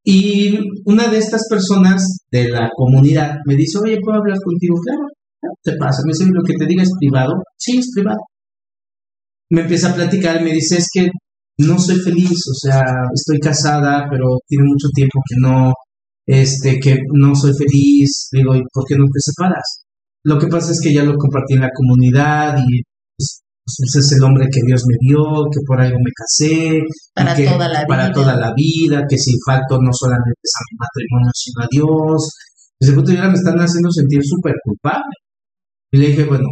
Y 0.06 0.60
una 0.86 1.08
de 1.08 1.18
estas 1.18 1.48
personas 1.50 2.06
de 2.30 2.50
la 2.50 2.70
comunidad 2.76 3.38
me 3.46 3.56
dice, 3.56 3.80
oye, 3.84 3.98
¿puedo 4.00 4.20
hablar 4.20 4.38
contigo? 4.44 4.76
Claro, 4.86 5.08
te 5.64 5.76
pasa. 5.78 6.04
Me 6.06 6.12
dice, 6.12 6.26
lo 6.32 6.44
que 6.44 6.54
te 6.54 6.68
diga 6.68 6.84
es 6.84 6.92
privado. 7.00 7.34
Sí, 7.58 7.80
es 7.80 7.90
privado. 7.96 8.20
Me 9.50 9.62
empieza 9.62 9.90
a 9.90 9.96
platicar 9.96 10.44
me 10.44 10.52
dice, 10.52 10.78
es 10.78 10.88
que 10.94 11.10
no 11.58 11.78
soy 11.78 11.98
feliz, 11.98 12.40
o 12.50 12.54
sea, 12.54 12.84
estoy 13.14 13.40
casada, 13.40 14.08
pero 14.10 14.40
tiene 14.48 14.66
mucho 14.66 14.88
tiempo 14.94 15.20
que 15.28 15.36
no, 15.40 15.74
este, 16.26 16.80
que 16.80 16.98
no 17.14 17.36
soy 17.36 17.52
feliz. 17.54 18.30
Digo, 18.32 18.56
¿y 18.56 18.64
por 18.74 18.86
qué 18.88 18.96
no 18.96 19.06
te 19.06 19.20
separas? 19.20 19.84
Lo 20.24 20.40
que 20.40 20.48
pasa 20.48 20.72
es 20.72 20.80
que 20.82 20.94
ya 20.94 21.04
lo 21.04 21.16
compartí 21.16 21.54
en 21.54 21.62
la 21.62 21.70
comunidad 21.76 22.58
y 22.58 22.82
pues, 23.18 23.44
pues 23.66 24.06
es 24.06 24.12
el 24.18 24.24
hombre 24.24 24.48
que 24.52 24.62
Dios 24.66 24.84
me 24.88 24.96
dio, 25.00 25.46
que 25.52 25.60
por 25.66 25.80
algo 25.80 25.98
me 25.98 26.12
casé, 26.16 26.82
para, 27.14 27.36
toda, 27.36 27.70
la 27.70 27.86
para 27.86 28.04
vida. 28.06 28.14
toda 28.14 28.36
la 28.36 28.54
vida, 28.56 29.06
que 29.08 29.18
si 29.18 29.34
falto 29.46 29.78
no 29.82 29.92
solamente 29.92 30.40
es 30.42 30.54
a 30.56 30.64
mi 30.72 30.78
matrimonio, 30.80 31.32
sino 31.34 31.64
a 31.64 31.68
Dios. 31.70 32.30
Desde 32.80 32.96
punto 32.96 33.12
de 33.12 33.18
vista 33.18 33.30
me 33.30 33.38
están 33.38 33.60
haciendo 33.60 33.92
sentir 33.92 34.22
súper 34.24 34.54
culpable. 34.64 35.16
Y 35.92 35.98
le 35.98 36.08
dije, 36.08 36.26
bueno, 36.26 36.48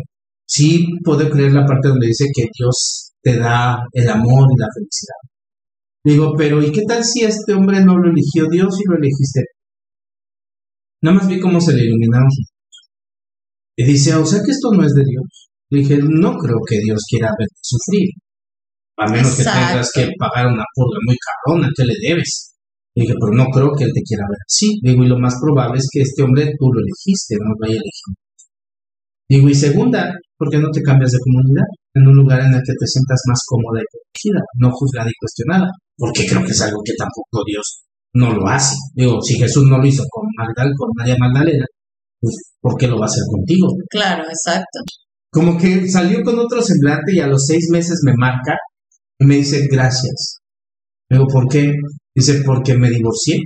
sí 0.45 0.85
puedo 1.03 1.29
creer 1.29 1.53
la 1.53 1.65
parte 1.65 1.87
donde 1.87 2.07
dice 2.07 2.25
que 2.33 2.43
Dios 2.57 3.10
te 3.23 3.37
da 3.37 3.77
el 3.93 4.09
amor 4.09 4.47
y 4.49 4.59
la 4.59 4.67
felicidad. 4.73 5.21
Digo, 6.03 6.33
pero 6.35 6.61
¿y 6.61 6.71
qué 6.71 6.81
tal 6.87 7.03
si 7.03 7.23
este 7.23 7.53
hombre 7.53 7.83
no 7.83 7.95
lo 7.97 8.09
eligió 8.09 8.47
Dios 8.49 8.75
y 8.79 8.89
lo 8.89 8.97
elegiste? 8.97 9.41
Nada 11.03 11.17
más 11.17 11.27
vi 11.27 11.39
cómo 11.39 11.61
se 11.61 11.73
le 11.73 11.83
iluminaron 11.83 12.29
sus 12.29 12.47
ojos. 12.49 12.91
Y 13.77 13.83
dice, 13.85 14.15
o 14.15 14.25
sea 14.25 14.39
que 14.43 14.51
esto 14.51 14.71
no 14.71 14.83
es 14.83 14.93
de 14.93 15.03
Dios. 15.05 15.49
Le 15.69 15.79
dije, 15.79 15.97
no 16.01 16.37
creo 16.37 16.57
que 16.67 16.77
Dios 16.79 17.01
quiera 17.09 17.29
verte 17.37 17.61
sufrir. 17.61 18.09
A 18.97 19.07
menos 19.07 19.35
que 19.35 19.43
tengas 19.43 19.89
que 19.93 20.09
pagar 20.17 20.47
una 20.47 20.65
purga 20.75 20.99
muy 21.05 21.15
cabrona, 21.17 21.69
que 21.75 21.85
le 21.85 21.95
debes? 22.01 22.53
Le 22.93 23.03
dije, 23.03 23.15
pero 23.19 23.33
no 23.33 23.45
creo 23.49 23.71
que 23.77 23.85
él 23.85 23.91
te 23.93 24.01
quiera 24.01 24.25
ver 24.29 24.41
así. 24.45 24.79
Digo, 24.83 25.03
y 25.03 25.07
lo 25.07 25.17
más 25.17 25.35
probable 25.41 25.79
es 25.79 25.87
que 25.91 26.01
este 26.01 26.23
hombre 26.23 26.53
tú 26.57 26.65
lo 26.73 26.81
elegiste, 26.81 27.35
no 27.39 27.53
lo 27.57 27.65
haya 27.65 27.79
elegido. 27.81 28.13
Digo, 29.31 29.47
y 29.47 29.55
segunda, 29.55 30.11
¿por 30.37 30.49
qué 30.49 30.57
no 30.57 30.67
te 30.73 30.81
cambias 30.81 31.11
de 31.11 31.19
comunidad? 31.23 31.63
En 31.95 32.05
un 32.05 32.15
lugar 32.15 32.41
en 32.41 32.51
el 32.51 32.59
que 32.59 32.75
te 32.75 32.85
sientas 32.85 33.21
más 33.29 33.39
cómoda 33.47 33.79
y 33.79 33.87
protegida, 33.87 34.43
no 34.59 34.69
juzgada 34.75 35.09
y 35.09 35.15
cuestionada. 35.15 35.71
Porque 35.95 36.27
creo 36.27 36.43
que 36.43 36.51
es 36.51 36.61
algo 36.61 36.81
que 36.83 36.91
tampoco 36.99 37.39
Dios 37.47 37.87
no 38.13 38.33
lo 38.33 38.45
hace. 38.45 38.75
Digo, 38.93 39.21
si 39.21 39.35
Jesús 39.39 39.63
no 39.69 39.77
lo 39.77 39.87
hizo 39.87 40.03
con 40.09 40.27
Magdalena, 40.35 40.75
con 40.77 40.89
María 40.97 41.15
Magdalena, 41.17 41.65
pues 42.19 42.35
¿por 42.59 42.75
qué 42.75 42.87
lo 42.87 42.99
va 42.99 43.05
a 43.05 43.07
hacer 43.07 43.23
contigo? 43.31 43.67
Claro, 43.89 44.23
exacto. 44.27 44.79
Como 45.31 45.57
que 45.57 45.87
salió 45.87 46.21
con 46.23 46.37
otro 46.37 46.61
semblante 46.61 47.15
y 47.15 47.21
a 47.21 47.27
los 47.27 47.45
seis 47.45 47.69
meses 47.71 48.01
me 48.03 48.13
marca 48.17 48.57
y 49.17 49.25
me 49.25 49.35
dice 49.35 49.65
gracias. 49.71 50.39
Digo, 51.09 51.25
¿por 51.27 51.47
qué? 51.47 51.71
Dice, 52.13 52.43
porque 52.45 52.75
me 52.75 52.89
divorcié, 52.89 53.39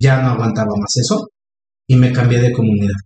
ya 0.00 0.22
no 0.22 0.30
aguantaba 0.30 0.72
más 0.74 0.96
eso 0.96 1.28
y 1.86 1.96
me 1.96 2.12
cambié 2.12 2.40
de 2.40 2.50
comunidad. 2.50 2.96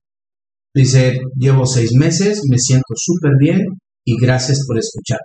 Dice, 0.74 1.20
llevo 1.36 1.66
seis 1.66 1.90
meses, 1.98 2.40
me 2.50 2.58
siento 2.58 2.94
súper 2.96 3.32
bien 3.38 3.60
y 4.04 4.16
gracias 4.18 4.60
por 4.66 4.78
escuchar. 4.78 5.18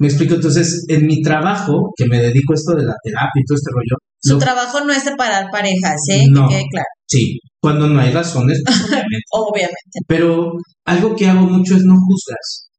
Me 0.00 0.08
explico, 0.08 0.34
entonces, 0.34 0.84
en 0.88 1.06
mi 1.06 1.22
trabajo, 1.22 1.92
que 1.96 2.06
me 2.06 2.18
dedico 2.18 2.52
a 2.52 2.56
esto 2.56 2.74
de 2.74 2.84
la 2.84 2.94
terapia 3.02 3.40
y 3.40 3.44
todo 3.44 3.56
este 3.56 3.70
rollo. 3.72 3.96
Su 4.20 4.38
trabajo 4.38 4.84
no 4.84 4.92
es 4.92 5.04
separar 5.04 5.50
parejas, 5.52 6.00
¿eh? 6.10 6.24
No, 6.30 6.48
que 6.48 6.54
quede 6.54 6.64
claro. 6.70 6.86
Sí, 7.06 7.38
cuando 7.60 7.86
no 7.86 8.00
hay 8.00 8.10
razones, 8.10 8.60
pues, 8.64 8.76
obviamente. 8.82 9.24
obviamente. 9.30 9.98
Pero 10.08 10.52
algo 10.86 11.14
que 11.14 11.26
hago 11.26 11.46
mucho 11.46 11.76
es 11.76 11.84
no 11.84 11.94
juzgas. 11.94 12.70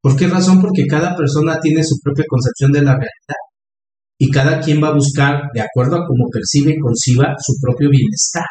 ¿Por 0.00 0.16
qué 0.16 0.28
razón? 0.28 0.60
Porque 0.60 0.86
cada 0.88 1.14
persona 1.16 1.58
tiene 1.60 1.82
su 1.82 1.96
propia 2.02 2.24
concepción 2.28 2.72
de 2.72 2.82
la 2.82 2.92
realidad. 2.92 3.42
Y 4.18 4.30
cada 4.30 4.60
quien 4.60 4.82
va 4.82 4.88
a 4.88 4.94
buscar, 4.94 5.42
de 5.52 5.60
acuerdo 5.60 5.96
a 5.96 6.06
cómo 6.06 6.24
percibe 6.32 6.72
y 6.72 6.78
conciba, 6.78 7.34
su 7.38 7.52
propio 7.60 7.90
bienestar. 7.90 8.46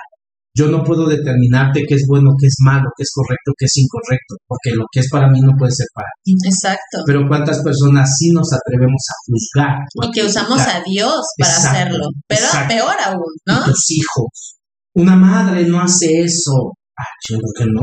Yo 0.58 0.68
no 0.70 0.84
puedo 0.84 1.06
determinarte 1.06 1.84
qué 1.86 1.96
es 1.96 2.06
bueno, 2.08 2.32
qué 2.40 2.48
es 2.48 2.56
malo, 2.64 2.88
qué 2.96 3.04
es 3.04 3.12
correcto, 3.14 3.52
qué 3.58 3.66
es 3.66 3.76
incorrecto, 3.76 4.36
porque 4.48 4.72
lo 4.72 4.86
que 4.90 5.02
es 5.02 5.10
para 5.12 5.28
mí 5.30 5.42
no 5.42 5.52
puede 5.58 5.74
ser 5.74 5.88
para 5.94 6.08
ti. 6.24 6.32
Exacto. 6.46 7.04
Pero 7.06 7.28
cuántas 7.28 7.62
personas 7.62 8.16
sí 8.18 8.32
nos 8.32 8.48
atrevemos 8.54 9.04
a 9.12 9.16
juzgar. 9.28 9.76
Y 10.02 10.12
que 10.12 10.26
usamos 10.26 10.62
a 10.62 10.82
Dios 10.88 11.20
para 11.38 11.58
hacerlo. 11.58 12.08
Pero 12.26 12.48
peor 12.70 12.96
aún, 13.04 13.36
¿no? 13.46 13.62
Y 13.62 13.66
tus 13.66 13.92
hijos. 13.92 14.56
Una 14.96 15.18
madre 15.18 15.68
no 15.68 15.82
hace 15.82 16.22
eso. 16.22 16.72
Ah, 16.98 17.12
yo 17.30 17.38
que 17.58 17.66
no. 17.66 17.82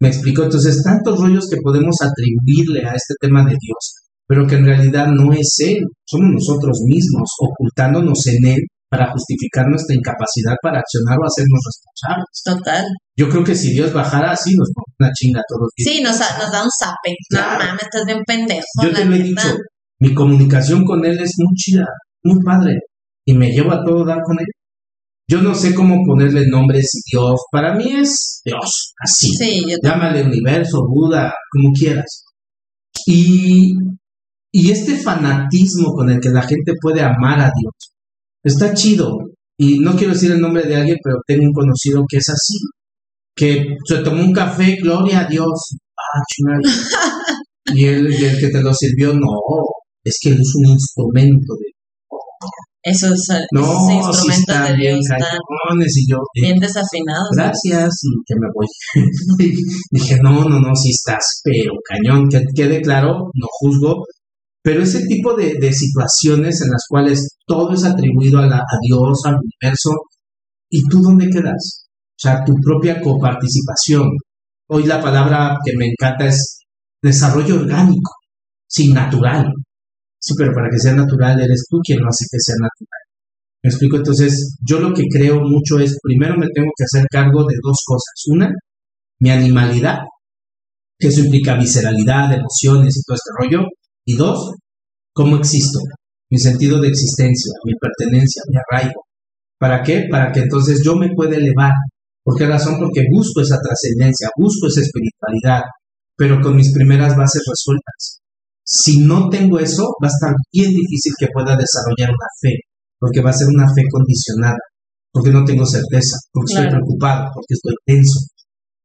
Me 0.00 0.08
explico. 0.08 0.42
Entonces, 0.42 0.82
tantos 0.82 1.20
rollos 1.20 1.48
que 1.48 1.60
podemos 1.62 1.94
atribuirle 2.02 2.84
a 2.84 2.94
este 2.94 3.14
tema 3.20 3.44
de 3.44 3.50
Dios, 3.50 3.94
pero 4.26 4.44
que 4.44 4.56
en 4.56 4.66
realidad 4.66 5.06
no 5.06 5.32
es 5.32 5.54
Él. 5.60 5.84
Somos 6.04 6.30
nosotros 6.34 6.80
mismos, 6.84 7.30
ocultándonos 7.38 8.26
en 8.26 8.54
Él 8.54 8.60
para 8.90 9.10
justificar 9.12 9.66
nuestra 9.68 9.94
incapacidad 9.94 10.56
para 10.60 10.80
accionar 10.80 11.16
o 11.16 11.24
hacernos 11.24 11.60
responsables. 11.62 12.42
Total. 12.44 12.84
Yo 13.16 13.28
creo 13.28 13.44
que 13.44 13.54
si 13.54 13.72
Dios 13.72 13.92
bajara 13.92 14.32
así, 14.32 14.50
nos 14.56 14.68
pone 14.74 14.94
una 14.98 15.12
chinga 15.12 15.40
a 15.40 15.44
todos. 15.48 15.70
Sí, 15.76 16.02
nos, 16.02 16.18
nos 16.18 16.50
da 16.50 16.64
un 16.64 16.70
zape. 16.76 17.14
No 17.30 17.40
mames, 17.40 17.82
estás 17.82 18.04
bien 18.04 18.22
pendejo. 18.26 18.66
Yo 18.82 18.92
te 18.92 19.04
lo 19.04 19.14
he 19.14 19.22
dicho, 19.22 19.56
mi 20.00 20.12
comunicación 20.12 20.84
con 20.84 21.04
Él 21.04 21.18
es 21.22 21.32
muy 21.38 21.54
chida, 21.54 21.86
muy 22.24 22.42
padre, 22.44 22.80
y 23.24 23.34
me 23.34 23.50
llevo 23.50 23.72
a 23.72 23.84
todo 23.84 24.04
dar 24.04 24.18
con 24.24 24.40
Él. 24.40 24.46
Yo 25.28 25.40
no 25.40 25.54
sé 25.54 25.72
cómo 25.72 25.94
ponerle 26.04 26.48
nombres 26.50 26.90
Dios. 27.12 27.40
Para 27.52 27.76
mí 27.76 27.92
es 27.92 28.40
Dios, 28.44 28.94
así. 29.00 29.28
Sí, 29.28 29.62
yo 29.70 29.76
Llámale 29.80 30.24
universo, 30.24 30.78
Buda, 30.88 31.32
como 31.52 31.72
quieras. 31.72 32.24
Y, 33.06 33.72
y 34.50 34.70
este 34.72 34.96
fanatismo 34.96 35.92
con 35.92 36.10
el 36.10 36.18
que 36.18 36.30
la 36.30 36.42
gente 36.42 36.72
puede 36.82 37.02
amar 37.02 37.38
a 37.38 37.52
Dios 37.56 37.90
está 38.42 38.74
chido. 38.74 39.16
Y 39.58 39.78
no 39.78 39.94
quiero 39.94 40.14
decir 40.14 40.32
el 40.32 40.40
nombre 40.40 40.62
de 40.62 40.76
alguien, 40.76 40.96
pero 41.02 41.16
tengo 41.26 41.44
un 41.44 41.52
conocido 41.52 42.02
que 42.08 42.18
es 42.18 42.28
así. 42.28 42.58
Que 43.34 43.76
se 43.86 43.98
tomó 43.98 44.22
un 44.22 44.32
café, 44.32 44.76
gloria 44.80 45.20
a 45.20 45.26
Dios. 45.26 45.76
Ah, 45.96 46.22
chingada. 46.28 46.60
y 47.74 47.84
el, 47.84 48.06
el 48.12 48.38
que 48.38 48.48
te 48.48 48.62
lo 48.62 48.72
sirvió, 48.72 49.12
no. 49.12 49.28
Es 50.02 50.18
que 50.20 50.30
él 50.30 50.38
es 50.40 50.52
un 50.56 50.72
instrumento 50.72 51.54
de 51.54 51.70
esos, 52.82 53.28
no, 53.52 53.60
esos 53.62 54.24
instrumentos 54.24 54.68
de 54.68 54.76
Dios 54.76 54.76
bien, 54.76 54.98
están 54.98 55.20
y 55.78 56.10
yo, 56.10 56.16
eh, 56.16 56.40
bien 56.40 56.58
desafinados. 56.58 57.28
Gracias, 57.36 57.90
y 58.02 58.10
que 58.24 58.34
me 58.40 58.48
voy. 58.54 58.66
Dije, 59.90 60.16
no, 60.22 60.48
no, 60.48 60.60
no, 60.60 60.74
si 60.74 60.90
estás, 60.90 61.42
pero 61.44 61.72
cañón, 61.84 62.26
que 62.30 62.42
quede 62.54 62.80
claro, 62.80 63.30
no 63.34 63.46
juzgo, 63.60 64.04
pero 64.62 64.82
ese 64.82 65.06
tipo 65.06 65.34
de, 65.34 65.54
de 65.58 65.72
situaciones 65.72 66.60
en 66.62 66.70
las 66.70 66.82
cuales 66.88 67.36
todo 67.46 67.72
es 67.72 67.84
atribuido 67.84 68.38
a, 68.40 68.46
la, 68.46 68.58
a 68.58 68.76
Dios, 68.82 69.20
al 69.24 69.36
universo, 69.36 69.90
¿y 70.70 70.82
tú 70.88 71.00
dónde 71.00 71.28
quedas? 71.28 71.86
O 72.10 72.20
sea, 72.20 72.44
tu 72.44 72.54
propia 72.62 73.00
coparticipación. 73.00 74.06
Hoy 74.68 74.84
la 74.84 75.00
palabra 75.00 75.56
que 75.64 75.72
me 75.76 75.86
encanta 75.86 76.26
es 76.26 76.60
desarrollo 77.02 77.56
orgánico, 77.56 78.12
sin 78.68 78.92
natural. 78.92 79.50
Sí, 80.18 80.34
pero 80.36 80.52
para 80.52 80.68
que 80.70 80.78
sea 80.78 80.92
natural 80.92 81.40
eres 81.40 81.64
tú 81.68 81.78
quien 81.82 81.98
lo 81.98 82.08
hace 82.08 82.26
que 82.30 82.38
sea 82.38 82.56
natural. 82.60 83.00
¿Me 83.62 83.70
explico? 83.70 83.96
Entonces, 83.96 84.56
yo 84.62 84.80
lo 84.80 84.92
que 84.92 85.04
creo 85.10 85.40
mucho 85.40 85.78
es, 85.78 85.98
primero 86.02 86.36
me 86.36 86.48
tengo 86.54 86.68
que 86.76 86.84
hacer 86.84 87.06
cargo 87.10 87.44
de 87.44 87.56
dos 87.62 87.78
cosas. 87.86 88.14
Una, 88.28 88.50
mi 89.20 89.30
animalidad, 89.30 90.00
que 90.98 91.08
eso 91.08 91.20
implica 91.20 91.56
visceralidad, 91.56 92.32
emociones 92.34 92.96
y 92.96 93.02
todo 93.02 93.16
este 93.16 93.30
rollo. 93.38 93.66
Y 94.06 94.16
dos, 94.16 94.52
cómo 95.12 95.36
existo, 95.36 95.80
mi 96.30 96.38
sentido 96.38 96.80
de 96.80 96.88
existencia, 96.88 97.52
mi 97.64 97.74
pertenencia, 97.74 98.42
mi 98.48 98.56
arraigo. 98.56 99.02
¿Para 99.58 99.82
qué? 99.82 100.06
Para 100.10 100.32
que 100.32 100.40
entonces 100.40 100.80
yo 100.84 100.96
me 100.96 101.08
pueda 101.14 101.36
elevar. 101.36 101.72
¿Por 102.24 102.38
qué 102.38 102.46
razón? 102.46 102.78
Porque 102.78 103.02
busco 103.12 103.40
esa 103.40 103.58
trascendencia, 103.60 104.30
busco 104.36 104.68
esa 104.68 104.80
espiritualidad, 104.80 105.62
pero 106.16 106.40
con 106.40 106.56
mis 106.56 106.72
primeras 106.72 107.16
bases 107.16 107.42
resueltas. 107.48 108.20
Si 108.64 109.00
no 109.00 109.28
tengo 109.28 109.58
eso, 109.58 109.82
va 110.02 110.06
a 110.06 110.14
estar 110.14 110.34
bien 110.52 110.70
difícil 110.70 111.12
que 111.18 111.26
pueda 111.32 111.56
desarrollar 111.56 112.10
una 112.10 112.30
fe, 112.40 112.54
porque 112.98 113.20
va 113.20 113.30
a 113.30 113.32
ser 113.34 113.48
una 113.48 113.66
fe 113.66 113.82
condicionada. 113.90 114.58
porque 115.12 115.30
no 115.30 115.44
tengo 115.44 115.66
certeza, 115.66 116.16
porque 116.32 116.52
estoy 116.52 116.68
preocupado, 116.70 117.30
porque 117.34 117.54
estoy 117.54 117.74
tenso. 117.84 118.20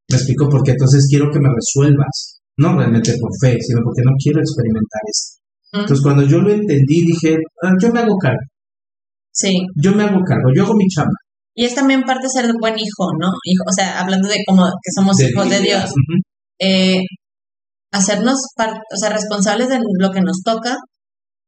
Me 0.09 0.17
explico 0.17 0.49
porque 0.49 0.71
entonces 0.71 1.07
quiero 1.09 1.29
que 1.31 1.39
me 1.39 1.49
resuelvas, 1.49 2.34
no 2.57 2.77
realmente 2.77 3.13
por 3.19 3.31
fe, 3.41 3.57
sino 3.59 3.81
porque 3.83 4.01
no 4.03 4.11
quiero 4.21 4.39
experimentar 4.39 5.01
eso. 5.07 5.35
Entonces 5.73 6.01
cuando 6.03 6.23
yo 6.23 6.39
lo 6.39 6.51
entendí 6.51 7.05
dije, 7.05 7.37
ah, 7.63 7.73
yo 7.81 7.91
me 7.91 7.99
hago 7.99 8.17
cargo. 8.17 8.39
Sí. 9.31 9.65
Yo 9.75 9.91
me 9.91 10.03
hago 10.03 10.19
cargo, 10.25 10.49
yo 10.55 10.63
hago 10.63 10.75
mi 10.75 10.87
chamba. 10.87 11.13
Y 11.53 11.65
es 11.65 11.75
también 11.75 12.03
parte 12.03 12.27
de 12.27 12.41
ser 12.41 12.53
buen 12.59 12.75
hijo, 12.77 13.11
¿no? 13.19 13.27
Hijo, 13.43 13.63
o 13.67 13.73
sea, 13.73 13.99
hablando 13.99 14.27
de 14.27 14.37
cómo 14.47 14.65
que 14.65 14.91
somos 14.93 15.19
hijos 15.19 15.49
de 15.49 15.59
Dios. 15.59 15.93
eh, 16.59 17.01
hacernos 17.91 18.35
o 18.57 18.97
sea, 18.97 19.09
responsables 19.09 19.69
de 19.69 19.79
lo 19.99 20.11
que 20.11 20.21
nos 20.21 20.41
toca, 20.43 20.75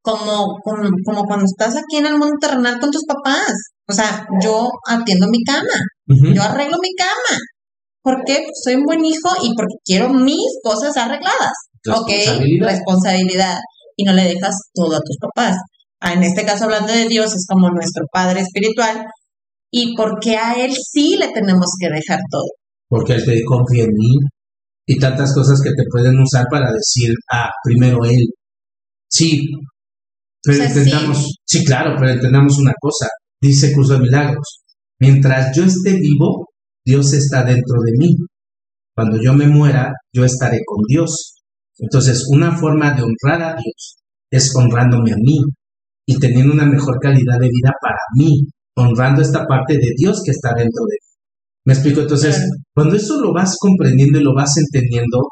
como, 0.02 0.60
como, 0.64 0.90
como, 1.06 1.24
cuando 1.26 1.46
estás 1.46 1.76
aquí 1.76 1.98
en 1.98 2.06
el 2.06 2.18
mundo 2.18 2.36
terrenal 2.40 2.80
con 2.80 2.92
tus 2.92 3.06
papás. 3.06 3.52
O 3.90 3.94
sea, 3.94 4.26
yo 4.42 4.70
atiendo 4.88 5.28
mi 5.28 5.44
cama, 5.44 5.78
yo 6.08 6.42
arreglo 6.42 6.78
mi 6.82 6.94
cama. 6.96 7.38
¿Por 8.08 8.24
qué? 8.24 8.36
Porque 8.36 8.64
soy 8.64 8.76
un 8.76 8.86
buen 8.86 9.04
hijo 9.04 9.30
y 9.44 9.54
porque 9.54 9.76
quiero 9.84 10.14
mis 10.14 10.48
cosas 10.64 10.96
arregladas. 10.96 11.52
Responsabilidad. 11.84 12.36
Ok, 12.38 12.72
responsabilidad. 12.72 13.58
Y 13.98 14.06
no 14.06 14.14
le 14.14 14.24
dejas 14.24 14.56
todo 14.74 14.96
a 14.96 15.02
tus 15.02 15.18
papás. 15.20 15.58
Ah, 16.00 16.14
en 16.14 16.24
este 16.24 16.46
caso, 16.46 16.64
hablando 16.64 16.94
de 16.94 17.06
Dios, 17.10 17.36
es 17.36 17.46
como 17.46 17.70
nuestro 17.70 18.06
Padre 18.10 18.40
espiritual. 18.40 19.04
¿Y 19.70 19.94
porque 19.98 20.38
a 20.38 20.54
Él 20.54 20.72
sí 20.74 21.18
le 21.18 21.34
tenemos 21.34 21.68
que 21.82 21.90
dejar 21.90 22.20
todo? 22.32 22.48
Porque 22.88 23.16
Él 23.16 23.26
te 23.26 23.44
confía 23.44 23.84
en 23.84 23.90
mí 23.90 24.16
y 24.86 24.98
tantas 25.00 25.34
cosas 25.34 25.60
que 25.62 25.72
te 25.72 25.84
pueden 25.92 26.18
usar 26.18 26.46
para 26.50 26.72
decir, 26.72 27.14
ah, 27.34 27.50
primero 27.62 28.06
Él. 28.06 28.26
Sí, 29.10 29.48
pero 30.42 30.64
entendamos, 30.64 31.28
sí. 31.46 31.66
claro, 31.66 31.98
pero 32.00 32.14
entendamos 32.14 32.58
una 32.58 32.74
cosa, 32.80 33.10
dice 33.42 33.74
Curso 33.74 33.96
de 33.96 34.00
Milagros, 34.00 34.64
mientras 34.98 35.54
yo 35.54 35.66
esté 35.66 35.92
vivo, 35.92 36.48
Dios 36.88 37.12
está 37.12 37.44
dentro 37.44 37.82
de 37.84 37.92
mí. 37.98 38.16
Cuando 38.96 39.22
yo 39.22 39.34
me 39.34 39.46
muera, 39.46 39.92
yo 40.14 40.24
estaré 40.24 40.62
con 40.66 40.80
Dios. 40.88 41.36
Entonces, 41.78 42.26
una 42.32 42.58
forma 42.58 42.94
de 42.94 43.04
honrar 43.04 43.42
a 43.42 43.56
Dios 43.56 43.98
es 44.32 44.56
honrándome 44.56 45.12
a 45.12 45.18
mí 45.18 45.38
y 46.08 46.18
teniendo 46.18 46.54
una 46.54 46.66
mejor 46.66 46.98
calidad 47.02 47.38
de 47.42 47.50
vida 47.50 47.74
para 47.82 48.00
mí, 48.16 48.48
honrando 48.78 49.22
esta 49.22 49.46
parte 49.46 49.74
de 49.74 49.92
Dios 49.98 50.22
que 50.24 50.32
está 50.32 50.52
dentro 50.56 50.86
de 50.86 50.96
mí. 50.96 51.08
¿Me 51.66 51.74
explico? 51.74 52.00
Entonces, 52.00 52.40
cuando 52.74 52.96
eso 52.96 53.20
lo 53.20 53.34
vas 53.34 53.58
comprendiendo 53.60 54.20
y 54.20 54.24
lo 54.24 54.34
vas 54.34 54.56
entendiendo, 54.58 55.28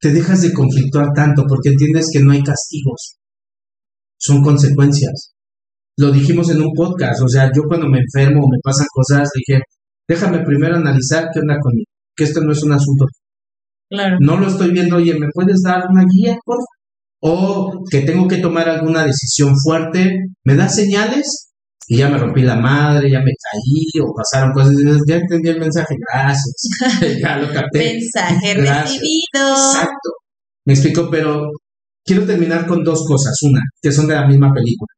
te 0.00 0.10
dejas 0.10 0.40
de 0.40 0.54
conflictuar 0.54 1.08
tanto 1.14 1.44
porque 1.46 1.68
entiendes 1.68 2.08
que 2.10 2.20
no 2.20 2.32
hay 2.32 2.42
castigos, 2.42 3.18
son 4.18 4.42
consecuencias. 4.42 5.34
Lo 5.98 6.10
dijimos 6.10 6.48
en 6.48 6.62
un 6.62 6.72
podcast, 6.74 7.20
o 7.22 7.28
sea, 7.28 7.50
yo 7.54 7.62
cuando 7.68 7.86
me 7.88 7.98
enfermo 7.98 8.40
o 8.42 8.48
me 8.48 8.58
pasan 8.64 8.86
cosas, 8.90 9.28
dije, 9.34 9.60
déjame 10.14 10.44
primero 10.44 10.76
analizar 10.76 11.28
qué 11.32 11.40
onda 11.40 11.58
conmigo, 11.60 11.90
que 12.16 12.24
esto 12.24 12.40
no 12.40 12.52
es 12.52 12.62
un 12.62 12.72
asunto. 12.72 13.06
Claro. 13.90 14.16
No 14.20 14.38
lo 14.38 14.48
estoy 14.48 14.70
viendo, 14.70 14.96
oye, 14.96 15.18
¿me 15.18 15.28
puedes 15.32 15.60
dar 15.62 15.84
una 15.90 16.04
guía, 16.10 16.38
por 16.44 16.58
O 17.20 17.84
que 17.90 18.00
tengo 18.00 18.26
que 18.26 18.38
tomar 18.38 18.68
alguna 18.68 19.04
decisión 19.04 19.54
fuerte, 19.62 20.18
¿me 20.44 20.54
da 20.54 20.68
señales? 20.68 21.52
y 21.88 21.98
ya 21.98 22.08
me 22.08 22.16
rompí 22.16 22.42
la 22.42 22.56
madre, 22.56 23.10
ya 23.10 23.18
me 23.18 23.32
caí 23.32 24.02
o 24.02 24.14
pasaron 24.14 24.52
cosas, 24.52 24.74
ya 25.06 25.16
entendí 25.16 25.48
el 25.48 25.60
mensaje, 25.60 25.94
gracias, 25.98 26.54
ya 27.20 27.36
lo 27.36 27.52
capté. 27.52 27.94
Mensaje 27.94 28.54
recibido. 28.54 29.50
Exacto. 29.50 30.10
Me 30.64 30.74
explico, 30.74 31.08
pero 31.10 31.50
quiero 32.04 32.24
terminar 32.24 32.66
con 32.66 32.82
dos 32.84 33.04
cosas. 33.06 33.36
Una, 33.42 33.60
que 33.80 33.92
son 33.92 34.06
de 34.06 34.14
la 34.14 34.26
misma 34.26 34.52
película. 34.54 34.88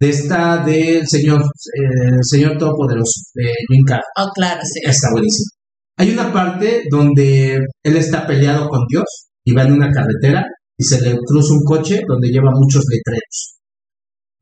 De 0.00 0.08
esta 0.08 0.64
del 0.64 1.06
Señor, 1.06 1.42
eh, 1.42 2.18
Señor 2.22 2.56
Todopoderoso, 2.56 3.20
de 3.34 3.52
Jim 3.68 3.84
Oh, 4.16 4.30
claro, 4.34 4.60
sí. 4.64 4.80
Está 4.82 5.08
buenísimo. 5.12 5.50
Hay 5.98 6.10
una 6.10 6.32
parte 6.32 6.84
donde 6.90 7.56
él 7.84 7.96
está 7.96 8.26
peleado 8.26 8.68
con 8.68 8.80
Dios 8.88 9.04
y 9.44 9.52
va 9.52 9.64
en 9.64 9.74
una 9.74 9.90
carretera 9.90 10.42
y 10.78 10.84
se 10.84 11.02
le 11.02 11.18
cruza 11.26 11.52
un 11.52 11.64
coche 11.64 12.00
donde 12.08 12.28
lleva 12.28 12.50
muchos 12.54 12.82
letreros 12.88 13.60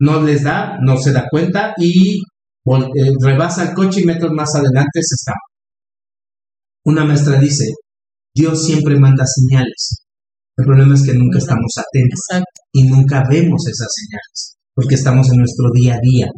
no 0.00 0.22
les 0.22 0.44
da, 0.44 0.78
no 0.80 0.96
se 0.96 1.12
da 1.12 1.26
cuenta 1.30 1.74
y 1.76 2.18
eh, 2.18 3.12
rebasa 3.20 3.68
el 3.68 3.74
coche 3.74 4.00
y 4.00 4.04
metros 4.04 4.32
más 4.32 4.54
adelante 4.54 5.00
se 5.02 5.14
está. 5.14 5.32
Una 6.84 7.04
maestra 7.04 7.38
dice, 7.38 7.64
Dios 8.34 8.64
siempre 8.64 8.98
manda 8.98 9.24
señales. 9.26 10.04
El 10.56 10.66
problema 10.66 10.94
es 10.94 11.04
que 11.04 11.14
nunca 11.14 11.38
estamos 11.38 11.72
atentos 11.76 12.20
y 12.72 12.84
nunca 12.84 13.24
vemos 13.28 13.66
esas 13.66 13.88
señales 13.92 14.57
porque 14.78 14.94
estamos 14.94 15.26
en 15.32 15.38
nuestro 15.38 15.66
día 15.74 15.94
a 15.94 16.00
día. 16.00 16.28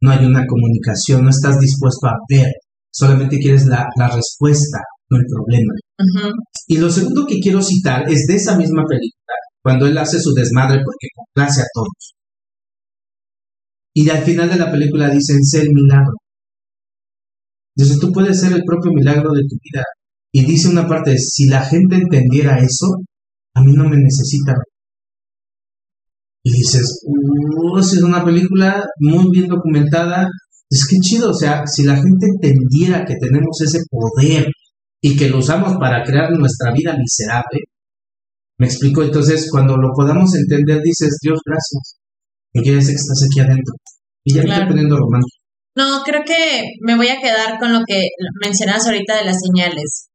No 0.00 0.12
hay 0.12 0.24
una 0.24 0.46
comunicación, 0.46 1.24
no 1.24 1.30
estás 1.30 1.58
dispuesto 1.58 2.06
a 2.06 2.14
ver, 2.28 2.46
solamente 2.88 3.36
quieres 3.38 3.66
la, 3.66 3.84
respuesta, 4.14 4.78
no 5.10 5.18
el 5.18 5.24
problema. 5.26 5.74
Y 6.68 6.78
lo 6.78 6.88
segundo 6.88 7.26
que 7.26 7.40
quiero 7.40 7.60
citar 7.60 8.08
es 8.08 8.26
de 8.28 8.36
esa 8.36 8.56
misma 8.56 8.84
película, 8.88 9.34
cuando 9.60 9.86
él 9.88 9.98
hace 9.98 10.20
su 10.20 10.32
desmadre 10.32 10.78
porque 10.84 11.08
complace 11.16 11.62
a 11.62 11.66
todos. 11.74 12.14
Y 13.92 14.08
al 14.08 14.22
final 14.22 14.48
de 14.48 14.56
la 14.56 14.70
película 14.70 15.10
dicen, 15.10 15.42
sé 15.42 15.62
el 15.62 15.70
milagro. 15.74 16.14
Dice, 17.74 17.98
tú 18.00 18.12
puedes 18.12 18.38
ser 18.38 18.52
el 18.52 18.62
propio 18.62 18.92
milagro 18.92 19.32
de 19.32 19.42
tu 19.48 19.56
vida. 19.64 19.82
Y 20.32 20.44
dice 20.44 20.68
una 20.68 20.86
parte, 20.86 21.18
si 21.18 21.48
la 21.48 21.62
gente 21.62 21.96
entendiera 21.96 22.56
eso, 22.60 22.86
a 23.56 23.62
mí 23.62 23.72
no 23.72 23.88
me 23.88 23.96
necesita. 23.96 24.54
Y 26.50 26.58
dices, 26.58 27.02
uh, 27.04 27.78
es 27.78 28.02
una 28.02 28.24
película 28.24 28.84
muy 28.98 29.30
bien 29.30 29.46
documentada. 29.46 30.26
Es 30.68 30.86
que 30.86 30.96
chido, 31.00 31.30
o 31.30 31.34
sea, 31.34 31.64
si 31.66 31.84
la 31.84 31.94
gente 31.94 32.26
entendiera 32.26 33.04
que 33.04 33.14
tenemos 33.20 33.60
ese 33.60 33.80
poder 33.88 34.46
y 35.00 35.16
que 35.16 35.28
lo 35.28 35.38
usamos 35.38 35.76
para 35.78 36.02
crear 36.02 36.30
nuestra 36.32 36.72
vida 36.72 36.96
miserable, 36.96 37.60
me 38.58 38.66
explico, 38.66 39.02
entonces 39.02 39.48
cuando 39.50 39.76
lo 39.76 39.90
podamos 39.94 40.34
entender, 40.34 40.80
dices, 40.82 41.18
Dios, 41.22 41.40
gracias 41.44 42.00
y 42.52 42.62
que 42.62 42.72
que 42.72 42.78
estás 42.78 43.22
aquí 43.30 43.40
adentro. 43.40 43.74
Y 44.24 44.34
ya 44.34 44.42
claro. 44.42 44.68
poniendo 44.68 44.96
romántico. 44.96 45.36
No, 45.76 46.02
creo 46.04 46.24
que 46.26 46.64
me 46.82 46.96
voy 46.96 47.08
a 47.08 47.20
quedar 47.20 47.58
con 47.58 47.72
lo 47.72 47.80
que 47.86 48.02
mencionas 48.42 48.86
ahorita 48.86 49.16
de 49.16 49.24
las 49.24 49.38
señales. 49.40 50.08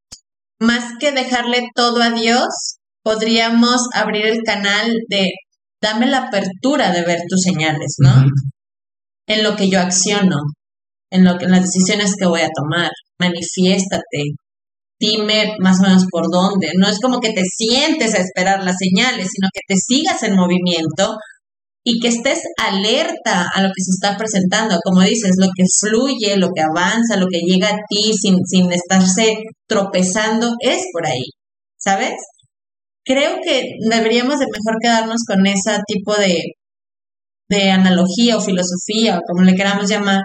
Más 0.59 0.93
que 0.99 1.11
dejarle 1.11 1.69
todo 1.73 2.01
a 2.01 2.11
Dios, 2.11 2.77
podríamos 3.03 3.87
abrir 3.93 4.25
el 4.25 4.43
canal 4.43 4.91
de 5.09 5.27
dame 5.85 6.07
la 6.07 6.27
apertura 6.27 6.91
de 6.91 7.03
ver 7.03 7.19
tus 7.29 7.41
señales, 7.41 7.95
¿no? 7.99 8.25
En 9.27 9.43
lo 9.43 9.55
que 9.55 9.69
yo 9.69 9.79
acciono, 9.79 10.37
en 11.11 11.23
lo 11.23 11.37
que 11.37 11.45
en 11.45 11.51
las 11.51 11.61
decisiones 11.61 12.15
que 12.19 12.25
voy 12.25 12.41
a 12.41 12.49
tomar. 12.49 12.89
Manifiéstate. 13.19 14.23
Dime 14.99 15.55
más 15.59 15.79
o 15.79 15.83
menos 15.83 16.05
por 16.09 16.23
dónde. 16.31 16.71
No 16.77 16.87
es 16.87 16.99
como 16.99 17.19
que 17.19 17.33
te 17.33 17.43
sientes 17.43 18.15
a 18.15 18.21
esperar 18.21 18.63
las 18.63 18.77
señales, 18.77 19.27
sino 19.31 19.47
que 19.53 19.61
te 19.67 19.75
sigas 19.75 20.23
en 20.23 20.35
movimiento 20.35 21.15
y 21.83 21.99
que 21.99 22.07
estés 22.07 22.41
alerta 22.57 23.47
a 23.53 23.61
lo 23.61 23.67
que 23.67 23.83
se 23.83 23.91
está 23.91 24.17
presentando, 24.17 24.79
como 24.83 25.01
dices, 25.01 25.35
lo 25.37 25.47
que 25.55 25.63
fluye, 25.79 26.35
lo 26.37 26.49
que 26.55 26.61
avanza, 26.61 27.17
lo 27.17 27.27
que 27.27 27.41
llega 27.45 27.69
a 27.69 27.77
ti 27.87 28.11
sin, 28.13 28.37
sin 28.43 28.71
estarse 28.71 29.35
tropezando, 29.67 30.53
es 30.61 30.81
por 30.91 31.05
ahí, 31.05 31.25
¿sabes? 31.77 32.15
Creo 33.05 33.37
que 33.43 33.77
deberíamos 33.89 34.39
de 34.39 34.47
mejor 34.47 34.79
quedarnos 34.81 35.21
con 35.27 35.45
ese 35.45 35.79
tipo 35.87 36.15
de, 36.15 36.37
de 37.49 37.71
analogía 37.71 38.37
o 38.37 38.41
filosofía, 38.41 39.17
o 39.17 39.21
como 39.27 39.43
le 39.43 39.55
queramos 39.55 39.89
llamar, 39.89 40.23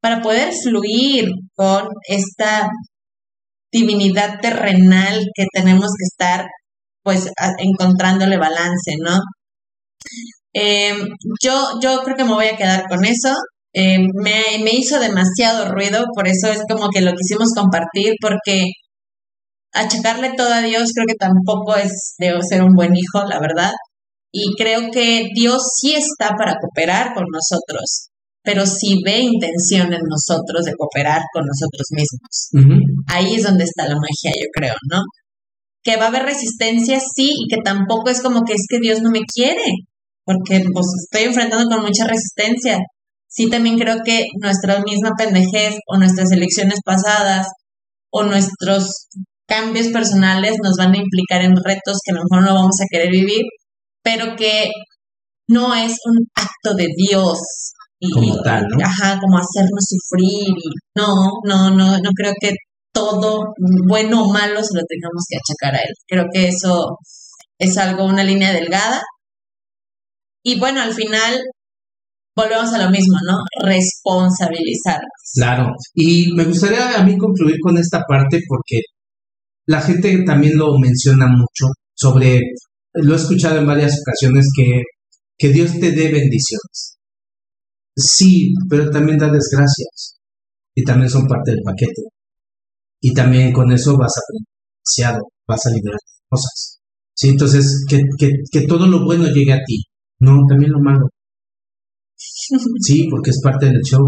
para 0.00 0.22
poder 0.22 0.52
fluir 0.52 1.30
con 1.56 1.88
esta 2.08 2.68
divinidad 3.72 4.40
terrenal 4.40 5.20
que 5.34 5.46
tenemos 5.52 5.90
que 5.98 6.04
estar 6.04 6.46
pues 7.02 7.30
encontrándole 7.58 8.36
balance, 8.36 8.92
¿no? 9.00 9.18
Eh, 10.54 10.94
yo, 11.42 11.78
yo 11.82 12.02
creo 12.04 12.16
que 12.16 12.24
me 12.24 12.32
voy 12.34 12.46
a 12.46 12.56
quedar 12.56 12.84
con 12.88 13.04
eso. 13.04 13.34
Eh, 13.74 13.98
me, 13.98 14.42
me, 14.64 14.70
hizo 14.72 14.98
demasiado 14.98 15.70
ruido, 15.70 16.04
por 16.14 16.26
eso 16.26 16.48
es 16.48 16.62
como 16.68 16.88
que 16.88 17.02
lo 17.02 17.12
quisimos 17.12 17.52
compartir, 17.54 18.14
porque 18.20 18.70
achacarle 19.76 20.32
todo 20.36 20.52
a 20.52 20.62
Dios 20.62 20.90
creo 20.94 21.06
que 21.06 21.14
tampoco 21.14 21.76
es 21.76 22.14
de 22.18 22.32
ser 22.48 22.62
un 22.62 22.74
buen 22.74 22.92
hijo, 22.94 23.24
la 23.28 23.38
verdad. 23.40 23.72
Y 24.32 24.54
creo 24.56 24.90
que 24.90 25.28
Dios 25.34 25.62
sí 25.80 25.94
está 25.94 26.34
para 26.36 26.56
cooperar 26.60 27.14
con 27.14 27.24
nosotros, 27.32 28.08
pero 28.42 28.66
sí 28.66 29.00
ve 29.04 29.20
intención 29.20 29.92
en 29.92 30.02
nosotros 30.08 30.64
de 30.64 30.74
cooperar 30.76 31.22
con 31.32 31.44
nosotros 31.44 31.86
mismos. 31.90 32.82
Ahí 33.06 33.34
es 33.34 33.44
donde 33.44 33.64
está 33.64 33.84
la 33.84 33.94
magia, 33.94 34.32
yo 34.34 34.48
creo, 34.52 34.74
¿no? 34.90 35.00
Que 35.82 35.96
va 35.96 36.06
a 36.06 36.08
haber 36.08 36.24
resistencia, 36.24 36.98
sí, 37.00 37.32
y 37.32 37.48
que 37.48 37.62
tampoco 37.62 38.10
es 38.10 38.20
como 38.20 38.42
que 38.42 38.54
es 38.54 38.66
que 38.68 38.78
Dios 38.80 39.00
no 39.00 39.10
me 39.10 39.20
quiere 39.20 39.62
porque 40.26 40.64
pues 40.72 40.86
estoy 41.04 41.28
enfrentando 41.28 41.68
con 41.68 41.84
mucha 41.84 42.04
resistencia. 42.04 42.78
Sí, 43.28 43.48
también 43.48 43.78
creo 43.78 43.98
que 44.04 44.24
nuestra 44.42 44.82
misma 44.82 45.12
pendejez 45.16 45.76
o 45.86 45.96
nuestras 45.98 46.32
elecciones 46.32 46.80
pasadas 46.84 47.46
o 48.10 48.24
nuestros 48.24 49.06
cambios 49.46 49.88
personales 49.88 50.56
nos 50.62 50.76
van 50.76 50.94
a 50.94 50.98
implicar 50.98 51.42
en 51.42 51.56
retos 51.56 51.98
que 52.04 52.12
a 52.12 52.14
lo 52.14 52.22
mejor 52.28 52.46
no 52.46 52.54
vamos 52.54 52.76
a 52.80 52.86
querer 52.90 53.10
vivir, 53.10 53.42
pero 54.02 54.36
que 54.36 54.70
no 55.48 55.74
es 55.74 55.96
un 56.04 56.26
acto 56.34 56.74
de 56.76 56.88
Dios 56.96 57.38
como 58.12 58.40
tal, 58.42 58.66
¿no? 58.68 58.84
Ajá, 58.84 59.18
como 59.20 59.38
hacernos 59.38 59.84
sufrir 59.88 60.48
y 60.48 60.68
no, 60.94 61.06
no, 61.44 61.70
no, 61.70 61.98
no 61.98 62.10
creo 62.14 62.32
que 62.40 62.52
todo, 62.92 63.52
bueno 63.88 64.24
o 64.24 64.32
malo, 64.32 64.62
se 64.62 64.76
lo 64.76 64.82
tengamos 64.88 65.24
que 65.28 65.36
achacar 65.36 65.80
a 65.80 65.82
él. 65.82 65.94
Creo 66.06 66.24
que 66.32 66.48
eso 66.48 66.98
es 67.58 67.76
algo, 67.78 68.04
una 68.04 68.24
línea 68.24 68.52
delgada. 68.52 69.02
Y 70.42 70.58
bueno, 70.58 70.80
al 70.80 70.94
final 70.94 71.40
volvemos 72.36 72.72
a 72.72 72.84
lo 72.84 72.90
mismo, 72.90 73.16
¿no? 73.26 73.38
Responsabilizarnos. 73.66 75.10
Claro, 75.34 75.72
y 75.94 76.32
me 76.34 76.44
gustaría 76.44 76.98
a 76.98 77.02
mí 77.02 77.16
concluir 77.16 77.56
con 77.62 77.76
esta 77.78 78.02
parte 78.08 78.40
porque 78.46 78.80
la 79.66 79.80
gente 79.80 80.24
también 80.24 80.56
lo 80.56 80.78
menciona 80.78 81.26
mucho 81.26 81.72
sobre, 81.94 82.40
lo 82.94 83.14
he 83.14 83.16
escuchado 83.16 83.58
en 83.58 83.66
varias 83.66 84.00
ocasiones, 84.00 84.46
que, 84.56 84.82
que 85.36 85.52
Dios 85.52 85.72
te 85.72 85.90
dé 85.90 86.12
bendiciones. 86.12 86.98
Sí, 87.96 88.54
pero 88.68 88.90
también 88.90 89.18
da 89.18 89.30
desgracias. 89.30 90.18
Y 90.74 90.84
también 90.84 91.10
son 91.10 91.26
parte 91.26 91.52
del 91.52 91.62
paquete. 91.64 92.02
Y 93.00 93.14
también 93.14 93.52
con 93.52 93.72
eso 93.72 93.96
vas 93.96 94.12
a 94.16 94.20
aprender 94.20 94.56
vas 95.48 95.66
a 95.66 95.70
liberar 95.70 96.00
cosas. 96.28 96.80
Sí, 97.14 97.28
entonces, 97.28 97.84
que, 97.88 97.98
que, 98.18 98.30
que 98.50 98.66
todo 98.66 98.86
lo 98.86 99.04
bueno 99.04 99.26
llegue 99.28 99.52
a 99.52 99.64
ti. 99.66 99.82
No, 100.20 100.36
también 100.48 100.72
lo 100.72 100.80
malo. 100.80 101.06
Sí, 102.80 103.08
porque 103.10 103.30
es 103.30 103.40
parte 103.42 103.66
del 103.66 103.80
show. 103.82 104.02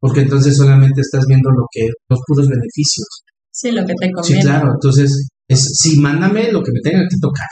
Porque 0.00 0.20
entonces 0.20 0.56
solamente 0.56 1.00
estás 1.00 1.24
viendo 1.26 1.50
lo 1.50 1.64
que, 1.70 1.88
los 2.08 2.20
puros 2.26 2.48
beneficios. 2.48 3.06
Sí, 3.50 3.70
lo 3.72 3.84
que 3.84 3.94
te 3.94 4.10
conviene. 4.12 4.42
Sí, 4.42 4.46
claro. 4.46 4.72
Entonces, 4.74 5.28
es, 5.48 5.72
sí, 5.80 5.98
mándame 6.00 6.52
lo 6.52 6.62
que 6.62 6.72
me 6.72 6.80
tenga 6.80 7.02
que 7.08 7.16
tocar. 7.20 7.46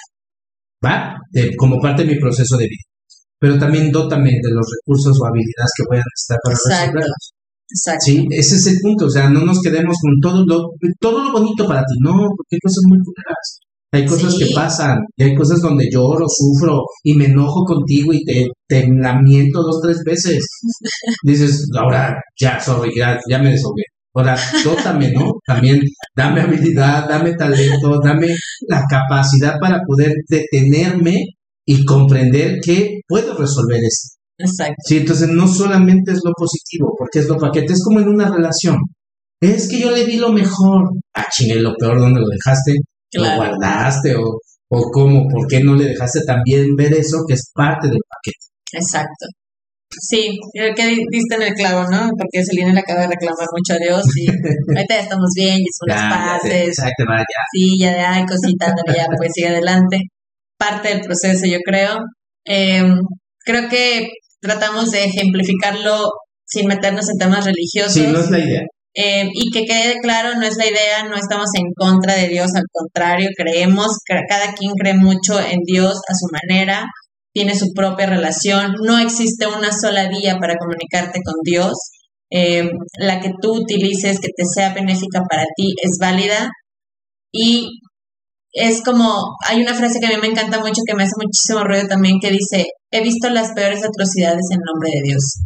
¿Va? 0.84 1.16
como 1.56 1.80
parte 1.80 2.04
de 2.04 2.14
mi 2.14 2.20
proceso 2.20 2.56
de 2.56 2.64
vida. 2.64 2.84
Pero 3.38 3.58
también 3.58 3.90
dótame 3.90 4.30
de 4.30 4.50
los 4.50 4.66
recursos 4.78 5.18
o 5.20 5.26
habilidades 5.26 5.72
que 5.76 5.84
voy 5.88 5.98
a 5.98 6.04
necesitar 6.04 6.38
para 6.42 6.56
resolverlos. 6.56 7.32
Exacto. 7.68 8.04
Sí, 8.04 8.26
ese 8.30 8.56
es 8.56 8.66
el 8.68 8.78
punto. 8.80 9.06
O 9.06 9.10
sea, 9.10 9.28
no 9.28 9.44
nos 9.44 9.60
quedemos 9.60 9.96
con 10.00 10.12
todo 10.22 10.44
lo, 10.46 10.70
todo 11.00 11.24
lo 11.24 11.32
bonito 11.32 11.66
para 11.66 11.80
ti. 11.80 11.94
No, 12.00 12.12
porque 12.12 12.56
hay 12.56 12.60
cosas 12.60 12.82
muy 12.88 12.98
culeras. 12.98 13.60
Hay 13.92 14.04
cosas 14.04 14.36
que 14.36 14.46
pasan, 14.54 14.98
y 15.16 15.22
hay 15.22 15.34
cosas 15.34 15.60
donde 15.60 15.88
lloro, 15.90 16.26
sufro 16.28 16.82
y 17.02 17.14
me 17.14 17.26
enojo 17.26 17.64
contigo 17.64 18.12
y 18.12 18.22
te, 18.24 18.46
te 18.68 18.86
lamento 18.88 19.62
dos, 19.62 19.80
tres 19.80 20.02
veces. 20.04 20.44
Dices, 21.22 21.66
ahora 21.78 22.14
ya, 22.38 22.60
sorry, 22.60 22.90
ya, 22.94 23.18
ya 23.28 23.38
me 23.38 23.50
desahogué. 23.50 23.84
Ahora, 24.16 24.38
dótame, 24.64 25.12
¿no? 25.12 25.32
También 25.46 25.78
dame 26.14 26.40
habilidad, 26.40 27.06
dame 27.06 27.34
talento, 27.34 28.00
dame 28.02 28.28
la 28.66 28.82
capacidad 28.88 29.56
para 29.60 29.80
poder 29.86 30.14
detenerme 30.26 31.26
y 31.66 31.84
comprender 31.84 32.58
que 32.64 33.00
puedo 33.06 33.36
resolver 33.36 33.78
esto. 33.78 34.16
Exacto. 34.38 34.74
Sí, 34.86 34.98
entonces 34.98 35.28
no 35.28 35.46
solamente 35.46 36.12
es 36.12 36.20
lo 36.24 36.32
positivo, 36.32 36.94
porque 36.96 37.18
es 37.18 37.28
lo 37.28 37.36
paquete, 37.36 37.74
es 37.74 37.84
como 37.84 38.00
en 38.00 38.08
una 38.08 38.30
relación. 38.30 38.76
Es 39.40 39.68
que 39.68 39.80
yo 39.80 39.90
le 39.90 40.06
di 40.06 40.16
lo 40.16 40.32
mejor. 40.32 40.92
Ah, 41.14 41.26
chingue, 41.30 41.60
lo 41.60 41.74
peor, 41.74 42.00
¿dónde 42.00 42.20
lo 42.20 42.26
dejaste? 42.26 42.72
¿Lo 43.12 43.36
guardaste? 43.36 44.16
O, 44.16 44.38
¿O 44.68 44.90
cómo? 44.90 45.28
¿Por 45.28 45.46
qué 45.46 45.62
no 45.62 45.74
le 45.74 45.84
dejaste 45.84 46.20
también 46.26 46.74
ver 46.74 46.92
eso 46.94 47.18
que 47.26 47.34
es 47.34 47.50
parte 47.54 47.88
del 47.88 48.00
paquete? 48.08 48.46
Exacto. 48.72 49.26
Sí, 49.90 50.38
creo 50.52 50.74
que 50.74 50.86
diste 51.10 51.36
en 51.36 51.42
el 51.42 51.54
clavo, 51.54 51.84
¿no? 51.90 52.10
Porque 52.18 52.44
Selina 52.44 52.72
le 52.72 52.80
acaba 52.80 53.02
de 53.02 53.08
reclamar 53.08 53.46
mucho 53.52 53.74
a 53.74 53.84
Dios 53.84 54.04
y 54.16 54.26
ahorita 54.76 54.94
ya 54.94 55.00
estamos 55.00 55.30
bien, 55.34 55.58
y 55.58 55.66
son 55.72 55.88
las 55.88 56.12
paces. 56.12 56.68
Exacto, 56.68 57.04
vaya. 57.08 57.24
Sí, 57.52 57.78
ya 57.80 57.92
de 57.92 58.00
ay, 58.00 58.24
cositas, 58.26 58.72
ya 58.94 59.06
pues 59.16 59.30
sigue 59.32 59.48
adelante. 59.48 59.98
Parte 60.58 60.88
del 60.88 61.00
proceso, 61.00 61.46
yo 61.46 61.58
creo. 61.64 61.98
Em, 62.44 62.98
creo 63.44 63.68
que 63.68 64.08
tratamos 64.40 64.90
de 64.90 65.04
ejemplificarlo 65.04 66.10
sin 66.46 66.66
meternos 66.66 67.08
en 67.10 67.18
temas 67.18 67.44
religiosos. 67.44 67.92
Sí, 67.92 68.06
no 68.06 68.20
es 68.20 68.30
la 68.30 68.38
idea. 68.38 68.62
Eh, 68.98 69.28
y 69.30 69.50
que 69.50 69.66
quede 69.66 70.00
claro, 70.00 70.36
no 70.36 70.46
es 70.46 70.56
la 70.56 70.66
idea, 70.66 71.04
no 71.04 71.16
estamos 71.16 71.50
en 71.54 71.66
contra 71.76 72.14
de 72.14 72.28
Dios, 72.28 72.48
al 72.54 72.64
contrario, 72.72 73.28
creemos, 73.36 73.88
cada 74.06 74.54
quien 74.54 74.72
cree 74.72 74.94
mucho 74.94 75.38
en 75.38 75.58
Dios 75.66 76.00
a 76.08 76.14
su 76.14 76.26
manera, 76.32 76.86
tiene 77.36 77.54
su 77.54 77.74
propia 77.74 78.06
relación, 78.06 78.72
no 78.82 78.98
existe 78.98 79.46
una 79.46 79.70
sola 79.70 80.08
vía 80.08 80.38
para 80.40 80.56
comunicarte 80.56 81.20
con 81.22 81.34
Dios, 81.44 81.74
eh, 82.30 82.66
la 82.98 83.20
que 83.20 83.32
tú 83.42 83.56
utilices, 83.56 84.20
que 84.20 84.30
te 84.34 84.44
sea 84.46 84.72
benéfica 84.72 85.20
para 85.28 85.44
ti, 85.54 85.74
es 85.82 85.98
válida 86.00 86.48
y 87.30 87.68
es 88.54 88.82
como, 88.82 89.36
hay 89.46 89.60
una 89.60 89.74
frase 89.74 90.00
que 90.00 90.06
a 90.06 90.08
mí 90.08 90.16
me 90.18 90.28
encanta 90.28 90.60
mucho, 90.60 90.80
que 90.86 90.94
me 90.94 91.02
hace 91.02 91.12
muchísimo 91.22 91.62
ruido 91.62 91.86
también, 91.86 92.20
que 92.22 92.30
dice, 92.30 92.64
he 92.90 93.02
visto 93.02 93.28
las 93.28 93.52
peores 93.52 93.84
atrocidades 93.84 94.46
en 94.50 94.60
nombre 94.64 94.88
de 94.94 95.10
Dios 95.10 95.42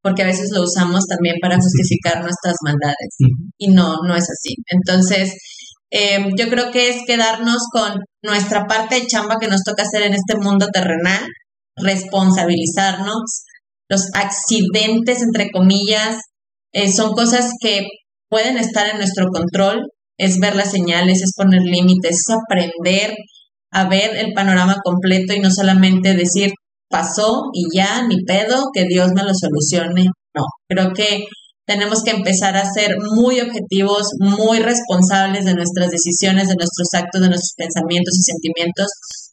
porque 0.00 0.22
a 0.22 0.26
veces 0.26 0.50
lo 0.54 0.62
usamos 0.62 1.04
también 1.06 1.36
para 1.42 1.56
justificar 1.56 2.22
nuestras 2.22 2.54
maldades 2.64 3.16
y 3.58 3.68
no, 3.68 3.96
no 4.06 4.14
es 4.14 4.24
así. 4.24 4.54
Entonces, 4.70 5.34
em, 5.90 6.30
yo 6.36 6.48
creo 6.48 6.70
que 6.70 6.90
es 6.90 7.02
quedarnos 7.06 7.62
con 7.72 8.00
nuestra 8.22 8.66
parte 8.66 8.96
de 8.96 9.06
chamba 9.06 9.38
que 9.40 9.48
nos 9.48 9.62
toca 9.62 9.82
hacer 9.82 10.02
en 10.02 10.14
este 10.14 10.36
mundo 10.36 10.66
terrenal, 10.72 11.24
responsabilizarnos. 11.76 13.44
Los 13.88 14.08
accidentes, 14.14 15.22
entre 15.22 15.50
comillas, 15.50 16.18
eh, 16.72 16.92
son 16.92 17.12
cosas 17.12 17.52
que 17.60 17.86
pueden 18.28 18.58
estar 18.58 18.88
en 18.88 18.98
nuestro 18.98 19.28
control, 19.28 19.82
es 20.18 20.38
ver 20.38 20.56
las 20.56 20.70
señales, 20.70 21.22
es 21.22 21.32
poner 21.36 21.62
límites, 21.62 22.16
es 22.16 22.34
aprender 22.34 23.14
a 23.70 23.88
ver 23.88 24.16
el 24.16 24.32
panorama 24.34 24.76
completo 24.82 25.32
y 25.34 25.40
no 25.40 25.50
solamente 25.50 26.14
decir, 26.14 26.52
pasó 26.90 27.44
y 27.52 27.76
ya, 27.76 28.06
ni 28.06 28.24
pedo, 28.24 28.64
que 28.74 28.84
Dios 28.84 29.12
me 29.14 29.22
lo 29.22 29.32
solucione. 29.34 30.06
No, 30.34 30.44
creo 30.68 30.92
que 30.92 31.24
tenemos 31.68 32.02
que 32.02 32.12
empezar 32.12 32.56
a 32.56 32.64
ser 32.64 32.96
muy 33.14 33.40
objetivos, 33.40 34.08
muy 34.18 34.58
responsables 34.58 35.44
de 35.44 35.54
nuestras 35.54 35.90
decisiones, 35.90 36.48
de 36.48 36.56
nuestros 36.56 36.88
actos, 36.94 37.20
de 37.20 37.28
nuestros 37.28 37.52
pensamientos 37.56 38.14
y 38.18 38.32
sentimientos, 38.32 38.86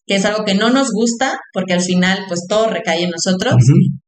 que 0.05 0.15
es 0.15 0.25
algo 0.25 0.43
que 0.43 0.53
no 0.53 0.69
nos 0.69 0.89
gusta, 0.91 1.39
porque 1.53 1.73
al 1.73 1.81
final 1.81 2.25
pues 2.27 2.41
todo 2.47 2.67
recae 2.67 3.03
en 3.03 3.11
nosotros, 3.11 3.55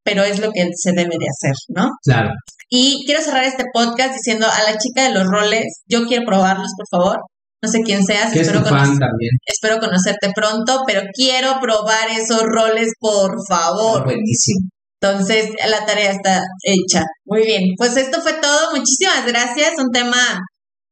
pero 0.03 0.23
es 0.23 0.39
lo 0.39 0.51
que 0.51 0.67
se 0.75 0.91
debe 0.91 1.15
de 1.17 1.25
hacer, 1.25 1.55
¿no? 1.69 1.89
Claro. 2.03 2.31
Y 2.69 3.05
quiero 3.05 3.21
cerrar 3.23 3.45
este 3.45 3.63
podcast 3.73 4.13
diciendo 4.13 4.45
a 4.45 4.69
la 4.69 4.77
chica 4.77 5.07
de 5.07 5.13
los 5.13 5.25
roles, 5.25 5.63
yo 5.87 6.05
quiero 6.05 6.25
probarlos, 6.25 6.69
por 6.77 6.99
favor 6.99 7.17
no 7.59 7.69
sé 7.69 7.81
quién 7.81 8.03
seas, 8.03 8.35
espero, 8.35 8.63
espero 9.47 9.79
conocerte 9.79 10.29
pronto, 10.35 10.83
pero 10.85 11.01
quiero 11.11 11.59
probar 11.59 12.09
esos 12.11 12.43
roles, 12.43 12.89
por 12.99 13.35
favor. 13.49 14.01
Ah, 14.01 14.05
buenísimo. 14.05 14.69
Entonces, 15.01 15.51
la 15.69 15.85
tarea 15.85 16.11
está 16.11 16.41
hecha. 16.63 17.03
Muy 17.25 17.43
bien, 17.43 17.63
pues 17.77 17.97
esto 17.97 18.21
fue 18.21 18.33
todo. 18.33 18.71
Muchísimas 18.75 19.25
gracias. 19.25 19.73
Un 19.77 19.91
tema, 19.91 20.39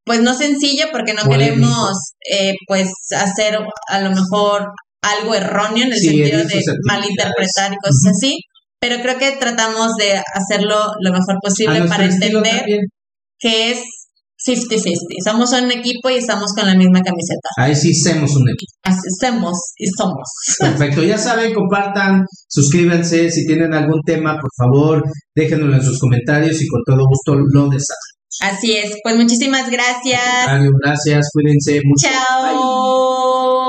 pues 0.06 0.22
no 0.22 0.34
sencillo, 0.36 0.86
porque 0.92 1.14
no 1.14 1.24
queremos, 1.24 1.92
eh, 2.32 2.54
pues, 2.68 2.90
hacer 3.16 3.58
a 3.90 4.02
lo 4.02 4.12
mejor 4.12 4.68
algo 5.02 5.36
erróneo 5.36 5.86
en 5.86 5.94
el 5.94 6.00
sentido 6.00 6.44
de 6.44 6.62
malinterpretar 6.88 7.74
y 7.74 7.78
cosas 7.78 8.12
así. 8.16 8.38
Pero 8.80 9.02
creo 9.02 9.18
que 9.18 9.32
tratamos 9.38 9.96
de 9.96 10.22
hacerlo 10.34 10.92
lo 11.00 11.12
mejor 11.12 11.38
posible 11.42 11.84
para 11.88 12.06
entender 12.06 12.64
que 13.40 13.72
es 13.72 13.80
50-50. 14.46 14.94
Somos 15.24 15.52
un 15.54 15.72
equipo 15.72 16.10
y 16.10 16.16
estamos 16.16 16.52
con 16.56 16.66
la 16.66 16.76
misma 16.76 17.02
camiseta. 17.02 17.50
Ahí 17.58 17.76
sí 17.76 17.94
somos 17.94 18.36
un 18.36 18.50
equipo. 18.50 18.72
Somos 19.20 19.58
y 19.78 19.88
somos. 19.98 20.30
Perfecto. 20.60 21.04
Ya 21.04 21.18
saben, 21.18 21.54
compartan, 21.54 22.24
suscríbanse. 22.48 23.32
Si 23.32 23.46
tienen 23.46 23.74
algún 23.74 24.02
tema, 24.06 24.38
por 24.40 24.52
favor, 24.58 25.04
déjenoslo 25.36 25.76
en 25.76 25.84
sus 25.84 26.00
comentarios 26.00 26.62
y 26.62 26.68
con 26.68 26.82
todo 26.86 27.06
gusto 27.08 27.36
lo 27.36 27.70
desarrollamos. 27.70 28.16
Así 28.42 28.76
es. 28.76 28.98
Pues 29.04 29.16
muchísimas 29.16 29.70
gracias. 29.70 30.22
Gracias, 30.84 31.30
cuídense 31.34 31.82
mucho. 31.84 32.08
Chao. 32.08 33.66